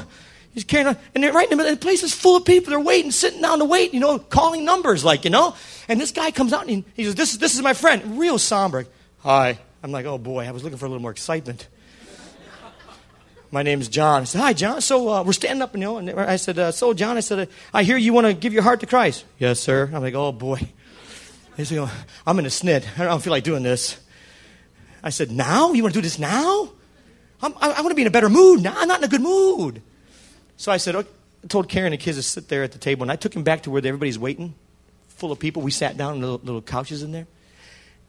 He's 0.53 0.63
carrying 0.63 0.87
him, 0.87 0.97
and 1.13 1.23
they're 1.23 1.33
right 1.33 1.45
in 1.45 1.51
the 1.51 1.55
middle, 1.55 1.71
the 1.71 1.77
place 1.79 2.01
is 2.01 2.13
full 2.13 2.37
of 2.37 2.45
people. 2.45 2.71
They're 2.71 2.79
waiting, 2.79 3.11
sitting 3.11 3.41
down 3.41 3.59
to 3.59 3.65
wait, 3.65 3.93
you 3.93 3.99
know, 3.99 4.17
calling 4.17 4.65
numbers, 4.65 5.05
like, 5.05 5.23
you 5.23 5.29
know? 5.29 5.55
And 5.87 6.01
this 6.01 6.11
guy 6.11 6.31
comes 6.31 6.53
out 6.53 6.67
and 6.67 6.83
he, 6.95 7.03
says, 7.03 7.15
this, 7.15 7.37
this 7.37 7.55
is 7.55 7.61
my 7.61 7.73
friend, 7.73 8.19
real 8.19 8.39
somber. 8.39 8.87
Hi. 9.19 9.59
I'm 9.81 9.91
like, 9.91 10.05
oh 10.05 10.17
boy, 10.17 10.45
I 10.45 10.51
was 10.51 10.63
looking 10.63 10.77
for 10.77 10.85
a 10.85 10.89
little 10.89 11.01
more 11.01 11.11
excitement. 11.11 11.67
My 13.51 13.63
name's 13.63 13.87
John. 13.87 14.21
I 14.21 14.25
said, 14.25 14.41
Hi, 14.41 14.53
John. 14.53 14.81
So 14.81 15.09
uh, 15.09 15.23
we're 15.23 15.33
standing 15.33 15.61
up, 15.61 15.73
you 15.73 15.79
know, 15.79 15.97
and 15.97 16.09
I 16.11 16.35
said, 16.35 16.59
uh, 16.59 16.71
So, 16.71 16.93
John, 16.93 17.17
I 17.17 17.21
said, 17.21 17.49
I 17.73 17.83
hear 17.83 17.97
you 17.97 18.13
want 18.13 18.27
to 18.27 18.33
give 18.33 18.53
your 18.53 18.63
heart 18.63 18.79
to 18.81 18.85
Christ. 18.85 19.25
Yes, 19.39 19.59
sir. 19.59 19.89
I'm 19.93 20.01
like, 20.01 20.13
Oh, 20.13 20.31
boy. 20.31 20.61
He 21.57 21.65
said, 21.65 21.89
I'm 22.25 22.39
in 22.39 22.45
a 22.45 22.49
snit. 22.49 22.85
I 22.99 23.05
don't 23.05 23.21
feel 23.21 23.31
like 23.31 23.43
doing 23.43 23.63
this. 23.63 23.99
I 25.03 25.09
said, 25.09 25.31
Now? 25.31 25.73
You 25.73 25.83
want 25.83 25.93
to 25.93 25.99
do 25.99 26.03
this 26.03 26.19
now? 26.19 26.69
I'm, 27.41 27.53
I, 27.59 27.71
I 27.71 27.81
want 27.81 27.89
to 27.89 27.95
be 27.95 28.01
in 28.01 28.07
a 28.07 28.11
better 28.11 28.29
mood 28.29 28.61
now. 28.61 28.73
I'm 28.75 28.87
not 28.87 28.99
in 28.99 29.03
a 29.05 29.07
good 29.07 29.21
mood. 29.21 29.81
So 30.57 30.71
I 30.71 30.77
said, 30.77 30.95
okay. 30.95 31.09
I 31.43 31.47
told 31.47 31.69
Karen 31.69 31.93
and 31.93 31.99
the 31.99 32.03
kids 32.03 32.17
to 32.17 32.23
sit 32.23 32.49
there 32.49 32.63
at 32.63 32.73
the 32.73 32.77
table, 32.77 33.03
and 33.03 33.11
I 33.11 33.15
took 33.15 33.33
him 33.33 33.43
back 33.43 33.63
to 33.63 33.71
where 33.71 33.79
everybody's 33.79 34.19
waiting, 34.19 34.55
full 35.07 35.31
of 35.31 35.39
people. 35.39 35.61
We 35.61 35.71
sat 35.71 35.95
down 35.95 36.15
in 36.15 36.21
little, 36.21 36.41
little 36.43 36.61
couches 36.61 37.01
in 37.01 37.13
there, 37.13 37.27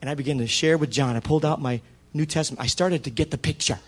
and 0.00 0.10
I 0.10 0.14
began 0.14 0.38
to 0.38 0.48
share 0.48 0.76
with 0.76 0.90
John. 0.90 1.14
I 1.14 1.20
pulled 1.20 1.44
out 1.44 1.60
my 1.60 1.80
New 2.12 2.26
Testament. 2.26 2.60
I 2.60 2.66
started 2.66 3.04
to 3.04 3.10
get 3.10 3.30
the 3.30 3.38
picture. 3.38 3.78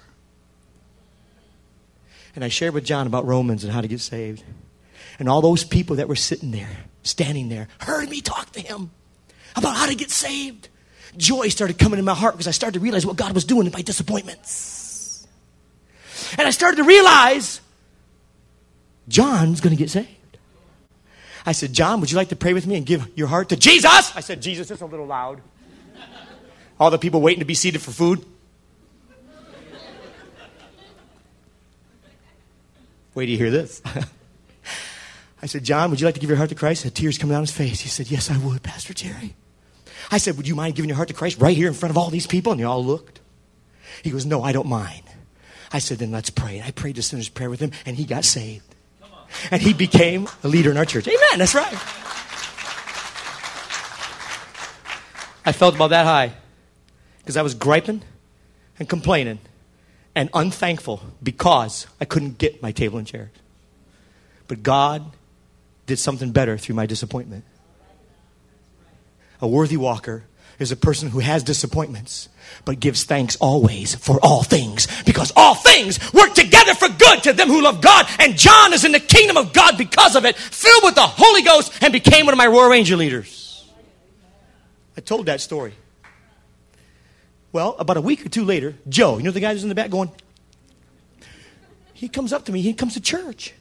And 2.34 2.44
I 2.44 2.48
shared 2.48 2.74
with 2.74 2.84
John 2.84 3.06
about 3.06 3.26
Romans 3.26 3.64
and 3.64 3.72
how 3.72 3.80
to 3.80 3.88
get 3.88 4.00
saved. 4.00 4.42
And 5.18 5.28
all 5.28 5.40
those 5.40 5.64
people 5.64 5.96
that 5.96 6.08
were 6.08 6.16
sitting 6.16 6.50
there, 6.50 6.76
standing 7.02 7.48
there, 7.48 7.68
heard 7.80 8.08
me 8.08 8.20
talk 8.20 8.50
to 8.52 8.60
him 8.60 8.90
about 9.54 9.76
how 9.76 9.86
to 9.86 9.94
get 9.94 10.10
saved. 10.10 10.68
Joy 11.16 11.48
started 11.48 11.78
coming 11.78 11.98
in 11.98 12.04
my 12.04 12.14
heart 12.14 12.34
because 12.34 12.48
I 12.48 12.52
started 12.52 12.78
to 12.78 12.80
realize 12.80 13.04
what 13.04 13.16
God 13.16 13.34
was 13.34 13.44
doing 13.44 13.66
in 13.66 13.72
my 13.72 13.82
disappointments. 13.82 15.26
And 16.38 16.48
I 16.48 16.50
started 16.50 16.76
to 16.76 16.84
realize 16.84 17.60
John's 19.08 19.60
going 19.60 19.76
to 19.76 19.78
get 19.78 19.90
saved. 19.90 20.08
I 21.44 21.52
said, 21.52 21.72
John, 21.72 22.00
would 22.00 22.10
you 22.10 22.16
like 22.16 22.28
to 22.28 22.36
pray 22.36 22.54
with 22.54 22.66
me 22.66 22.76
and 22.76 22.86
give 22.86 23.06
your 23.16 23.26
heart 23.26 23.50
to 23.50 23.56
Jesus? 23.56 24.16
I 24.16 24.20
said, 24.20 24.40
Jesus, 24.40 24.70
it's 24.70 24.80
a 24.80 24.86
little 24.86 25.06
loud. 25.06 25.42
All 26.80 26.90
the 26.90 26.98
people 26.98 27.20
waiting 27.20 27.40
to 27.40 27.44
be 27.44 27.54
seated 27.54 27.82
for 27.82 27.90
food. 27.90 28.24
Wait 33.14 33.28
you 33.28 33.36
hear 33.36 33.50
this. 33.50 33.82
I 35.42 35.46
said, 35.46 35.64
John, 35.64 35.90
would 35.90 36.00
you 36.00 36.06
like 36.06 36.14
to 36.14 36.20
give 36.20 36.30
your 36.30 36.36
heart 36.36 36.50
to 36.50 36.54
Christ? 36.54 36.84
Had 36.84 36.94
tears 36.94 37.18
coming 37.18 37.34
down 37.34 37.42
his 37.42 37.50
face. 37.50 37.80
He 37.80 37.88
said, 37.88 38.10
Yes, 38.10 38.30
I 38.30 38.38
would, 38.38 38.62
Pastor 38.62 38.94
Jerry. 38.94 39.34
I 40.10 40.18
said, 40.18 40.36
Would 40.36 40.46
you 40.46 40.54
mind 40.54 40.76
giving 40.76 40.88
your 40.88 40.96
heart 40.96 41.08
to 41.08 41.14
Christ 41.14 41.40
right 41.40 41.56
here 41.56 41.68
in 41.68 41.74
front 41.74 41.90
of 41.90 41.98
all 41.98 42.10
these 42.10 42.26
people? 42.26 42.52
And 42.52 42.60
they 42.60 42.64
all 42.64 42.84
looked. 42.84 43.20
He 44.02 44.10
goes, 44.10 44.24
No, 44.24 44.42
I 44.42 44.52
don't 44.52 44.68
mind. 44.68 45.02
I 45.72 45.80
said, 45.80 45.98
Then 45.98 46.12
let's 46.12 46.30
pray. 46.30 46.58
And 46.58 46.66
I 46.66 46.70
prayed 46.70 46.96
the 46.96 47.02
sinner's 47.02 47.28
prayer 47.28 47.50
with 47.50 47.60
him, 47.60 47.72
and 47.84 47.96
he 47.96 48.04
got 48.04 48.24
saved. 48.24 48.74
And 49.50 49.60
he 49.60 49.72
became 49.72 50.28
a 50.44 50.48
leader 50.48 50.70
in 50.70 50.76
our 50.76 50.84
church. 50.84 51.08
Amen. 51.08 51.38
That's 51.38 51.54
right. 51.54 51.72
I 55.44 55.52
felt 55.52 55.74
about 55.74 55.88
that 55.88 56.06
high 56.06 56.34
because 57.18 57.36
I 57.36 57.42
was 57.42 57.54
griping 57.54 58.02
and 58.78 58.88
complaining 58.88 59.40
and 60.14 60.28
unthankful 60.34 61.02
because 61.22 61.86
I 62.00 62.04
couldn't 62.04 62.38
get 62.38 62.62
my 62.62 62.72
table 62.72 62.98
and 62.98 63.06
chairs. 63.06 63.30
But 64.48 64.62
God 64.62 65.04
did 65.86 65.98
something 65.98 66.32
better 66.32 66.58
through 66.58 66.74
my 66.74 66.86
disappointment. 66.86 67.44
A 69.40 69.48
worthy 69.48 69.76
walker 69.76 70.24
is 70.58 70.70
a 70.70 70.76
person 70.76 71.10
who 71.10 71.18
has 71.18 71.42
disappointments 71.42 72.28
but 72.64 72.80
gives 72.80 73.04
thanks 73.04 73.36
always 73.36 73.94
for 73.94 74.18
all 74.22 74.42
things 74.42 74.86
because 75.04 75.32
all 75.34 75.54
things 75.54 75.98
work 76.12 76.34
together 76.34 76.74
for 76.74 76.88
good 76.88 77.22
to 77.24 77.32
them 77.32 77.48
who 77.48 77.62
love 77.62 77.80
God. 77.80 78.06
And 78.18 78.36
John 78.36 78.72
is 78.72 78.84
in 78.84 78.92
the 78.92 79.00
kingdom 79.00 79.36
of 79.36 79.52
God 79.52 79.78
because 79.78 80.16
of 80.16 80.24
it, 80.24 80.36
filled 80.36 80.84
with 80.84 80.94
the 80.94 81.02
Holy 81.02 81.42
Ghost, 81.42 81.72
and 81.82 81.92
became 81.92 82.26
one 82.26 82.34
of 82.34 82.38
my 82.38 82.46
Royal 82.46 82.70
Ranger 82.70 82.96
leaders. 82.96 83.68
I 84.96 85.00
told 85.00 85.26
that 85.26 85.40
story. 85.40 85.72
Well, 87.52 87.76
about 87.78 87.96
a 87.98 88.00
week 88.00 88.24
or 88.24 88.28
two 88.28 88.44
later, 88.44 88.74
Joe, 88.88 89.18
you 89.18 89.24
know 89.24 89.30
the 89.30 89.40
guy 89.40 89.52
who's 89.52 89.62
in 89.62 89.68
the 89.68 89.74
back 89.74 89.90
going, 89.90 90.10
he 91.92 92.08
comes 92.08 92.32
up 92.32 92.46
to 92.46 92.52
me, 92.52 92.62
he 92.62 92.72
comes 92.72 92.94
to 92.94 93.00
church. 93.00 93.54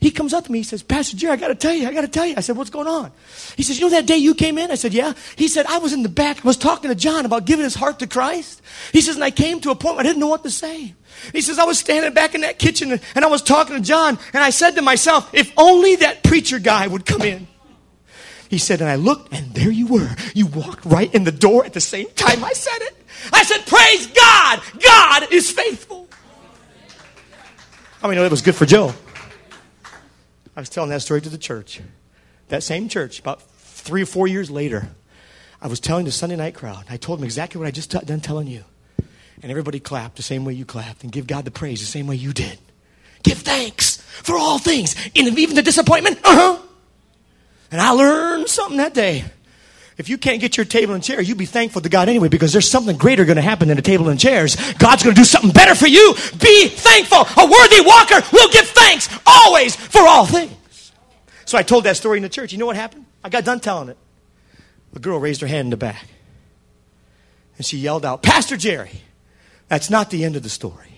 He 0.00 0.10
comes 0.10 0.34
up 0.34 0.44
to 0.44 0.52
me, 0.52 0.58
he 0.58 0.64
says, 0.64 0.82
Pastor 0.82 1.16
Jerry, 1.16 1.32
I 1.32 1.36
got 1.36 1.48
to 1.48 1.54
tell 1.54 1.72
you, 1.72 1.88
I 1.88 1.92
got 1.94 2.02
to 2.02 2.08
tell 2.08 2.26
you. 2.26 2.34
I 2.36 2.40
said, 2.40 2.56
What's 2.56 2.70
going 2.70 2.86
on? 2.86 3.12
He 3.56 3.62
says, 3.62 3.78
You 3.78 3.86
know 3.86 3.90
that 3.90 4.04
day 4.06 4.18
you 4.18 4.34
came 4.34 4.58
in? 4.58 4.70
I 4.70 4.74
said, 4.74 4.92
Yeah. 4.92 5.14
He 5.36 5.48
said, 5.48 5.64
I 5.66 5.78
was 5.78 5.92
in 5.92 6.02
the 6.02 6.10
back, 6.10 6.44
I 6.44 6.46
was 6.46 6.58
talking 6.58 6.90
to 6.90 6.94
John 6.94 7.24
about 7.24 7.46
giving 7.46 7.64
his 7.64 7.74
heart 7.74 8.00
to 8.00 8.06
Christ. 8.06 8.60
He 8.92 9.00
says, 9.00 9.14
And 9.14 9.24
I 9.24 9.30
came 9.30 9.60
to 9.60 9.70
a 9.70 9.74
point 9.74 9.96
where 9.96 10.04
I 10.04 10.06
didn't 10.06 10.20
know 10.20 10.26
what 10.26 10.42
to 10.42 10.50
say. 10.50 10.94
He 11.32 11.40
says, 11.40 11.58
I 11.58 11.64
was 11.64 11.78
standing 11.78 12.12
back 12.12 12.34
in 12.34 12.42
that 12.42 12.58
kitchen 12.58 13.00
and 13.14 13.24
I 13.24 13.28
was 13.28 13.40
talking 13.40 13.74
to 13.74 13.80
John, 13.80 14.18
and 14.34 14.42
I 14.42 14.50
said 14.50 14.72
to 14.72 14.82
myself, 14.82 15.32
If 15.32 15.50
only 15.56 15.96
that 15.96 16.22
preacher 16.22 16.58
guy 16.58 16.86
would 16.86 17.06
come 17.06 17.22
in. 17.22 17.46
He 18.50 18.58
said, 18.58 18.80
And 18.80 18.90
I 18.90 18.96
looked, 18.96 19.32
and 19.32 19.54
there 19.54 19.70
you 19.70 19.86
were. 19.86 20.14
You 20.34 20.46
walked 20.46 20.84
right 20.84 21.12
in 21.14 21.24
the 21.24 21.32
door 21.32 21.64
at 21.64 21.72
the 21.72 21.80
same 21.80 22.08
time 22.10 22.44
I 22.44 22.52
said 22.52 22.78
it. 22.82 22.95
I 23.32 23.42
said, 23.42 23.66
Praise 23.66 24.06
God! 24.08 24.60
God 24.82 25.32
is 25.32 25.50
faithful. 25.50 26.08
I 28.02 28.08
mean, 28.08 28.18
it 28.18 28.30
was 28.30 28.42
good 28.42 28.54
for 28.54 28.66
Joe. 28.66 28.92
I 30.56 30.60
was 30.60 30.68
telling 30.68 30.90
that 30.90 31.02
story 31.02 31.20
to 31.20 31.28
the 31.28 31.38
church. 31.38 31.80
That 32.48 32.62
same 32.62 32.88
church, 32.88 33.18
about 33.18 33.42
three 33.42 34.02
or 34.02 34.06
four 34.06 34.26
years 34.26 34.50
later, 34.50 34.88
I 35.60 35.68
was 35.68 35.80
telling 35.80 36.04
the 36.04 36.12
Sunday 36.12 36.36
night 36.36 36.54
crowd. 36.54 36.84
I 36.88 36.96
told 36.96 37.18
them 37.18 37.24
exactly 37.24 37.58
what 37.58 37.66
I 37.66 37.70
just 37.70 37.90
t- 37.90 37.98
done 38.00 38.20
telling 38.20 38.46
you. 38.46 38.64
And 39.42 39.50
everybody 39.50 39.80
clapped 39.80 40.16
the 40.16 40.22
same 40.22 40.44
way 40.44 40.54
you 40.54 40.64
clapped 40.64 41.02
and 41.02 41.12
give 41.12 41.26
God 41.26 41.44
the 41.44 41.50
praise 41.50 41.80
the 41.80 41.86
same 41.86 42.06
way 42.06 42.16
you 42.16 42.32
did. 42.32 42.58
Give 43.22 43.38
thanks 43.38 43.96
for 44.22 44.36
all 44.36 44.58
things, 44.58 44.94
in 45.14 45.38
even 45.38 45.56
the 45.56 45.62
disappointment. 45.62 46.18
Uh 46.24 46.34
huh. 46.34 46.62
And 47.70 47.80
I 47.80 47.90
learned 47.90 48.48
something 48.48 48.78
that 48.78 48.94
day. 48.94 49.24
If 49.96 50.10
you 50.10 50.18
can't 50.18 50.40
get 50.40 50.56
your 50.56 50.66
table 50.66 50.94
and 50.94 51.02
chair, 51.02 51.22
you 51.22 51.34
be 51.34 51.46
thankful 51.46 51.80
to 51.80 51.88
God 51.88 52.08
anyway 52.08 52.28
because 52.28 52.52
there's 52.52 52.68
something 52.68 52.96
greater 52.96 53.24
going 53.24 53.36
to 53.36 53.42
happen 53.42 53.68
than 53.68 53.78
a 53.78 53.82
table 53.82 54.08
and 54.08 54.20
chairs. 54.20 54.56
God's 54.74 55.02
going 55.02 55.14
to 55.14 55.20
do 55.20 55.24
something 55.24 55.52
better 55.52 55.74
for 55.74 55.86
you. 55.86 56.14
Be 56.38 56.68
thankful. 56.68 57.20
A 57.20 57.46
worthy 57.46 57.80
walker 57.80 58.20
will 58.32 58.50
give 58.50 58.66
thanks 58.68 59.08
always 59.24 59.74
for 59.74 60.02
all 60.02 60.26
things. 60.26 60.92
So 61.46 61.56
I 61.56 61.62
told 61.62 61.84
that 61.84 61.96
story 61.96 62.18
in 62.18 62.22
the 62.22 62.28
church. 62.28 62.52
You 62.52 62.58
know 62.58 62.66
what 62.66 62.76
happened? 62.76 63.06
I 63.24 63.30
got 63.30 63.44
done 63.44 63.60
telling 63.60 63.88
it. 63.88 63.96
A 64.94 64.98
girl 64.98 65.18
raised 65.18 65.40
her 65.40 65.46
hand 65.46 65.66
in 65.66 65.70
the 65.70 65.76
back 65.76 66.06
and 67.56 67.64
she 67.64 67.78
yelled 67.78 68.04
out, 68.04 68.22
Pastor 68.22 68.56
Jerry, 68.56 69.02
that's 69.68 69.90
not 69.90 70.10
the 70.10 70.24
end 70.24 70.36
of 70.36 70.42
the 70.42 70.48
story. 70.48 70.92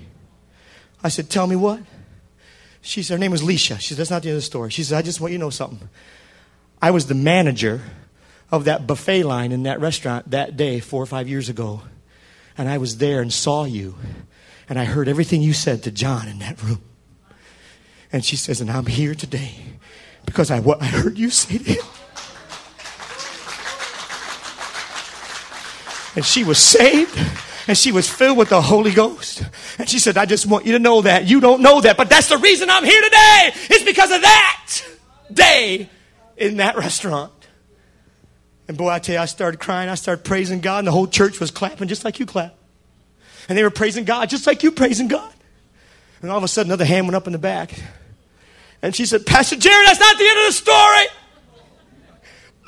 I 1.03 1.09
said, 1.09 1.30
Tell 1.30 1.46
me 1.46 1.57
what? 1.57 1.80
She 2.80 3.03
said, 3.03 3.14
Her 3.14 3.18
name 3.18 3.30
was 3.30 3.42
Leisha. 3.42 3.78
She 3.78 3.88
said, 3.88 3.99
That's 3.99 4.11
not 4.11 4.22
the 4.22 4.30
end 4.30 4.36
of 4.36 4.42
the 4.42 4.46
story. 4.46 4.70
She 4.70 4.82
said, 4.82 4.99
I 4.99 5.03
just 5.03 5.20
want 5.20 5.32
you 5.32 5.38
to 5.38 5.44
know 5.44 5.51
something. 5.51 5.88
I 6.82 6.90
was 6.90 7.07
the 7.07 7.14
manager 7.14 7.82
of 8.51 8.64
that 8.64 8.86
buffet 8.86 9.24
line 9.24 9.53
in 9.53 9.64
that 9.64 9.80
restaurant 9.80 10.30
that 10.30 10.57
day, 10.57 10.80
four 10.80 11.03
or 11.03 11.07
five 11.07 11.28
years 11.28 11.49
ago. 11.49 11.82
And 12.57 12.68
I 12.68 12.78
was 12.78 12.99
there 12.99 13.20
and 13.20 13.32
saw 13.32 13.64
you. 13.64 13.96
And 14.68 14.78
I 14.78 14.84
heard 14.84 15.09
everything 15.09 15.42
you 15.42 15.53
said 15.53 15.82
to 15.84 15.90
John 15.90 16.28
in 16.28 16.38
that 16.40 16.62
room. 16.62 16.82
And 18.12 18.24
she 18.24 18.36
says, 18.36 18.61
And 18.61 18.70
I'm 18.70 18.86
here 18.86 19.14
today 19.14 19.55
because 20.24 20.51
I, 20.51 20.61
what 20.61 20.82
I 20.82 20.86
heard 20.86 21.18
you 21.18 21.30
say 21.30 21.59
to 21.59 21.64
him. 21.64 21.84
And 26.16 26.24
she 26.24 26.42
was 26.42 26.59
saved 26.59 27.16
and 27.68 27.78
she 27.78 27.92
was 27.92 28.09
filled 28.09 28.38
with 28.38 28.49
the 28.49 28.61
Holy 28.61 28.90
Ghost. 28.90 29.44
And 29.78 29.88
she 29.88 29.99
said, 29.99 30.16
I 30.16 30.24
just 30.24 30.46
want 30.46 30.66
you 30.66 30.72
to 30.72 30.78
know 30.78 31.03
that. 31.03 31.26
You 31.26 31.40
don't 31.40 31.62
know 31.62 31.80
that, 31.80 31.96
but 31.96 32.09
that's 32.11 32.28
the 32.28 32.38
reason 32.38 32.68
I'm 32.70 32.84
here 32.84 33.01
today. 33.01 33.53
It's 33.70 33.84
because 33.84 34.11
of 34.11 34.22
that 34.22 34.82
day 35.32 35.88
in 36.36 36.57
that 36.57 36.76
restaurant. 36.76 37.38
And 38.68 38.76
boy, 38.76 38.90
I 38.90 38.98
tell 38.98 39.14
you, 39.14 39.20
I 39.20 39.24
started 39.24 39.58
crying. 39.58 39.88
I 39.88 39.94
started 39.94 40.24
praising 40.24 40.60
God, 40.60 40.80
and 40.80 40.86
the 40.86 40.92
whole 40.92 41.06
church 41.06 41.40
was 41.40 41.50
clapping 41.50 41.88
just 41.88 42.04
like 42.04 42.20
you 42.20 42.26
clap. 42.26 42.54
And 43.48 43.56
they 43.56 43.62
were 43.62 43.70
praising 43.70 44.04
God 44.04 44.28
just 44.28 44.46
like 44.46 44.62
you 44.62 44.70
praising 44.70 45.08
God. 45.08 45.32
And 46.20 46.30
all 46.30 46.36
of 46.36 46.44
a 46.44 46.48
sudden, 46.48 46.70
another 46.70 46.84
hand 46.84 47.06
went 47.06 47.16
up 47.16 47.26
in 47.26 47.32
the 47.32 47.38
back. 47.38 47.72
And 48.82 48.94
she 48.94 49.06
said, 49.06 49.24
Pastor 49.24 49.56
Jerry, 49.56 49.86
that's 49.86 49.98
not 49.98 50.18
the 50.18 50.28
end 50.28 50.38
of 50.40 50.46
the 50.46 50.52
story. 50.52 51.06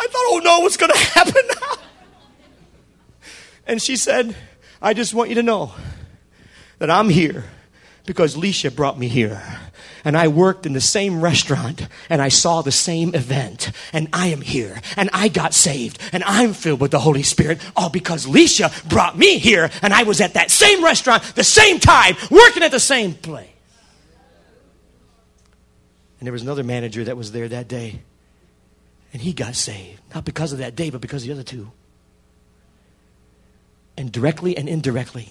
I 0.01 0.07
thought, 0.07 0.14
oh 0.14 0.40
no, 0.42 0.61
what's 0.61 0.78
going 0.78 0.90
to 0.94 0.98
happen 0.98 1.42
now? 1.48 1.76
And 3.66 3.82
she 3.82 3.96
said, 3.96 4.34
I 4.80 4.94
just 4.94 5.12
want 5.12 5.28
you 5.28 5.34
to 5.36 5.42
know 5.42 5.72
that 6.78 6.90
I'm 6.90 7.11
here 7.11 7.44
because 8.11 8.34
Leisha 8.34 8.74
brought 8.74 8.98
me 8.98 9.06
here. 9.06 9.40
And 10.04 10.18
I 10.18 10.26
worked 10.26 10.66
in 10.66 10.72
the 10.72 10.80
same 10.80 11.20
restaurant 11.20 11.86
and 12.08 12.20
I 12.20 12.28
saw 12.28 12.61
the 12.61 12.72
same 12.72 13.14
event. 13.14 13.70
And 13.92 14.08
I 14.12 14.26
am 14.26 14.40
here 14.40 14.80
and 14.96 15.11
I 15.12 15.28
got 15.28 15.54
saved 15.54 16.00
and 16.12 16.24
I'm 16.24 16.52
filled 16.52 16.80
with 16.80 16.90
the 16.90 16.98
Holy 16.98 17.22
Spirit 17.22 17.61
all 17.76 17.88
because 17.88 18.26
Leisha 18.26 18.88
brought 18.88 19.16
me 19.16 19.38
here 19.38 19.70
and 19.80 19.94
I 19.94 20.02
was 20.02 20.20
at 20.20 20.34
that 20.34 20.50
same 20.50 20.82
restaurant 20.82 21.22
the 21.36 21.44
same 21.44 21.78
time 21.78 22.16
working 22.32 22.64
at 22.64 22.72
the 22.72 22.80
same 22.80 23.14
place. 23.14 23.46
And 26.18 26.26
there 26.26 26.32
was 26.32 26.42
another 26.42 26.64
manager 26.64 27.04
that 27.04 27.16
was 27.16 27.30
there 27.30 27.46
that 27.46 27.68
day 27.68 28.00
and 29.12 29.22
he 29.22 29.32
got 29.32 29.54
saved. 29.54 30.00
Not 30.12 30.24
because 30.24 30.52
of 30.52 30.58
that 30.58 30.74
day, 30.74 30.90
but 30.90 31.00
because 31.00 31.22
of 31.22 31.28
the 31.28 31.34
other 31.34 31.44
two. 31.44 31.70
And 33.96 34.11
directly 34.11 34.56
and 34.56 34.68
indirectly, 34.68 35.28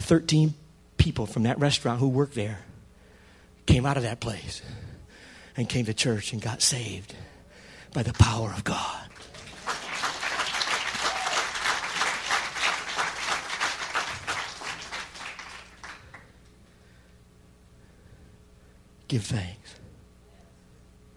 13 0.00 0.54
people 1.00 1.26
from 1.26 1.44
that 1.44 1.58
restaurant 1.58 1.98
who 1.98 2.08
worked 2.08 2.34
there 2.34 2.60
came 3.66 3.86
out 3.86 3.96
of 3.96 4.02
that 4.02 4.20
place 4.20 4.62
and 5.56 5.68
came 5.68 5.86
to 5.86 5.94
church 5.94 6.32
and 6.32 6.42
got 6.42 6.60
saved 6.60 7.14
by 7.92 8.02
the 8.02 8.12
power 8.12 8.52
of 8.52 8.62
God. 8.62 9.10
give 19.10 19.24
thanks 19.24 19.74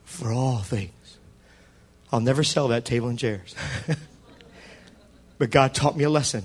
for 0.04 0.34
all 0.34 0.58
things. 0.58 1.20
I'll 2.12 2.22
never 2.22 2.44
sell 2.44 2.70
that 2.70 2.86
table 2.86 3.08
and 3.08 3.20
chairs. 3.20 3.54
but 5.38 5.52
God 5.52 5.76
taught 5.76 5.96
me 5.96 6.04
a 6.04 6.10
lesson. 6.10 6.44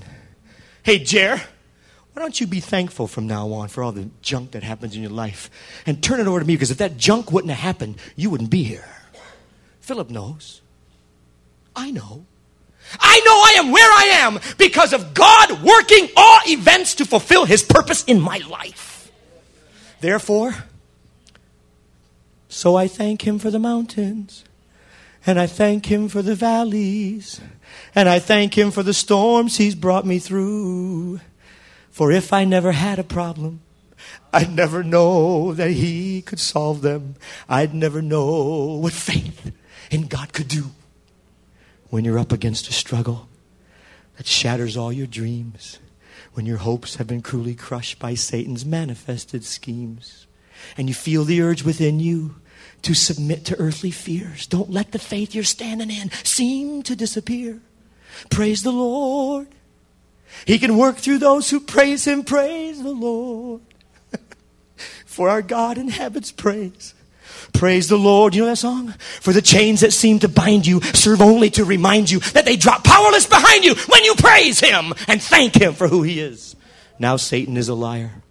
Hey, 0.83 0.99
Jer, 0.99 1.41
why 2.19 2.23
don't 2.23 2.41
you 2.41 2.49
be 2.49 2.59
thankful 2.59 3.07
from 3.07 3.29
now 3.29 3.53
on 3.53 3.69
for 3.69 3.85
all 3.85 3.93
the 3.93 4.11
junk 4.23 4.51
that 4.51 4.65
happens 4.65 4.97
in 4.97 5.01
your 5.01 5.11
life 5.13 5.49
and 5.87 6.03
turn 6.03 6.19
it 6.19 6.27
over 6.27 6.41
to 6.41 6.45
me 6.45 6.57
because 6.57 6.73
if 6.73 6.79
that 6.79 6.97
junk 6.97 7.31
wouldn't 7.31 7.53
have 7.53 7.61
happened, 7.61 7.95
you 8.17 8.29
wouldn't 8.29 8.51
be 8.51 8.65
here. 8.65 8.89
Philip 9.79 10.11
knows. 10.11 10.61
I 11.77 11.93
know. 11.93 12.27
I 12.99 13.21
know 13.21 13.33
I 13.33 13.55
am 13.59 13.71
where 13.71 13.89
I 13.89 14.03
am 14.17 14.41
because 14.59 14.93
of 14.93 15.15
God 15.15 15.63
working 15.63 16.09
all 16.17 16.41
events 16.49 16.97
to 16.97 17.05
fulfill 17.05 17.45
his 17.45 17.63
purpose 17.63 18.03
in 18.03 18.21
my 18.21 18.39
life. 18.51 19.13
Therefore, 20.01 20.57
so 22.49 22.75
I 22.75 22.89
thank 22.89 23.25
him 23.25 23.39
for 23.39 23.53
the 23.53 23.61
mountains, 23.61 24.43
and 25.25 25.39
I 25.39 25.47
thank 25.47 25.87
him 25.87 26.09
for 26.09 26.23
the 26.23 26.35
valleys, 26.35 27.41
and 27.95 28.09
I 28.09 28.19
thank 28.19 28.59
him 28.59 28.73
for 28.73 28.83
the 28.83 28.93
storms 28.93 29.57
he's 29.57 29.77
brought 29.77 30.05
me 30.05 30.19
through. 30.19 31.21
For 31.91 32.13
if 32.13 32.33
I 32.33 32.45
never 32.45 32.73
had 32.73 32.99
a 32.99 33.05
problem, 33.05 33.61
I'd 34.33 34.55
never 34.55 34.85
know 34.85 35.53
that 35.55 35.73
he 35.73 36.23
could 36.23 36.39
solve 36.39 36.83
them. 36.83 37.17
I'd 37.49 37.75
never 37.75 38.03
know 38.03 38.79
what 38.81 38.93
faith 38.93 39.53
in 39.91 40.07
God 40.07 40.33
could 40.33 40.49
do 40.49 40.71
when 41.91 42.05
you're 42.05 42.19
up 42.19 42.33
against 42.33 42.69
a 42.69 42.73
struggle 42.73 43.29
that 44.17 44.27
shatters 44.27 44.77
all 44.77 44.93
your 44.93 45.07
dreams, 45.07 45.79
when 46.35 46.45
your 46.45 46.59
hopes 46.59 46.97
have 46.97 47.07
been 47.07 47.23
cruelly 47.23 47.55
crushed 47.55 47.99
by 47.99 48.15
Satan's 48.15 48.65
manifested 48.65 49.45
schemes, 49.45 50.27
and 50.77 50.89
you 50.89 50.95
feel 50.95 51.25
the 51.25 51.41
urge 51.41 51.63
within 51.63 52.01
you 52.01 52.37
to 52.83 52.95
submit 52.95 53.45
to 53.47 53.59
earthly 53.59 53.91
fears. 53.91 54.47
Don't 54.47 54.71
let 54.71 54.93
the 54.93 54.99
faith 54.99 55.35
you're 55.35 55.45
standing 55.45 55.91
in 55.91 56.11
seem 56.25 56.83
to 56.83 56.95
disappear. 56.95 57.61
Praise 58.31 58.63
the 58.63 58.73
Lord. 58.73 59.49
He 60.45 60.59
can 60.59 60.77
work 60.77 60.97
through 60.97 61.19
those 61.19 61.51
who 61.51 61.61
praise 61.61 62.07
Him. 62.07 62.25
Praise 62.25 62.83
the 62.83 62.91
Lord. 62.91 63.63
For 65.07 65.29
our 65.29 65.43
God 65.43 65.79
inhabits 65.79 66.33
praise. 66.33 66.95
Praise 67.53 67.89
the 67.89 67.99
Lord. 67.99 68.35
You 68.35 68.43
know 68.43 68.49
that 68.49 68.57
song? 68.57 68.93
For 69.21 69.33
the 69.33 69.43
chains 69.43 69.81
that 69.81 69.93
seem 69.93 70.19
to 70.21 70.29
bind 70.29 70.67
you 70.67 70.81
serve 70.81 71.21
only 71.21 71.51
to 71.51 71.65
remind 71.65 72.11
you 72.11 72.21
that 72.21 72.45
they 72.45 72.57
drop 72.57 72.85
powerless 72.85 73.27
behind 73.27 73.65
you 73.65 73.75
when 73.89 74.05
you 74.05 74.15
praise 74.15 74.61
Him 74.61 74.93
and 75.07 75.23
thank 75.23 75.61
Him 75.61 75.73
for 75.73 75.89
who 75.89 76.03
He 76.03 76.21
is. 76.21 76.57
Now 76.99 77.17
Satan 77.17 77.57
is 77.57 77.69
a 77.69 77.75
liar. 77.75 78.23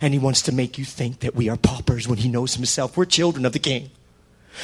And 0.00 0.14
he 0.14 0.18
wants 0.18 0.42
to 0.42 0.52
make 0.52 0.78
you 0.78 0.84
think 0.84 1.20
that 1.20 1.34
we 1.34 1.48
are 1.48 1.56
paupers 1.56 2.08
when 2.08 2.18
he 2.18 2.28
knows 2.28 2.54
himself. 2.54 2.96
We're 2.96 3.04
children 3.04 3.44
of 3.44 3.52
the 3.52 3.58
King. 3.58 3.90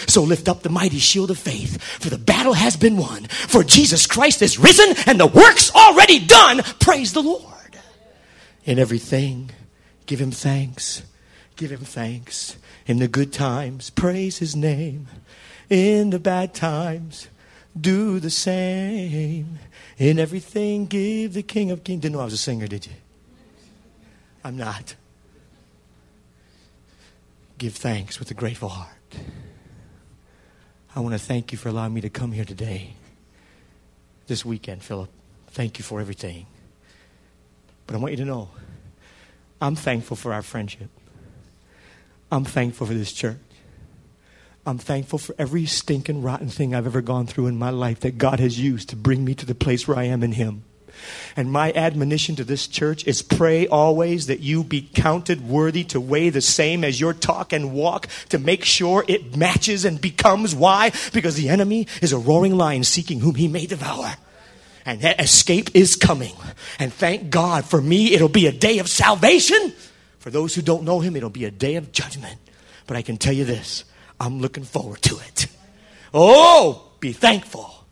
So 0.06 0.22
lift 0.22 0.48
up 0.48 0.62
the 0.62 0.68
mighty 0.68 0.98
shield 0.98 1.30
of 1.30 1.38
faith, 1.38 1.82
for 1.82 2.10
the 2.10 2.18
battle 2.18 2.54
has 2.54 2.76
been 2.76 2.96
won. 2.96 3.24
For 3.24 3.64
Jesus 3.64 4.06
Christ 4.06 4.42
is 4.42 4.58
risen 4.58 4.94
and 5.06 5.18
the 5.18 5.26
work's 5.26 5.74
already 5.74 6.18
done. 6.24 6.62
Praise 6.80 7.12
the 7.12 7.22
Lord. 7.22 7.44
In 8.64 8.78
everything, 8.78 9.50
give 10.06 10.20
him 10.20 10.30
thanks. 10.30 11.02
Give 11.56 11.70
him 11.72 11.80
thanks. 11.80 12.56
In 12.86 12.98
the 12.98 13.08
good 13.08 13.32
times, 13.32 13.90
praise 13.90 14.38
his 14.38 14.54
name. 14.54 15.08
In 15.68 16.10
the 16.10 16.18
bad 16.18 16.54
times, 16.54 17.28
do 17.78 18.20
the 18.20 18.30
same. 18.30 19.58
In 19.98 20.18
everything, 20.18 20.86
give 20.86 21.34
the 21.34 21.42
King 21.42 21.70
of 21.70 21.84
Kings. 21.84 22.02
Didn't 22.02 22.14
know 22.14 22.20
I 22.20 22.24
was 22.24 22.32
a 22.32 22.38
singer, 22.38 22.66
did 22.66 22.86
you? 22.86 22.92
I'm 24.44 24.56
not. 24.56 24.94
Give 27.58 27.74
thanks 27.74 28.18
with 28.18 28.30
a 28.30 28.34
grateful 28.34 28.68
heart. 28.68 29.16
I 30.98 31.00
want 31.00 31.12
to 31.12 31.18
thank 31.20 31.52
you 31.52 31.58
for 31.58 31.68
allowing 31.68 31.94
me 31.94 32.00
to 32.00 32.10
come 32.10 32.32
here 32.32 32.44
today, 32.44 32.94
this 34.26 34.44
weekend, 34.44 34.82
Philip. 34.82 35.08
Thank 35.46 35.78
you 35.78 35.84
for 35.84 36.00
everything. 36.00 36.46
But 37.86 37.94
I 37.94 37.98
want 38.00 38.10
you 38.10 38.16
to 38.16 38.24
know 38.24 38.50
I'm 39.62 39.76
thankful 39.76 40.16
for 40.16 40.32
our 40.32 40.42
friendship. 40.42 40.90
I'm 42.32 42.44
thankful 42.44 42.88
for 42.88 42.94
this 42.94 43.12
church. 43.12 43.36
I'm 44.66 44.78
thankful 44.78 45.20
for 45.20 45.36
every 45.38 45.66
stinking, 45.66 46.20
rotten 46.20 46.48
thing 46.48 46.74
I've 46.74 46.86
ever 46.86 47.00
gone 47.00 47.28
through 47.28 47.46
in 47.46 47.56
my 47.56 47.70
life 47.70 48.00
that 48.00 48.18
God 48.18 48.40
has 48.40 48.58
used 48.58 48.88
to 48.88 48.96
bring 48.96 49.24
me 49.24 49.36
to 49.36 49.46
the 49.46 49.54
place 49.54 49.86
where 49.86 49.96
I 49.96 50.02
am 50.02 50.24
in 50.24 50.32
Him. 50.32 50.64
And 51.36 51.50
my 51.50 51.72
admonition 51.72 52.36
to 52.36 52.44
this 52.44 52.66
church 52.66 53.06
is 53.06 53.22
pray 53.22 53.66
always 53.66 54.26
that 54.26 54.40
you 54.40 54.64
be 54.64 54.88
counted 54.94 55.48
worthy 55.48 55.84
to 55.84 56.00
weigh 56.00 56.30
the 56.30 56.40
same 56.40 56.84
as 56.84 57.00
your 57.00 57.12
talk 57.12 57.52
and 57.52 57.72
walk 57.72 58.08
to 58.30 58.38
make 58.38 58.64
sure 58.64 59.04
it 59.08 59.36
matches 59.36 59.84
and 59.84 60.00
becomes. 60.00 60.54
Why? 60.54 60.92
Because 61.12 61.36
the 61.36 61.48
enemy 61.48 61.86
is 62.02 62.12
a 62.12 62.18
roaring 62.18 62.56
lion 62.56 62.84
seeking 62.84 63.20
whom 63.20 63.34
he 63.34 63.48
may 63.48 63.66
devour. 63.66 64.14
And 64.84 65.00
that 65.02 65.20
escape 65.20 65.70
is 65.74 65.96
coming. 65.96 66.34
And 66.78 66.92
thank 66.92 67.30
God 67.30 67.64
for 67.64 67.80
me, 67.80 68.14
it'll 68.14 68.28
be 68.28 68.46
a 68.46 68.52
day 68.52 68.78
of 68.78 68.88
salvation. 68.88 69.74
For 70.18 70.30
those 70.30 70.54
who 70.54 70.62
don't 70.62 70.84
know 70.84 71.00
him, 71.00 71.14
it'll 71.14 71.30
be 71.30 71.44
a 71.44 71.50
day 71.50 71.76
of 71.76 71.92
judgment. 71.92 72.38
But 72.86 72.96
I 72.96 73.02
can 73.02 73.16
tell 73.18 73.34
you 73.34 73.44
this 73.44 73.84
I'm 74.18 74.40
looking 74.40 74.64
forward 74.64 75.02
to 75.02 75.18
it. 75.18 75.46
Oh, 76.12 76.90
be 77.00 77.12
thankful 77.12 77.84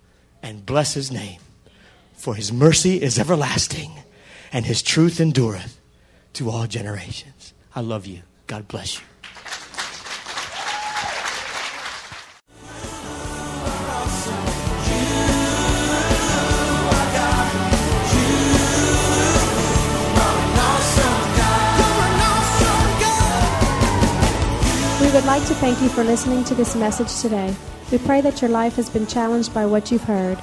and 0.43 0.65
bless 0.65 0.95
his 0.95 1.13
name. 1.13 1.41
For 2.27 2.35
his 2.35 2.53
mercy 2.53 3.01
is 3.01 3.21
everlasting, 3.21 3.93
and 4.53 4.67
his 4.67 4.83
truth 4.83 5.21
endureth 5.21 5.81
to 6.33 6.51
all 6.51 6.67
generations. 6.67 7.55
I 7.73 7.83
love 7.83 8.05
you. 8.05 8.23
God 8.49 8.67
bless 8.67 8.99
you. 8.99 9.05
We 25.01 25.13
would 25.13 25.27
like 25.27 25.47
to 25.47 25.55
thank 25.55 25.81
you 25.81 25.89
for 25.91 26.03
listening 26.03 26.43
to 26.43 26.57
this 26.57 26.75
message 26.75 27.21
today. 27.23 27.55
We 27.93 27.99
pray 27.99 28.21
that 28.23 28.43
your 28.43 28.51
life 28.51 28.75
has 28.75 28.91
been 28.91 29.07
challenged 29.07 29.55
by 29.55 29.65
what 29.65 29.93
you've 29.93 30.03
heard, 30.03 30.43